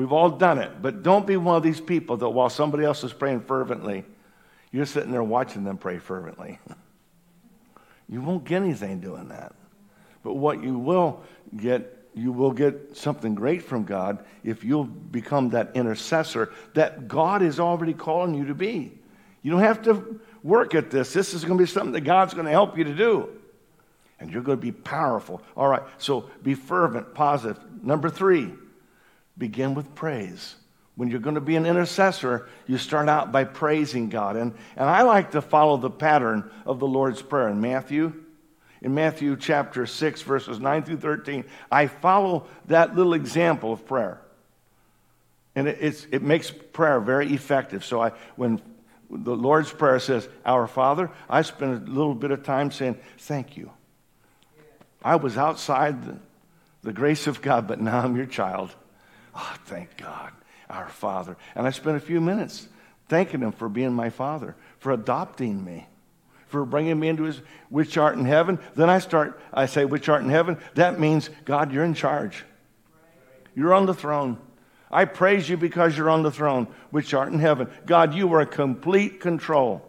We've 0.00 0.12
all 0.12 0.30
done 0.30 0.56
it, 0.56 0.80
but 0.80 1.02
don't 1.02 1.26
be 1.26 1.36
one 1.36 1.56
of 1.56 1.62
these 1.62 1.78
people 1.78 2.16
that 2.16 2.30
while 2.30 2.48
somebody 2.48 2.84
else 2.84 3.04
is 3.04 3.12
praying 3.12 3.42
fervently, 3.42 4.06
you're 4.72 4.86
sitting 4.86 5.12
there 5.12 5.22
watching 5.22 5.62
them 5.62 5.76
pray 5.76 5.98
fervently. 5.98 6.58
you 8.08 8.22
won't 8.22 8.44
get 8.44 8.62
anything 8.62 9.00
doing 9.00 9.28
that. 9.28 9.54
But 10.22 10.36
what 10.36 10.62
you 10.62 10.78
will 10.78 11.22
get, 11.54 11.98
you 12.14 12.32
will 12.32 12.52
get 12.52 12.96
something 12.96 13.34
great 13.34 13.62
from 13.62 13.84
God 13.84 14.24
if 14.42 14.64
you'll 14.64 14.84
become 14.84 15.50
that 15.50 15.72
intercessor 15.74 16.50
that 16.72 17.06
God 17.06 17.42
is 17.42 17.60
already 17.60 17.92
calling 17.92 18.32
you 18.32 18.46
to 18.46 18.54
be. 18.54 18.92
You 19.42 19.50
don't 19.50 19.60
have 19.60 19.82
to 19.82 20.18
work 20.42 20.74
at 20.74 20.90
this. 20.90 21.12
This 21.12 21.34
is 21.34 21.44
going 21.44 21.58
to 21.58 21.62
be 21.62 21.70
something 21.70 21.92
that 21.92 22.04
God's 22.04 22.32
going 22.32 22.46
to 22.46 22.52
help 22.52 22.78
you 22.78 22.84
to 22.84 22.94
do. 22.94 23.28
And 24.18 24.30
you're 24.32 24.42
going 24.42 24.56
to 24.56 24.62
be 24.62 24.72
powerful. 24.72 25.42
All 25.58 25.68
right, 25.68 25.82
so 25.98 26.30
be 26.42 26.54
fervent, 26.54 27.12
positive. 27.12 27.60
Number 27.82 28.08
three, 28.08 28.54
begin 29.36 29.74
with 29.74 29.94
praise. 29.94 30.56
When 30.96 31.08
you're 31.10 31.20
going 31.20 31.36
to 31.36 31.40
be 31.40 31.56
an 31.56 31.66
intercessor, 31.66 32.48
you 32.66 32.76
start 32.76 33.08
out 33.08 33.32
by 33.32 33.44
praising 33.44 34.08
God. 34.10 34.36
And, 34.36 34.52
and 34.76 34.88
I 34.88 35.02
like 35.02 35.30
to 35.30 35.40
follow 35.40 35.76
the 35.76 35.90
pattern 35.90 36.50
of 36.66 36.78
the 36.78 36.86
Lord's 36.86 37.22
Prayer 37.22 37.48
in 37.48 37.60
Matthew. 37.60 38.12
In 38.82 38.94
Matthew 38.94 39.36
chapter 39.36 39.86
6, 39.86 40.22
verses 40.22 40.58
9 40.58 40.82
through 40.82 40.98
13, 40.98 41.44
I 41.70 41.86
follow 41.86 42.46
that 42.66 42.96
little 42.96 43.14
example 43.14 43.72
of 43.72 43.86
prayer. 43.86 44.20
And 45.54 45.68
it, 45.68 46.06
it 46.10 46.22
makes 46.22 46.50
prayer 46.50 47.00
very 47.00 47.32
effective. 47.32 47.84
So 47.84 48.02
I, 48.02 48.12
when 48.36 48.60
the 49.10 49.34
Lord's 49.34 49.72
Prayer 49.72 49.98
says, 49.98 50.28
Our 50.46 50.66
Father, 50.66 51.10
I 51.28 51.42
spend 51.42 51.88
a 51.88 51.90
little 51.90 52.14
bit 52.14 52.30
of 52.30 52.42
time 52.42 52.70
saying, 52.70 52.98
Thank 53.18 53.56
you. 53.56 53.70
I 55.02 55.16
was 55.16 55.36
outside 55.36 56.04
the, 56.04 56.18
the 56.82 56.92
grace 56.92 57.26
of 57.26 57.42
God, 57.42 57.66
but 57.66 57.80
now 57.80 58.00
I'm 58.00 58.16
your 58.16 58.26
child. 58.26 58.74
Oh, 59.34 59.56
thank 59.66 59.96
God, 59.96 60.32
our 60.68 60.88
Father. 60.88 61.36
And 61.54 61.66
I 61.66 61.70
spent 61.70 61.96
a 61.96 62.00
few 62.00 62.20
minutes 62.20 62.68
thanking 63.08 63.40
Him 63.40 63.52
for 63.52 63.68
being 63.68 63.92
my 63.92 64.10
Father, 64.10 64.56
for 64.78 64.92
adopting 64.92 65.64
me, 65.64 65.86
for 66.46 66.64
bringing 66.64 66.98
me 66.98 67.08
into 67.08 67.24
His, 67.24 67.40
which 67.68 67.96
art 67.96 68.16
in 68.16 68.24
heaven. 68.24 68.58
Then 68.74 68.90
I 68.90 68.98
start, 68.98 69.40
I 69.52 69.66
say, 69.66 69.84
which 69.84 70.08
art 70.08 70.22
in 70.22 70.30
heaven. 70.30 70.58
That 70.74 70.98
means, 70.98 71.30
God, 71.44 71.72
you're 71.72 71.84
in 71.84 71.94
charge. 71.94 72.44
You're 73.54 73.74
on 73.74 73.86
the 73.86 73.94
throne. 73.94 74.38
I 74.90 75.04
praise 75.04 75.48
you 75.48 75.56
because 75.56 75.96
you're 75.96 76.10
on 76.10 76.22
the 76.22 76.32
throne, 76.32 76.66
which 76.90 77.14
art 77.14 77.32
in 77.32 77.38
heaven. 77.38 77.70
God, 77.86 78.14
you 78.14 78.32
are 78.34 78.42
in 78.42 78.48
complete 78.48 79.20
control. 79.20 79.86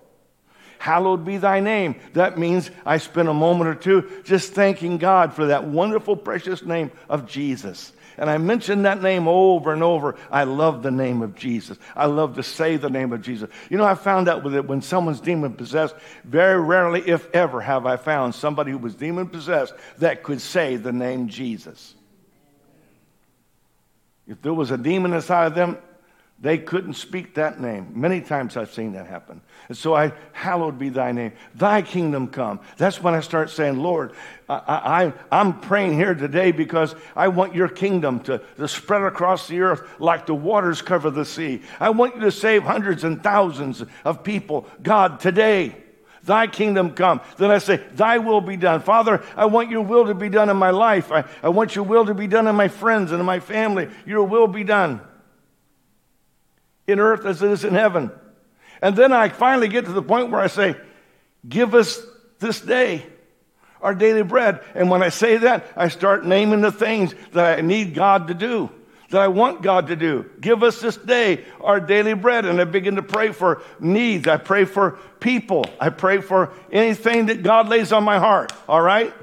Hallowed 0.78 1.26
be 1.26 1.38
thy 1.38 1.60
name. 1.60 1.96
That 2.14 2.40
means 2.40 2.72
I 2.86 2.98
spend 2.98 3.30
a 3.30 3.34
moment 3.34 3.70
or 3.70 3.76
two 3.76 4.22
just 4.24 4.54
thanking 4.54 4.98
God 4.98 5.34
for 5.34 5.48
that 5.48 5.66
wonderful, 5.66 6.16
precious 6.16 6.64
name 6.64 6.92
of 7.08 7.28
Jesus. 7.28 7.94
And 8.22 8.30
I 8.30 8.38
mention 8.38 8.84
that 8.84 9.02
name 9.02 9.28
over 9.28 9.74
and 9.74 9.82
over. 9.82 10.16
I 10.30 10.44
love 10.44 10.84
the 10.84 10.92
name 10.92 11.24
of 11.24 11.36
Jesus. 11.36 11.80
I 11.96 12.06
love 12.06 12.36
to 12.36 12.44
say 12.44 12.78
the 12.78 12.88
name 12.88 13.14
of 13.14 13.24
Jesus. 13.24 13.50
You 13.68 13.80
know, 13.80 13.84
I 13.84 13.96
found 13.96 14.30
out 14.30 14.44
with 14.44 14.54
it 14.54 14.68
when 14.68 14.84
someone's 14.84 15.20
demon 15.20 15.56
possessed, 15.56 15.96
very 16.24 16.62
rarely, 16.62 17.02
if 17.02 17.28
ever, 17.34 17.60
have 17.62 17.88
I 17.88 17.98
found 17.98 18.36
somebody 18.36 18.70
who 18.70 18.78
was 18.78 18.94
demon 18.94 19.28
possessed 19.28 19.74
that 19.98 20.22
could 20.22 20.40
say 20.40 20.76
the 20.76 20.92
name 20.92 21.30
Jesus. 21.30 21.96
If 24.28 24.40
there 24.44 24.54
was 24.54 24.70
a 24.70 24.78
demon 24.78 25.14
inside 25.14 25.48
of 25.48 25.56
them, 25.56 25.80
they 26.42 26.58
couldn't 26.58 26.96
speak 26.96 27.36
that 27.36 27.62
name. 27.62 27.92
Many 27.94 28.20
times 28.20 28.58
I've 28.58 28.74
seen 28.74 28.94
that 28.94 29.06
happen. 29.06 29.42
And 29.68 29.78
so 29.78 29.96
I, 29.96 30.12
hallowed 30.32 30.80
be 30.80 30.90
thy 30.90 31.12
name. 31.12 31.34
Thy 31.54 31.84
kingdom 31.84 32.28
come. 32.28 32.60
That's 32.78 33.02
when 33.02 33.14
I 33.14 33.20
start 33.20 33.52
saying, 33.52 33.78
Lord, 33.78 34.14
I, 34.50 35.14
I, 35.32 35.40
am 35.40 35.60
praying 35.60 35.94
here 35.94 36.16
today 36.16 36.52
because 36.52 36.96
I 37.16 37.28
want 37.28 37.54
your 37.54 37.68
kingdom 37.68 38.22
to, 38.22 38.42
to 38.58 38.68
spread 38.68 39.04
across 39.04 39.48
the 39.48 39.62
earth 39.62 39.88
like 40.00 40.26
the 40.26 40.34
waters 40.34 40.82
cover 40.82 41.12
the 41.12 41.26
sea. 41.26 41.62
I 41.80 41.92
want 41.92 42.16
you 42.16 42.22
to 42.22 42.32
save 42.32 42.64
hundreds 42.64 43.04
and 43.04 43.22
thousands 43.22 43.84
of 44.04 44.24
people. 44.24 44.66
God, 44.82 45.20
today, 45.20 45.76
thy 46.24 46.48
kingdom 46.48 46.96
come. 46.96 47.22
Then 47.38 47.52
I 47.52 47.60
say, 47.60 47.78
thy 47.94 48.18
will 48.18 48.42
be 48.42 48.58
done. 48.58 48.82
Father, 48.82 49.24
I 49.38 49.46
want 49.46 49.70
your 49.70 49.84
will 49.84 50.08
to 50.08 50.16
be 50.16 50.30
done 50.30 50.50
in 50.50 50.58
my 50.58 50.72
life. 50.72 51.12
I, 51.12 51.24
I 51.44 51.50
want 51.50 51.76
your 51.76 51.86
will 51.86 52.08
to 52.08 52.16
be 52.16 52.26
done 52.26 52.48
in 52.48 52.56
my 52.56 52.68
friends 52.68 53.12
and 53.12 53.20
in 53.20 53.28
my 53.28 53.40
family. 53.40 53.90
Your 54.08 54.24
will 54.24 54.48
be 54.48 54.64
done 54.64 55.02
in 56.88 57.00
earth 57.00 57.26
as 57.26 57.42
it 57.42 57.52
is 57.52 57.64
in 57.64 57.74
heaven. 57.74 58.12
And 58.82 58.96
then 58.96 59.12
I 59.12 59.30
finally 59.30 59.68
get 59.68 59.86
to 59.86 59.92
the 59.92 60.02
point 60.02 60.32
where 60.32 60.42
I 60.42 60.48
say, 60.48 60.76
Give 61.48 61.74
us 61.74 62.02
this 62.40 62.62
day 62.62 63.06
our 63.82 63.96
daily 63.96 64.24
bread. 64.24 64.62
And 64.76 64.90
when 64.90 65.02
I 65.02 65.10
say 65.10 65.38
that, 65.38 65.66
I 65.76 65.88
start 65.88 66.26
naming 66.26 66.62
the 66.62 66.72
things 66.72 67.16
that 67.32 67.58
I 67.60 67.62
need 67.62 67.94
God 67.96 68.28
to 68.28 68.34
do, 68.34 68.70
that 69.10 69.22
I 69.22 69.28
want 69.28 69.64
God 69.64 69.88
to 69.88 69.96
do. 69.96 70.30
Give 70.40 70.62
us 70.64 70.80
this 70.80 70.98
day 70.98 71.46
our 71.60 71.80
daily 71.80 72.14
bread. 72.14 72.46
And 72.46 72.62
I 72.62 72.66
begin 72.66 72.96
to 72.96 73.04
pray 73.04 73.32
for 73.32 73.62
needs. 73.80 74.28
I 74.28 74.38
pray 74.38 74.66
for 74.66 75.00
people. 75.20 75.66
I 75.80 75.90
pray 75.90 76.22
for 76.22 76.54
anything 76.72 77.28
that 77.28 77.44
God 77.44 77.70
lays 77.70 77.92
on 77.92 78.04
my 78.04 78.20
heart. 78.20 78.54
All 78.70 78.82
right? 78.82 79.14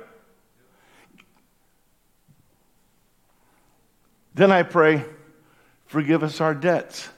Then 4.35 4.53
I 4.53 4.63
pray, 4.63 5.05
forgive 5.87 6.23
us 6.23 6.41
our 6.41 6.55
debts. 6.55 7.09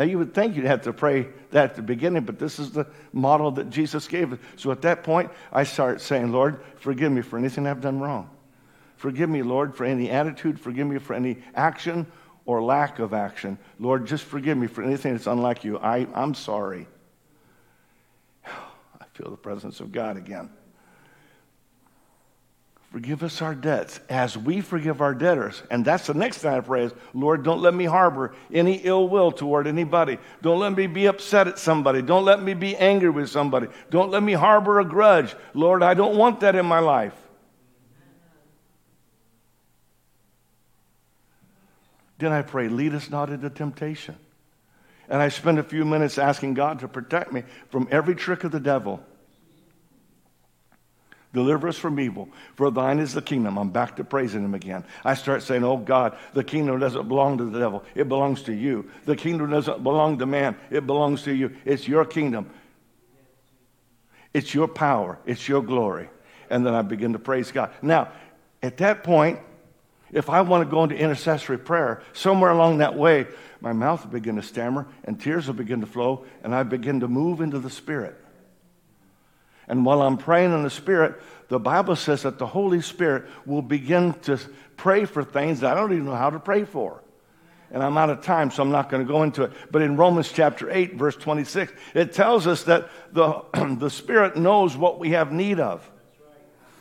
Now, 0.00 0.06
you 0.06 0.16
would 0.16 0.32
think 0.32 0.56
you'd 0.56 0.64
have 0.64 0.80
to 0.84 0.94
pray 0.94 1.28
that 1.50 1.64
at 1.64 1.74
the 1.74 1.82
beginning, 1.82 2.22
but 2.22 2.38
this 2.38 2.58
is 2.58 2.70
the 2.70 2.86
model 3.12 3.50
that 3.50 3.68
Jesus 3.68 4.08
gave 4.08 4.32
us. 4.32 4.38
So 4.56 4.70
at 4.70 4.80
that 4.80 5.02
point, 5.04 5.30
I 5.52 5.64
start 5.64 6.00
saying, 6.00 6.32
Lord, 6.32 6.62
forgive 6.76 7.12
me 7.12 7.20
for 7.20 7.38
anything 7.38 7.66
I've 7.66 7.82
done 7.82 8.00
wrong. 8.00 8.30
Forgive 8.96 9.28
me, 9.28 9.42
Lord, 9.42 9.76
for 9.76 9.84
any 9.84 10.08
attitude. 10.08 10.58
Forgive 10.58 10.86
me 10.86 10.98
for 10.98 11.12
any 11.12 11.42
action 11.54 12.06
or 12.46 12.62
lack 12.62 12.98
of 12.98 13.12
action. 13.12 13.58
Lord, 13.78 14.06
just 14.06 14.24
forgive 14.24 14.56
me 14.56 14.68
for 14.68 14.82
anything 14.82 15.12
that's 15.12 15.26
unlike 15.26 15.64
you. 15.64 15.76
I, 15.78 16.06
I'm 16.14 16.32
sorry. 16.32 16.88
I 18.46 19.04
feel 19.12 19.30
the 19.30 19.36
presence 19.36 19.80
of 19.80 19.92
God 19.92 20.16
again. 20.16 20.48
Forgive 22.90 23.22
us 23.22 23.40
our 23.40 23.54
debts 23.54 24.00
as 24.08 24.36
we 24.36 24.60
forgive 24.60 25.00
our 25.00 25.14
debtors. 25.14 25.62
And 25.70 25.84
that's 25.84 26.08
the 26.08 26.14
next 26.14 26.38
thing 26.38 26.52
I 26.52 26.58
pray 26.58 26.84
is, 26.84 26.92
Lord, 27.14 27.44
don't 27.44 27.62
let 27.62 27.72
me 27.72 27.84
harbor 27.84 28.34
any 28.52 28.78
ill 28.78 29.08
will 29.08 29.30
toward 29.30 29.68
anybody. 29.68 30.18
Don't 30.42 30.58
let 30.58 30.76
me 30.76 30.88
be 30.88 31.06
upset 31.06 31.46
at 31.46 31.60
somebody. 31.60 32.02
Don't 32.02 32.24
let 32.24 32.42
me 32.42 32.52
be 32.52 32.76
angry 32.76 33.10
with 33.10 33.30
somebody. 33.30 33.68
Don't 33.90 34.10
let 34.10 34.24
me 34.24 34.32
harbor 34.32 34.80
a 34.80 34.84
grudge. 34.84 35.36
Lord, 35.54 35.84
I 35.84 35.94
don't 35.94 36.16
want 36.16 36.40
that 36.40 36.56
in 36.56 36.66
my 36.66 36.80
life. 36.80 37.14
Then 42.18 42.32
I 42.32 42.42
pray, 42.42 42.68
lead 42.68 42.92
us 42.92 43.08
not 43.08 43.30
into 43.30 43.48
temptation. 43.50 44.16
And 45.08 45.22
I 45.22 45.28
spend 45.28 45.60
a 45.60 45.62
few 45.62 45.84
minutes 45.84 46.18
asking 46.18 46.54
God 46.54 46.80
to 46.80 46.88
protect 46.88 47.32
me 47.32 47.44
from 47.70 47.86
every 47.92 48.16
trick 48.16 48.42
of 48.42 48.50
the 48.50 48.60
devil. 48.60 49.00
Deliver 51.32 51.68
us 51.68 51.78
from 51.78 52.00
evil, 52.00 52.28
for 52.56 52.72
thine 52.72 52.98
is 52.98 53.14
the 53.14 53.22
kingdom. 53.22 53.56
I'm 53.56 53.70
back 53.70 53.96
to 53.96 54.04
praising 54.04 54.44
him 54.44 54.54
again. 54.54 54.84
I 55.04 55.14
start 55.14 55.44
saying, 55.44 55.62
Oh 55.62 55.76
God, 55.76 56.16
the 56.34 56.42
kingdom 56.42 56.80
doesn't 56.80 57.06
belong 57.06 57.38
to 57.38 57.44
the 57.44 57.58
devil, 57.58 57.84
it 57.94 58.08
belongs 58.08 58.42
to 58.42 58.52
you. 58.52 58.90
The 59.04 59.14
kingdom 59.14 59.50
doesn't 59.50 59.82
belong 59.84 60.18
to 60.18 60.26
man, 60.26 60.56
it 60.70 60.86
belongs 60.86 61.22
to 61.22 61.32
you. 61.32 61.54
It's 61.64 61.86
your 61.86 62.04
kingdom, 62.04 62.50
it's 64.34 64.54
your 64.54 64.66
power, 64.66 65.18
it's 65.24 65.48
your 65.48 65.62
glory. 65.62 66.10
And 66.50 66.66
then 66.66 66.74
I 66.74 66.82
begin 66.82 67.12
to 67.12 67.20
praise 67.20 67.52
God. 67.52 67.70
Now, 67.80 68.08
at 68.60 68.78
that 68.78 69.04
point, 69.04 69.38
if 70.10 70.28
I 70.28 70.40
want 70.40 70.68
to 70.68 70.70
go 70.70 70.82
into 70.82 70.96
intercessory 70.96 71.58
prayer, 71.58 72.02
somewhere 72.12 72.50
along 72.50 72.78
that 72.78 72.96
way, 72.96 73.28
my 73.60 73.72
mouth 73.72 74.04
will 74.04 74.10
begin 74.10 74.34
to 74.34 74.42
stammer 74.42 74.88
and 75.04 75.20
tears 75.20 75.46
will 75.46 75.54
begin 75.54 75.80
to 75.80 75.86
flow, 75.86 76.24
and 76.42 76.52
I 76.52 76.64
begin 76.64 76.98
to 77.00 77.08
move 77.08 77.40
into 77.40 77.60
the 77.60 77.70
Spirit. 77.70 78.20
And 79.70 79.84
while 79.84 80.02
I'm 80.02 80.16
praying 80.16 80.52
in 80.52 80.64
the 80.64 80.68
Spirit, 80.68 81.22
the 81.46 81.60
Bible 81.60 81.94
says 81.94 82.24
that 82.24 82.38
the 82.38 82.46
Holy 82.46 82.82
Spirit 82.82 83.26
will 83.46 83.62
begin 83.62 84.14
to 84.22 84.36
pray 84.76 85.04
for 85.04 85.22
things 85.22 85.60
that 85.60 85.76
I 85.76 85.80
don't 85.80 85.92
even 85.92 86.06
know 86.06 86.16
how 86.16 86.30
to 86.30 86.40
pray 86.40 86.64
for. 86.64 87.00
And 87.70 87.80
I'm 87.80 87.96
out 87.96 88.10
of 88.10 88.20
time, 88.20 88.50
so 88.50 88.64
I'm 88.64 88.72
not 88.72 88.90
going 88.90 89.06
to 89.06 89.08
go 89.08 89.22
into 89.22 89.44
it. 89.44 89.52
But 89.70 89.82
in 89.82 89.96
Romans 89.96 90.32
chapter 90.32 90.68
8, 90.68 90.96
verse 90.96 91.14
26, 91.14 91.72
it 91.94 92.12
tells 92.12 92.48
us 92.48 92.64
that 92.64 92.90
the, 93.12 93.44
the 93.78 93.90
Spirit 93.90 94.34
knows 94.34 94.76
what 94.76 94.98
we 94.98 95.10
have 95.10 95.30
need 95.30 95.60
of. 95.60 95.88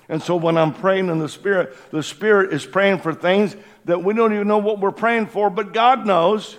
And 0.09 0.19
so 0.23 0.35
when 0.35 0.57
I'm 0.57 0.73
praying 0.73 1.09
in 1.09 1.19
the 1.19 1.29
Spirit, 1.29 1.77
the 1.91 2.01
Spirit 2.01 2.51
is 2.51 2.65
praying 2.65 3.01
for 3.01 3.13
things 3.13 3.55
that 3.85 4.03
we 4.03 4.15
don't 4.15 4.33
even 4.33 4.47
know 4.47 4.57
what 4.57 4.79
we're 4.79 4.89
praying 4.89 5.27
for, 5.27 5.51
but 5.51 5.73
God 5.73 6.07
knows. 6.07 6.57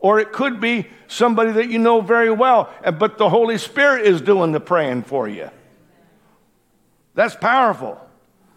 Or 0.00 0.20
it 0.20 0.32
could 0.32 0.60
be 0.60 0.86
somebody 1.08 1.52
that 1.52 1.68
you 1.68 1.78
know 1.78 2.00
very 2.00 2.30
well, 2.30 2.72
but 2.98 3.18
the 3.18 3.28
Holy 3.28 3.58
Spirit 3.58 4.06
is 4.06 4.20
doing 4.20 4.52
the 4.52 4.60
praying 4.60 5.02
for 5.02 5.26
you. 5.26 5.50
That's 7.14 7.34
powerful. 7.34 8.00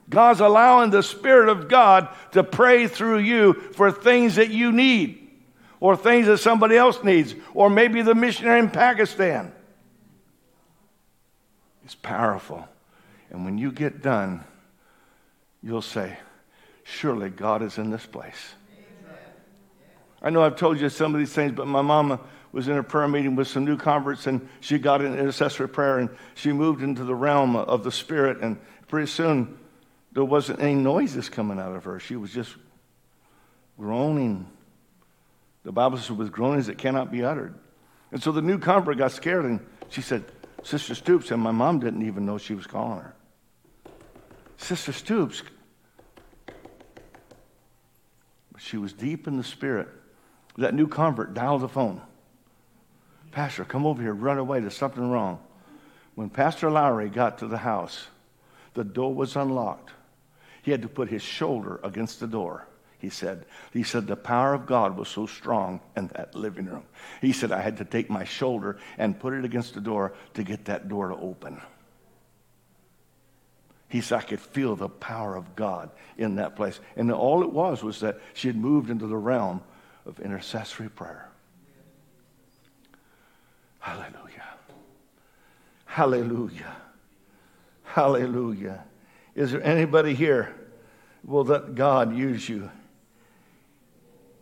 God's 0.08 0.40
allowing 0.40 0.92
the 0.92 1.02
Spirit 1.02 1.50
of 1.50 1.68
God 1.68 2.10
to 2.34 2.44
pray 2.44 2.88
through 2.88 3.20
you 3.20 3.54
for 3.54 3.92
things 3.92 4.36
that 4.36 4.52
you 4.52 4.72
need, 4.72 5.30
or 5.80 5.96
things 5.96 6.28
that 6.28 6.38
somebody 6.38 6.78
else 6.78 7.04
needs, 7.04 7.34
or 7.54 7.70
maybe 7.70 8.02
the 8.02 8.14
missionary 8.14 8.60
in 8.60 8.70
Pakistan. 8.70 9.52
It's 11.86 11.96
powerful. 11.96 12.68
And 13.32 13.46
when 13.46 13.58
you 13.58 13.72
get 13.72 14.02
done, 14.02 14.44
you'll 15.64 15.82
say, 15.82 16.18
Surely 16.84 17.30
God 17.30 17.62
is 17.62 17.78
in 17.78 17.90
this 17.90 18.06
place. 18.06 18.54
I 20.22 20.30
know 20.30 20.44
I've 20.44 20.56
told 20.56 20.80
you 20.80 20.90
some 20.90 21.16
of 21.16 21.20
these 21.20 21.34
things, 21.34 21.54
but 21.54 21.68
my 21.68 21.82
mama 21.82 22.20
was 22.52 22.68
in 22.68 22.78
a 22.78 22.84
prayer 22.84 23.08
meeting 23.08 23.36
with 23.36 23.48
some 23.48 23.66
new 23.66 23.78
converts 23.78 24.28
and 24.28 24.48
she 24.60 24.78
got 24.78 25.02
an 25.02 25.18
intercessory 25.18 25.70
prayer 25.70 26.00
and 26.00 26.10
she 26.36 26.52
moved 26.52 26.84
into 26.84 27.04
the 27.04 27.16
realm 27.16 27.56
of 27.56 27.84
the 27.84 27.92
spirit 27.92 28.40
and 28.42 28.60
pretty 28.88 29.08
soon 29.08 29.58
there 30.12 30.26
wasn't 30.26 30.60
any 30.60 30.76
noises 30.76 31.30
coming 31.30 31.60
out 31.60 31.76
of 31.76 31.86
her. 31.86 32.00
She 32.00 32.16
was 32.16 32.32
just 32.32 32.54
groaning. 33.78 34.46
The 35.64 35.72
Bible 35.72 35.98
says 35.98 36.12
with 36.12 36.32
groanings 36.32 36.68
that 36.68 36.78
cannot 36.78 37.12
be 37.12 37.24
uttered. 37.24 37.56
And 38.12 38.22
so 38.22 38.32
the 38.32 38.42
new 38.42 38.60
convert 38.60 38.98
got 38.98 39.14
scared 39.14 39.46
and 39.46 39.66
she 39.90 40.02
said, 40.02 40.26
Sister 40.64 40.94
Stoops, 40.94 41.32
and 41.32 41.42
my 41.42 41.52
mom 41.52 41.80
didn't 41.80 42.06
even 42.06 42.26
know 42.26 42.38
she 42.38 42.54
was 42.54 42.68
calling 42.68 43.00
her. 43.00 43.16
Sister 44.58 44.92
Stoops. 44.92 45.42
She 48.60 48.78
was 48.78 48.94
deep 48.94 49.28
in 49.28 49.38
the 49.38 49.44
spirit. 49.44 49.88
That 50.58 50.74
new 50.74 50.88
convert 50.88 51.34
dialed 51.34 51.62
the 51.62 51.70
phone. 51.70 52.02
Pastor, 53.32 53.64
come 53.64 53.86
over 53.86 54.02
here, 54.02 54.14
run 54.14 54.38
away, 54.38 54.60
there's 54.60 54.76
something 54.76 55.10
wrong. 55.10 55.40
When 56.16 56.30
Pastor 56.30 56.70
Lowry 56.70 57.10
got 57.10 57.38
to 57.40 57.48
the 57.48 57.58
house, 57.58 58.08
the 58.74 58.84
door 58.84 59.14
was 59.14 59.36
unlocked. 59.36 59.92
He 60.62 60.72
had 60.72 60.82
to 60.82 60.90
put 60.90 61.10
his 61.10 61.22
shoulder 61.22 61.80
against 61.84 62.20
the 62.20 62.28
door. 62.28 62.68
He 63.00 63.10
said, 63.10 63.46
he 63.74 63.82
said, 63.82 64.06
the 64.06 64.16
power 64.16 64.54
of 64.54 64.68
God 64.68 64.96
was 64.96 65.08
so 65.08 65.26
strong 65.26 65.80
in 65.98 66.08
that 66.10 66.36
living 66.36 66.66
room. 66.66 66.84
He 67.20 67.32
said, 67.32 67.52
I 67.52 67.62
had 67.62 67.78
to 67.78 67.86
take 67.86 68.12
my 68.12 68.26
shoulder 68.26 68.78
and 68.98 69.20
put 69.20 69.34
it 69.34 69.44
against 69.44 69.74
the 69.74 69.82
door 69.82 70.14
to 70.36 70.44
get 70.44 70.66
that 70.66 70.88
door 70.88 71.08
to 71.08 71.16
open. 71.16 71.60
He 73.88 74.02
said, 74.02 74.20
I 74.20 74.22
could 74.22 74.40
feel 74.40 74.76
the 74.76 74.88
power 74.88 75.36
of 75.36 75.56
God 75.56 75.90
in 76.16 76.36
that 76.36 76.56
place. 76.56 76.80
And 76.96 77.12
all 77.12 77.42
it 77.42 77.52
was 77.52 77.82
was 77.82 78.02
that 78.02 78.20
she 78.34 78.48
had 78.48 78.56
moved 78.56 78.92
into 78.92 79.08
the 79.08 79.18
realm 79.18 79.62
of 80.06 80.20
intercessory 80.20 80.90
prayer. 80.90 81.30
Hallelujah. 83.80 84.44
Hallelujah. 85.86 86.76
Hallelujah. 87.84 88.84
Is 89.36 89.52
there 89.52 89.64
anybody 89.64 90.14
here 90.14 90.56
will 91.26 91.44
let 91.44 91.76
God 91.76 92.16
use 92.16 92.48
you? 92.48 92.70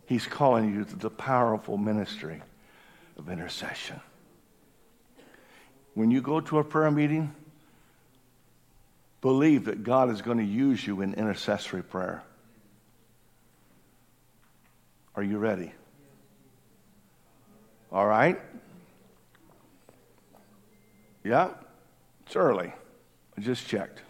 He's 0.06 0.26
calling 0.26 0.74
you 0.74 0.84
to 0.84 0.96
the 0.96 1.10
powerful 1.10 1.76
ministry 1.76 2.42
of 3.16 3.28
intercession. 3.28 4.00
When 5.94 6.10
you 6.10 6.20
go 6.20 6.40
to 6.40 6.58
a 6.58 6.64
prayer 6.64 6.90
meeting, 6.90 7.34
believe 9.20 9.64
that 9.66 9.82
God 9.82 10.10
is 10.10 10.22
going 10.22 10.38
to 10.38 10.44
use 10.44 10.86
you 10.86 11.00
in 11.00 11.14
intercessory 11.14 11.82
prayer. 11.82 12.22
Are 15.20 15.22
you 15.22 15.36
ready? 15.36 15.70
All 17.92 18.06
right? 18.06 18.40
Yeah? 21.22 21.50
It's 22.24 22.36
early. 22.36 22.72
I 23.36 23.40
just 23.42 23.68
checked. 23.68 24.00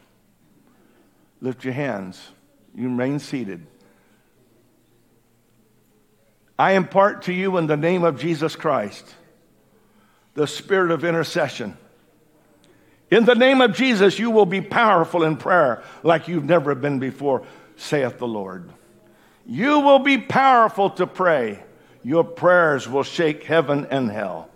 Lift 1.40 1.64
your 1.64 1.72
hands. 1.72 2.28
You 2.76 2.84
remain 2.84 3.18
seated. 3.18 3.66
I 6.56 6.74
impart 6.74 7.22
to 7.22 7.32
you 7.32 7.56
in 7.56 7.66
the 7.66 7.76
name 7.76 8.04
of 8.04 8.16
Jesus 8.16 8.54
Christ 8.54 9.12
the 10.34 10.46
spirit 10.46 10.92
of 10.92 11.04
intercession. 11.04 11.76
In 13.11 13.24
the 13.24 13.34
name 13.34 13.61
of 13.61 13.74
Jesus, 13.74 14.20
you 14.20 14.30
will 14.30 14.46
be 14.46 14.61
powerful 14.61 15.24
in 15.24 15.38
prayer 15.38 15.82
like 16.04 16.28
you've 16.28 16.44
never 16.44 16.76
been 16.76 17.00
before, 17.00 17.44
saith 17.74 18.18
the 18.18 18.28
Lord. 18.28 18.70
You 19.47 19.80
will 19.80 19.99
be 19.99 20.18
powerful 20.18 20.91
to 20.91 21.07
pray. 21.07 21.62
Your 22.03 22.24
prayers 22.24 22.88
will 22.88 23.03
shake 23.03 23.45
heaven 23.45 23.86
and 23.91 24.11
hell. 24.11 24.49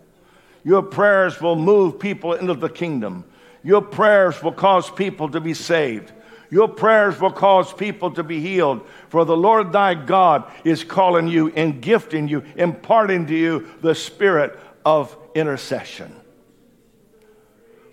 Your 0.64 0.82
prayers 0.82 1.40
will 1.40 1.56
move 1.56 1.98
people 1.98 2.32
into 2.32 2.54
the 2.54 2.70
kingdom. 2.70 3.24
Your 3.62 3.82
prayers 3.82 4.42
will 4.42 4.52
cause 4.52 4.90
people 4.90 5.28
to 5.30 5.40
be 5.40 5.54
saved. 5.54 6.12
Your 6.50 6.68
prayers 6.68 7.20
will 7.20 7.32
cause 7.32 7.72
people 7.72 8.12
to 8.12 8.22
be 8.22 8.40
healed. 8.40 8.86
For 9.08 9.24
the 9.24 9.36
Lord 9.36 9.72
thy 9.72 9.94
God 9.94 10.50
is 10.64 10.84
calling 10.84 11.28
you 11.28 11.48
and 11.48 11.82
gifting 11.82 12.28
you, 12.28 12.44
imparting 12.56 13.26
to 13.26 13.34
you 13.34 13.68
the 13.80 13.94
spirit 13.94 14.58
of 14.84 15.16
intercession. 15.34 16.14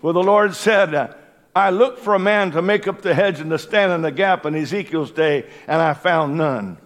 For 0.00 0.12
the 0.12 0.22
Lord 0.22 0.54
said, 0.54 1.14
I 1.54 1.70
looked 1.70 1.98
for 1.98 2.14
a 2.14 2.18
man 2.18 2.52
to 2.52 2.62
make 2.62 2.88
up 2.88 3.02
the 3.02 3.14
hedge 3.14 3.40
and 3.40 3.50
to 3.50 3.58
stand 3.58 3.92
in 3.92 4.02
the 4.02 4.10
gap 4.10 4.46
in 4.46 4.54
Ezekiel's 4.54 5.10
day, 5.10 5.46
and 5.66 5.82
I 5.82 5.92
found 5.92 6.38
none. 6.38 6.78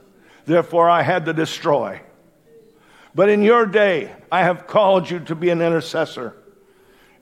Therefore, 0.44 0.90
I 0.90 1.02
had 1.02 1.26
to 1.26 1.32
destroy. 1.32 2.00
But 3.14 3.28
in 3.28 3.42
your 3.42 3.64
day, 3.64 4.12
I 4.30 4.42
have 4.42 4.66
called 4.66 5.08
you 5.08 5.20
to 5.20 5.34
be 5.34 5.50
an 5.50 5.62
intercessor. 5.62 6.34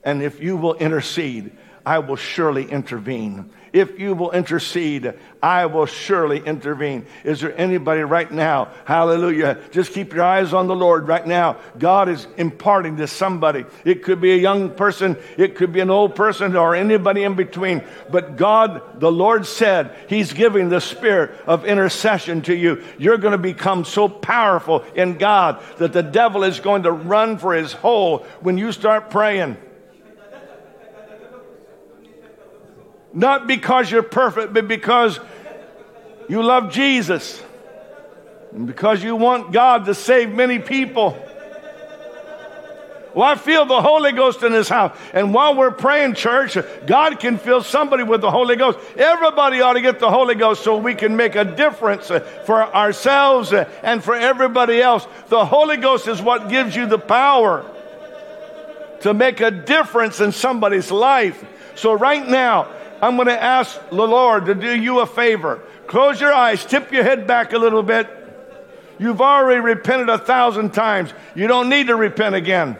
And 0.03 0.21
if 0.21 0.41
you 0.41 0.57
will 0.57 0.73
intercede, 0.75 1.51
I 1.85 1.99
will 1.99 2.15
surely 2.15 2.69
intervene. 2.69 3.51
If 3.75 3.99
you 3.99 4.15
will 4.15 4.31
intercede, 4.31 5.15
I 5.43 5.65
will 5.65 5.85
surely 5.85 6.39
intervene. 6.39 7.07
Is 7.25 7.41
there 7.41 7.53
anybody 7.59 8.03
right 8.03 8.31
now? 8.31 8.69
Hallelujah. 8.85 9.59
Just 9.71 9.91
keep 9.91 10.13
your 10.13 10.23
eyes 10.23 10.53
on 10.53 10.67
the 10.67 10.75
Lord 10.75 11.09
right 11.09 11.27
now. 11.27 11.57
God 11.77 12.07
is 12.07 12.25
imparting 12.37 12.95
to 12.95 13.07
somebody. 13.07 13.65
It 13.83 14.01
could 14.01 14.21
be 14.21 14.31
a 14.31 14.37
young 14.37 14.69
person, 14.69 15.17
it 15.37 15.55
could 15.55 15.73
be 15.73 15.81
an 15.81 15.89
old 15.89 16.15
person, 16.15 16.55
or 16.55 16.73
anybody 16.73 17.23
in 17.23 17.35
between. 17.35 17.83
But 18.09 18.37
God, 18.37 19.01
the 19.01 19.11
Lord 19.11 19.45
said, 19.45 19.93
He's 20.07 20.31
giving 20.31 20.69
the 20.69 20.79
spirit 20.79 21.31
of 21.45 21.65
intercession 21.65 22.43
to 22.43 22.55
you. 22.55 22.81
You're 22.97 23.17
going 23.17 23.33
to 23.33 23.37
become 23.37 23.83
so 23.83 24.07
powerful 24.07 24.85
in 24.95 25.17
God 25.17 25.61
that 25.79 25.91
the 25.91 26.01
devil 26.01 26.45
is 26.45 26.61
going 26.61 26.83
to 26.83 26.93
run 26.93 27.39
for 27.39 27.53
his 27.53 27.73
hole 27.73 28.19
when 28.39 28.57
you 28.57 28.71
start 28.71 29.09
praying. 29.09 29.57
Not 33.15 33.47
because 33.47 33.89
you're 33.89 34.03
perfect, 34.03 34.53
but 34.53 34.67
because 34.67 35.19
you 36.27 36.43
love 36.43 36.69
Jesus. 36.69 37.41
And 38.51 38.67
because 38.67 39.01
you 39.01 39.15
want 39.15 39.53
God 39.53 39.85
to 39.85 39.95
save 39.95 40.33
many 40.33 40.59
people. 40.59 41.17
Well, 43.13 43.23
I 43.23 43.35
feel 43.35 43.65
the 43.65 43.81
Holy 43.81 44.11
Ghost 44.11 44.43
in 44.43 44.51
this 44.51 44.67
house. 44.67 44.97
And 45.13 45.33
while 45.33 45.55
we're 45.55 45.71
praying, 45.71 46.15
church, 46.15 46.57
God 46.85 47.17
can 47.21 47.37
fill 47.37 47.63
somebody 47.63 48.03
with 48.03 48.19
the 48.19 48.29
Holy 48.29 48.57
Ghost. 48.57 48.77
Everybody 48.97 49.61
ought 49.61 49.73
to 49.73 49.81
get 49.81 49.99
the 49.99 50.09
Holy 50.09 50.35
Ghost 50.35 50.65
so 50.65 50.75
we 50.75 50.95
can 50.95 51.15
make 51.15 51.35
a 51.35 51.45
difference 51.45 52.07
for 52.45 52.75
ourselves 52.75 53.53
and 53.53 54.03
for 54.03 54.13
everybody 54.13 54.81
else. 54.81 55.07
The 55.29 55.45
Holy 55.45 55.77
Ghost 55.77 56.09
is 56.09 56.21
what 56.21 56.49
gives 56.49 56.75
you 56.75 56.87
the 56.87 56.99
power 56.99 57.65
to 59.01 59.13
make 59.13 59.39
a 59.39 59.51
difference 59.51 60.19
in 60.19 60.33
somebody's 60.33 60.91
life. 60.91 61.41
So, 61.75 61.93
right 61.93 62.25
now, 62.27 62.69
I'm 63.01 63.15
going 63.15 63.27
to 63.27 63.41
ask 63.41 63.79
the 63.89 63.95
Lord 63.95 64.45
to 64.45 64.55
do 64.55 64.75
you 64.75 64.99
a 64.99 65.05
favor. 65.05 65.61
Close 65.87 66.19
your 66.19 66.33
eyes, 66.33 66.65
tip 66.65 66.91
your 66.91 67.03
head 67.03 67.27
back 67.27 67.53
a 67.53 67.57
little 67.57 67.83
bit. 67.83 68.09
You've 68.97 69.21
already 69.21 69.59
repented 69.59 70.09
a 70.09 70.17
thousand 70.17 70.73
times. 70.73 71.13
You 71.35 71.47
don't 71.47 71.69
need 71.69 71.87
to 71.87 71.95
repent 71.95 72.35
again. 72.35 72.77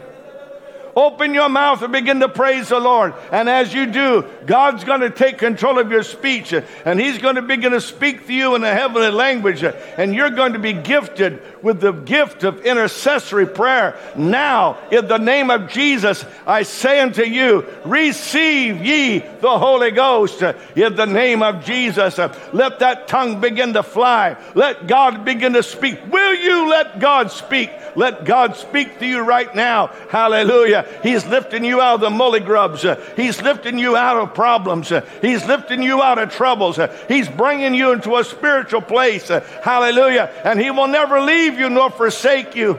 Open 0.96 1.34
your 1.34 1.50
mouth 1.50 1.82
and 1.82 1.92
begin 1.92 2.20
to 2.20 2.28
praise 2.28 2.70
the 2.70 2.80
Lord. 2.80 3.12
And 3.30 3.50
as 3.50 3.74
you 3.74 3.84
do, 3.84 4.24
God's 4.46 4.82
going 4.82 5.02
to 5.02 5.10
take 5.10 5.36
control 5.36 5.78
of 5.78 5.90
your 5.90 6.02
speech 6.02 6.54
and 6.54 6.98
He's 6.98 7.18
going 7.18 7.34
to 7.34 7.42
begin 7.42 7.72
to 7.72 7.82
speak 7.82 8.26
to 8.26 8.32
you 8.32 8.54
in 8.54 8.64
a 8.64 8.72
heavenly 8.72 9.10
language. 9.10 9.62
And 9.62 10.14
you're 10.14 10.30
going 10.30 10.54
to 10.54 10.58
be 10.58 10.72
gifted 10.72 11.42
with 11.62 11.80
the 11.80 11.92
gift 11.92 12.44
of 12.44 12.64
intercessory 12.64 13.46
prayer. 13.46 13.98
Now, 14.16 14.78
in 14.90 15.06
the 15.06 15.18
name 15.18 15.50
of 15.50 15.68
Jesus, 15.68 16.24
I 16.46 16.62
say 16.62 17.00
unto 17.00 17.24
you, 17.24 17.66
receive 17.84 18.82
ye 18.82 19.18
the 19.18 19.58
Holy 19.58 19.90
Ghost 19.90 20.40
in 20.40 20.96
the 20.96 21.06
name 21.06 21.42
of 21.42 21.62
Jesus. 21.62 22.16
Let 22.54 22.78
that 22.78 23.06
tongue 23.06 23.42
begin 23.42 23.74
to 23.74 23.82
fly. 23.82 24.36
Let 24.54 24.86
God 24.86 25.26
begin 25.26 25.52
to 25.52 25.62
speak. 25.62 26.00
Will 26.10 26.34
you 26.36 26.70
let 26.70 27.00
God 27.00 27.30
speak? 27.30 27.70
Let 27.96 28.24
God 28.24 28.56
speak 28.56 28.98
to 29.00 29.06
you 29.06 29.20
right 29.20 29.54
now. 29.54 29.88
Hallelujah. 30.08 30.85
He's 31.02 31.26
lifting 31.26 31.64
you 31.64 31.80
out 31.80 31.94
of 31.94 32.00
the 32.00 32.10
mully 32.10 32.44
grubs. 32.44 32.84
He's 33.16 33.40
lifting 33.40 33.78
you 33.78 33.96
out 33.96 34.16
of 34.16 34.34
problems. 34.34 34.92
He's 35.20 35.44
lifting 35.46 35.82
you 35.82 36.02
out 36.02 36.18
of 36.18 36.32
troubles. 36.32 36.78
He's 37.08 37.28
bringing 37.28 37.74
you 37.74 37.92
into 37.92 38.16
a 38.16 38.24
spiritual 38.24 38.82
place. 38.82 39.28
Hallelujah. 39.28 40.30
And 40.44 40.60
He 40.60 40.70
will 40.70 40.88
never 40.88 41.20
leave 41.20 41.58
you 41.58 41.70
nor 41.70 41.90
forsake 41.90 42.54
you. 42.54 42.78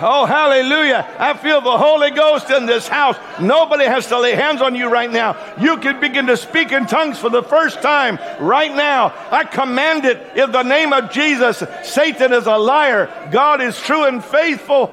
Oh, 0.00 0.26
hallelujah. 0.26 1.06
I 1.20 1.34
feel 1.34 1.60
the 1.60 1.78
Holy 1.78 2.10
Ghost 2.10 2.50
in 2.50 2.66
this 2.66 2.88
house. 2.88 3.16
Nobody 3.40 3.84
has 3.84 4.08
to 4.08 4.18
lay 4.18 4.32
hands 4.32 4.60
on 4.60 4.74
you 4.74 4.88
right 4.88 5.10
now. 5.10 5.36
You 5.60 5.76
can 5.76 6.00
begin 6.00 6.26
to 6.26 6.36
speak 6.36 6.72
in 6.72 6.86
tongues 6.86 7.18
for 7.18 7.30
the 7.30 7.44
first 7.44 7.80
time 7.80 8.18
right 8.40 8.74
now. 8.74 9.14
I 9.30 9.44
command 9.44 10.04
it 10.04 10.20
in 10.36 10.50
the 10.50 10.64
name 10.64 10.92
of 10.92 11.12
Jesus. 11.12 11.62
Satan 11.84 12.32
is 12.32 12.46
a 12.46 12.56
liar. 12.56 13.08
God 13.30 13.60
is 13.62 13.78
true 13.80 14.04
and 14.04 14.22
faithful. 14.22 14.92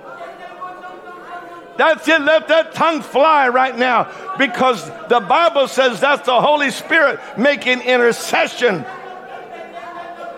That's 1.81 2.07
it. 2.07 2.21
Let 2.21 2.47
that 2.49 2.75
tongue 2.75 3.01
fly 3.01 3.49
right 3.49 3.75
now 3.75 4.07
because 4.37 4.85
the 5.07 5.19
Bible 5.19 5.67
says 5.67 5.99
that's 5.99 6.27
the 6.27 6.39
Holy 6.39 6.69
Spirit 6.69 7.19
making 7.39 7.81
intercession. 7.81 8.85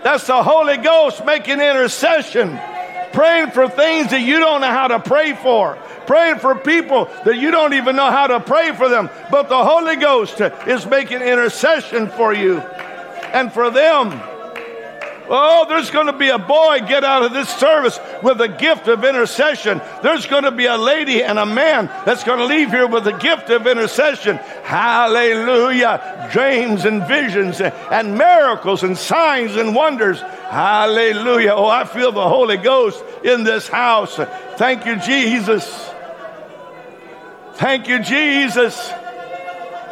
That's 0.05 0.25
the 0.25 0.41
Holy 0.41 0.77
Ghost 0.77 1.25
making 1.25 1.59
intercession. 1.59 2.57
Praying 3.11 3.51
for 3.51 3.67
things 3.67 4.11
that 4.11 4.21
you 4.21 4.39
don't 4.39 4.61
know 4.61 4.71
how 4.71 4.87
to 4.87 5.01
pray 5.01 5.33
for. 5.33 5.77
Praying 6.07 6.39
for 6.39 6.55
people 6.55 7.09
that 7.25 7.35
you 7.35 7.51
don't 7.51 7.73
even 7.73 7.97
know 7.97 8.09
how 8.09 8.27
to 8.27 8.39
pray 8.39 8.71
for 8.71 8.87
them. 8.87 9.09
But 9.29 9.49
the 9.49 9.65
Holy 9.65 9.97
Ghost 9.97 10.39
is 10.39 10.85
making 10.85 11.19
intercession 11.19 12.07
for 12.07 12.33
you 12.33 12.59
and 12.59 13.51
for 13.51 13.69
them. 13.69 14.11
Oh, 15.29 15.65
there's 15.69 15.89
going 15.89 16.07
to 16.07 16.13
be 16.13 16.29
a 16.29 16.37
boy 16.37 16.79
get 16.79 17.03
out 17.03 17.23
of 17.23 17.33
this 17.33 17.49
service 17.49 17.99
with 18.21 18.41
a 18.41 18.47
gift 18.47 18.87
of 18.87 19.03
intercession. 19.03 19.81
There's 20.01 20.25
going 20.25 20.43
to 20.43 20.51
be 20.51 20.65
a 20.65 20.77
lady 20.77 21.23
and 21.23 21.39
a 21.39 21.45
man 21.45 21.87
that's 22.05 22.23
going 22.23 22.39
to 22.39 22.45
leave 22.45 22.69
here 22.69 22.87
with 22.87 23.07
a 23.07 23.17
gift 23.17 23.49
of 23.49 23.65
intercession. 23.65 24.37
Hallelujah. 24.63 26.29
Dreams 26.31 26.85
and 26.85 27.07
visions 27.07 27.61
and 27.61 28.17
miracles 28.17 28.83
and 28.83 28.97
signs 28.97 29.55
and 29.55 29.73
wonders. 29.73 30.19
Hallelujah. 30.19 31.53
Oh, 31.55 31.67
I 31.67 31.85
feel 31.85 32.11
the 32.11 32.27
Holy 32.27 32.57
Ghost 32.57 33.03
in 33.23 33.43
this 33.43 33.67
house. 33.67 34.15
Thank 34.57 34.85
you, 34.85 34.97
Jesus. 34.97 35.89
Thank 37.53 37.87
you, 37.87 37.99
Jesus. 38.03 38.75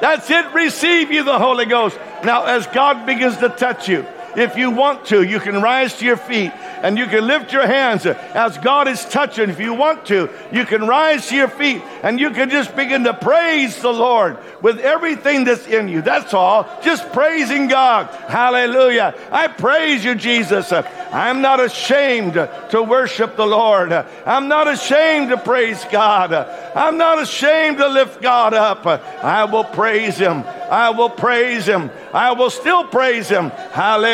That's 0.01 0.29
it. 0.29 0.51
Receive 0.53 1.11
you 1.11 1.23
the 1.23 1.37
Holy 1.39 1.65
Ghost. 1.65 1.97
Now, 2.23 2.45
as 2.45 2.67
God 2.67 3.05
begins 3.05 3.37
to 3.37 3.49
touch 3.49 3.87
you, 3.87 4.05
if 4.35 4.55
you 4.55 4.71
want 4.71 5.05
to, 5.07 5.23
you 5.23 5.39
can 5.39 5.61
rise 5.61 5.97
to 5.97 6.05
your 6.05 6.17
feet 6.17 6.51
and 6.83 6.97
you 6.97 7.05
can 7.05 7.25
lift 7.25 7.53
your 7.53 7.65
hands 7.65 8.05
as 8.05 8.57
God 8.57 8.87
is 8.87 9.03
touching. 9.05 9.49
If 9.49 9.59
you 9.59 9.73
want 9.73 10.05
to, 10.07 10.29
you 10.51 10.65
can 10.65 10.87
rise 10.87 11.27
to 11.27 11.35
your 11.35 11.47
feet 11.47 11.81
and 12.03 12.19
you 12.19 12.31
can 12.31 12.49
just 12.49 12.75
begin 12.75 13.03
to 13.03 13.13
praise 13.13 13.81
the 13.81 13.91
Lord 13.91 14.37
with 14.61 14.79
everything 14.79 15.43
that's 15.43 15.67
in 15.67 15.87
you. 15.87 16.01
That's 16.01 16.33
all. 16.33 16.67
Just 16.83 17.11
praising 17.11 17.67
God. 17.67 18.07
Hallelujah. 18.29 19.15
I 19.31 19.47
praise 19.47 20.03
you, 20.03 20.15
Jesus. 20.15 20.71
I'm 20.71 21.41
not 21.41 21.59
ashamed 21.59 22.33
to 22.33 22.85
worship 22.87 23.35
the 23.35 23.45
Lord. 23.45 23.91
I'm 23.91 24.47
not 24.47 24.67
ashamed 24.67 25.29
to 25.29 25.37
praise 25.37 25.83
God. 25.91 26.33
I'm 26.33 26.97
not 26.97 27.21
ashamed 27.21 27.77
to 27.77 27.87
lift 27.87 28.21
God 28.21 28.53
up. 28.53 28.85
I 28.85 29.45
will 29.45 29.65
praise 29.65 30.17
Him. 30.17 30.43
I 30.69 30.91
will 30.91 31.09
praise 31.09 31.65
Him. 31.65 31.91
I 32.13 32.31
will 32.31 32.49
still 32.49 32.85
praise 32.85 33.27
Him. 33.27 33.51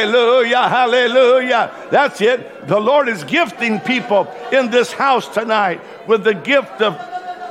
Hallelujah. 0.07 0.69
Hallelujah. 0.69 1.71
That's 1.91 2.21
it. 2.21 2.67
The 2.67 2.79
Lord 2.79 3.09
is 3.09 3.23
gifting 3.25 3.79
people 3.81 4.33
in 4.53 4.69
this 4.69 4.91
house 4.91 5.27
tonight 5.27 5.81
with 6.07 6.23
the 6.23 6.33
gift 6.33 6.81
of 6.81 6.97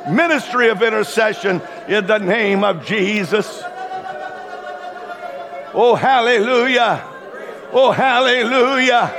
ministry 0.09 0.71
of 0.71 0.83
intercession 0.83 1.61
in 1.87 2.07
the 2.07 2.19
name 2.19 2.65
of 2.65 2.87
Jesus. 2.87 3.63
Oh, 5.75 5.95
hallelujah. 5.95 7.05
Oh, 7.73 7.91
hallelujah. 7.91 9.13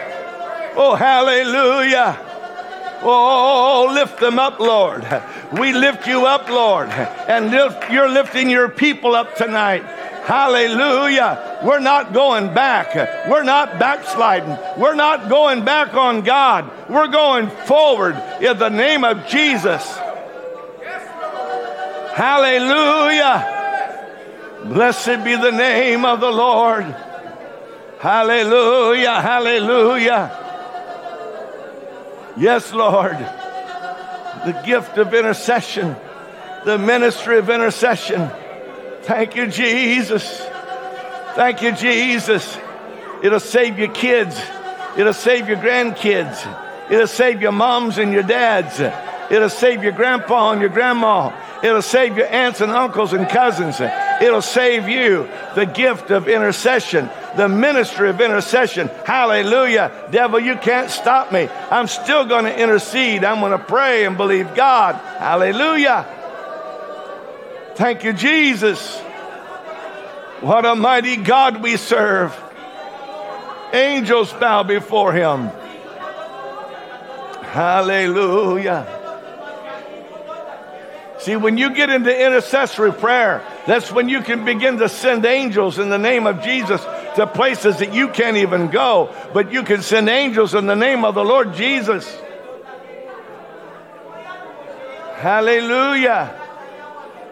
Oh, 0.75 0.95
hallelujah. 0.95 2.19
Oh, 3.03 3.91
lift 3.93 4.19
them 4.19 4.39
up, 4.39 4.59
Lord. 4.59 5.05
We 5.59 5.73
lift 5.73 6.07
you 6.07 6.25
up, 6.25 6.49
Lord. 6.49 6.89
And 6.89 7.51
lift, 7.51 7.91
you're 7.91 8.09
lifting 8.09 8.49
your 8.49 8.69
people 8.69 9.13
up 9.13 9.35
tonight. 9.35 9.83
Hallelujah. 10.25 11.46
We're 11.63 11.79
not 11.79 12.13
going 12.13 12.53
back. 12.53 12.95
We're 13.27 13.43
not 13.43 13.79
backsliding. 13.79 14.57
We're 14.79 14.95
not 14.95 15.29
going 15.29 15.65
back 15.65 15.93
on 15.95 16.21
God. 16.21 16.69
We're 16.89 17.07
going 17.07 17.49
forward 17.49 18.15
in 18.41 18.57
the 18.57 18.69
name 18.69 19.03
of 19.03 19.27
Jesus. 19.27 19.83
Hallelujah. 22.13 23.53
Blessed 24.65 25.23
be 25.23 25.35
the 25.35 25.51
name 25.51 26.05
of 26.05 26.19
the 26.19 26.31
Lord. 26.31 26.83
Hallelujah. 27.99 29.21
Hallelujah. 29.21 30.31
Yes, 32.37 32.71
Lord. 32.71 33.17
The 33.17 34.61
gift 34.65 34.97
of 34.97 35.13
intercession, 35.13 35.95
the 36.65 36.77
ministry 36.77 37.39
of 37.39 37.49
intercession. 37.49 38.29
Thank 39.01 39.35
you, 39.35 39.47
Jesus. 39.47 40.47
Thank 41.37 41.61
you, 41.61 41.71
Jesus. 41.71 42.57
It'll 43.21 43.39
save 43.39 43.77
your 43.77 43.93
kids. 43.93 44.41
It'll 44.97 45.13
save 45.13 45.47
your 45.47 45.57
grandkids. 45.57 46.91
It'll 46.91 47.05
save 47.05 47.43
your 47.43 47.51
moms 47.51 47.99
and 47.99 48.11
your 48.11 48.23
dads. 48.23 48.79
It'll 49.29 49.49
save 49.49 49.83
your 49.83 49.91
grandpa 49.91 50.53
and 50.53 50.61
your 50.61 50.71
grandma. 50.71 51.31
It'll 51.63 51.83
save 51.83 52.17
your 52.17 52.25
aunts 52.25 52.61
and 52.61 52.71
uncles 52.71 53.13
and 53.13 53.29
cousins. 53.29 53.79
It'll 53.79 54.41
save 54.41 54.89
you 54.89 55.29
the 55.53 55.67
gift 55.67 56.09
of 56.09 56.27
intercession 56.27 57.07
the 57.37 57.47
ministry 57.47 58.09
of 58.09 58.19
intercession. 58.19 58.87
Hallelujah. 59.05 59.91
Devil, 60.09 60.39
you 60.39 60.55
can't 60.55 60.89
stop 60.89 61.31
me. 61.31 61.47
I'm 61.69 61.85
still 61.85 62.25
going 62.25 62.45
to 62.45 62.59
intercede. 62.59 63.23
I'm 63.23 63.41
going 63.41 63.51
to 63.51 63.63
pray 63.63 64.05
and 64.05 64.17
believe 64.17 64.55
God. 64.55 64.95
Hallelujah. 64.95 66.07
Thank 67.75 68.03
you, 68.03 68.13
Jesus. 68.13 68.99
What 70.41 70.65
a 70.65 70.75
mighty 70.75 71.15
God 71.17 71.63
we 71.63 71.77
serve. 71.77 72.35
Angels 73.73 74.31
bow 74.33 74.63
before 74.63 75.11
him. 75.11 75.49
Hallelujah. 77.43 78.93
See, 81.19 81.35
when 81.35 81.57
you 81.57 81.73
get 81.73 81.89
into 81.89 82.15
intercessory 82.15 82.93
prayer, 82.93 83.43
that's 83.65 83.91
when 83.91 84.07
you 84.09 84.21
can 84.21 84.45
begin 84.45 84.77
to 84.77 84.87
send 84.87 85.25
angels 85.25 85.79
in 85.79 85.89
the 85.89 85.97
name 85.97 86.27
of 86.27 86.43
Jesus 86.43 86.81
to 87.15 87.25
places 87.25 87.79
that 87.79 87.93
you 87.93 88.09
can't 88.09 88.37
even 88.37 88.67
go, 88.67 89.13
but 89.33 89.51
you 89.51 89.63
can 89.63 89.81
send 89.81 90.07
angels 90.07 90.53
in 90.53 90.67
the 90.67 90.75
name 90.75 91.03
of 91.03 91.15
the 91.15 91.25
Lord 91.25 91.55
Jesus. 91.55 92.07
Hallelujah. 95.15 96.39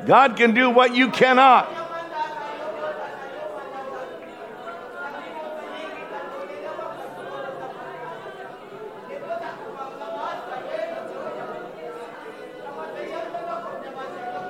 God 0.08 0.36
can 0.38 0.56
do 0.56 0.72
what 0.72 0.96
you 0.96 1.12
cannot. 1.12 1.85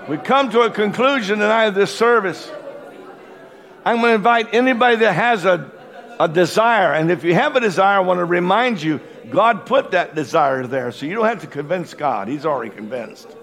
We 0.07 0.17
come 0.17 0.51
to 0.51 0.61
a 0.61 0.69
conclusion 0.69 1.39
tonight 1.39 1.65
of 1.65 1.73
this 1.73 1.95
service. 1.95 2.51
I'm 3.83 3.97
going 3.97 4.11
to 4.11 4.15
invite 4.15 4.53
anybody 4.53 4.97
that 4.97 5.13
has 5.13 5.45
a, 5.45 5.71
a 6.19 6.27
desire, 6.27 6.93
and 6.93 7.09
if 7.09 7.23
you 7.23 7.33
have 7.33 7.55
a 7.55 7.59
desire, 7.59 7.97
I 7.97 7.99
want 8.01 8.19
to 8.19 8.25
remind 8.25 8.83
you 8.83 9.01
God 9.31 9.65
put 9.65 9.91
that 9.91 10.13
desire 10.13 10.67
there, 10.67 10.91
so 10.91 11.07
you 11.07 11.15
don't 11.15 11.25
have 11.25 11.41
to 11.41 11.47
convince 11.47 11.95
God. 11.95 12.27
He's 12.27 12.45
already 12.45 12.69
convinced. 12.69 13.35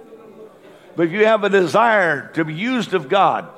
But 0.94 1.06
if 1.06 1.12
you 1.12 1.26
have 1.26 1.42
a 1.42 1.50
desire 1.50 2.30
to 2.34 2.44
be 2.44 2.54
used 2.54 2.94
of 2.94 3.08
God, 3.08 3.48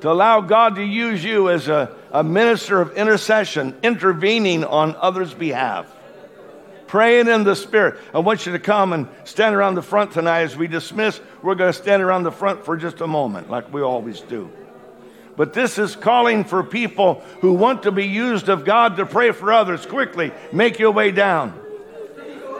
to 0.00 0.10
allow 0.10 0.40
God 0.40 0.74
to 0.76 0.82
use 0.82 1.22
you 1.22 1.48
as 1.48 1.68
a, 1.68 1.94
a 2.10 2.24
minister 2.24 2.80
of 2.80 2.96
intercession, 2.96 3.76
intervening 3.84 4.64
on 4.64 4.96
others' 4.96 5.32
behalf, 5.32 5.86
praying 6.88 7.28
in 7.28 7.44
the 7.44 7.54
Spirit. 7.54 7.98
I 8.12 8.18
want 8.18 8.46
you 8.46 8.52
to 8.52 8.58
come 8.58 8.92
and 8.92 9.06
stand 9.24 9.54
around 9.54 9.76
the 9.76 9.82
front 9.82 10.12
tonight 10.12 10.40
as 10.40 10.56
we 10.56 10.66
dismiss. 10.66 11.20
We're 11.42 11.54
going 11.54 11.72
to 11.72 11.78
stand 11.78 12.02
around 12.02 12.24
the 12.24 12.32
front 12.32 12.64
for 12.64 12.76
just 12.76 13.00
a 13.00 13.06
moment, 13.06 13.48
like 13.48 13.72
we 13.72 13.82
always 13.82 14.20
do. 14.20 14.50
But 15.36 15.52
this 15.52 15.78
is 15.78 15.94
calling 15.94 16.42
for 16.42 16.64
people 16.64 17.22
who 17.40 17.52
want 17.52 17.84
to 17.84 17.92
be 17.92 18.06
used 18.06 18.48
of 18.48 18.64
God 18.64 18.96
to 18.96 19.06
pray 19.06 19.30
for 19.30 19.52
others. 19.52 19.86
Quickly, 19.86 20.32
make 20.52 20.80
your 20.80 20.90
way 20.90 21.12
down. 21.12 21.54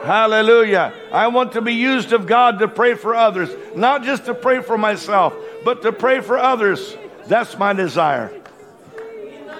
Hallelujah. 0.03 0.93
I 1.11 1.27
want 1.27 1.51
to 1.53 1.61
be 1.61 1.73
used 1.73 2.13
of 2.13 2.25
God 2.25 2.59
to 2.59 2.69
pray 2.69 2.93
for 2.93 3.13
others, 3.13 3.49
not 3.75 4.03
just 4.03 4.25
to 4.27 4.33
pray 4.33 4.61
for 4.61 4.77
myself, 4.77 5.35
but 5.65 5.81
to 5.81 5.91
pray 5.91 6.21
for 6.21 6.37
others. 6.37 6.95
That's 7.27 7.57
my 7.57 7.73
desire. 7.73 8.31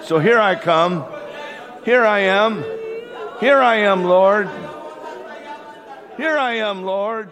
So 0.03 0.19
here 0.19 0.39
I 0.39 0.55
come. 0.55 1.05
Here 1.83 2.05
I 2.05 2.19
am. 2.19 2.63
Here 3.39 3.61
I 3.61 3.75
am, 3.77 4.03
Lord. 4.03 4.49
Here 6.17 6.37
I 6.37 6.55
am, 6.55 6.83
Lord. 6.83 7.29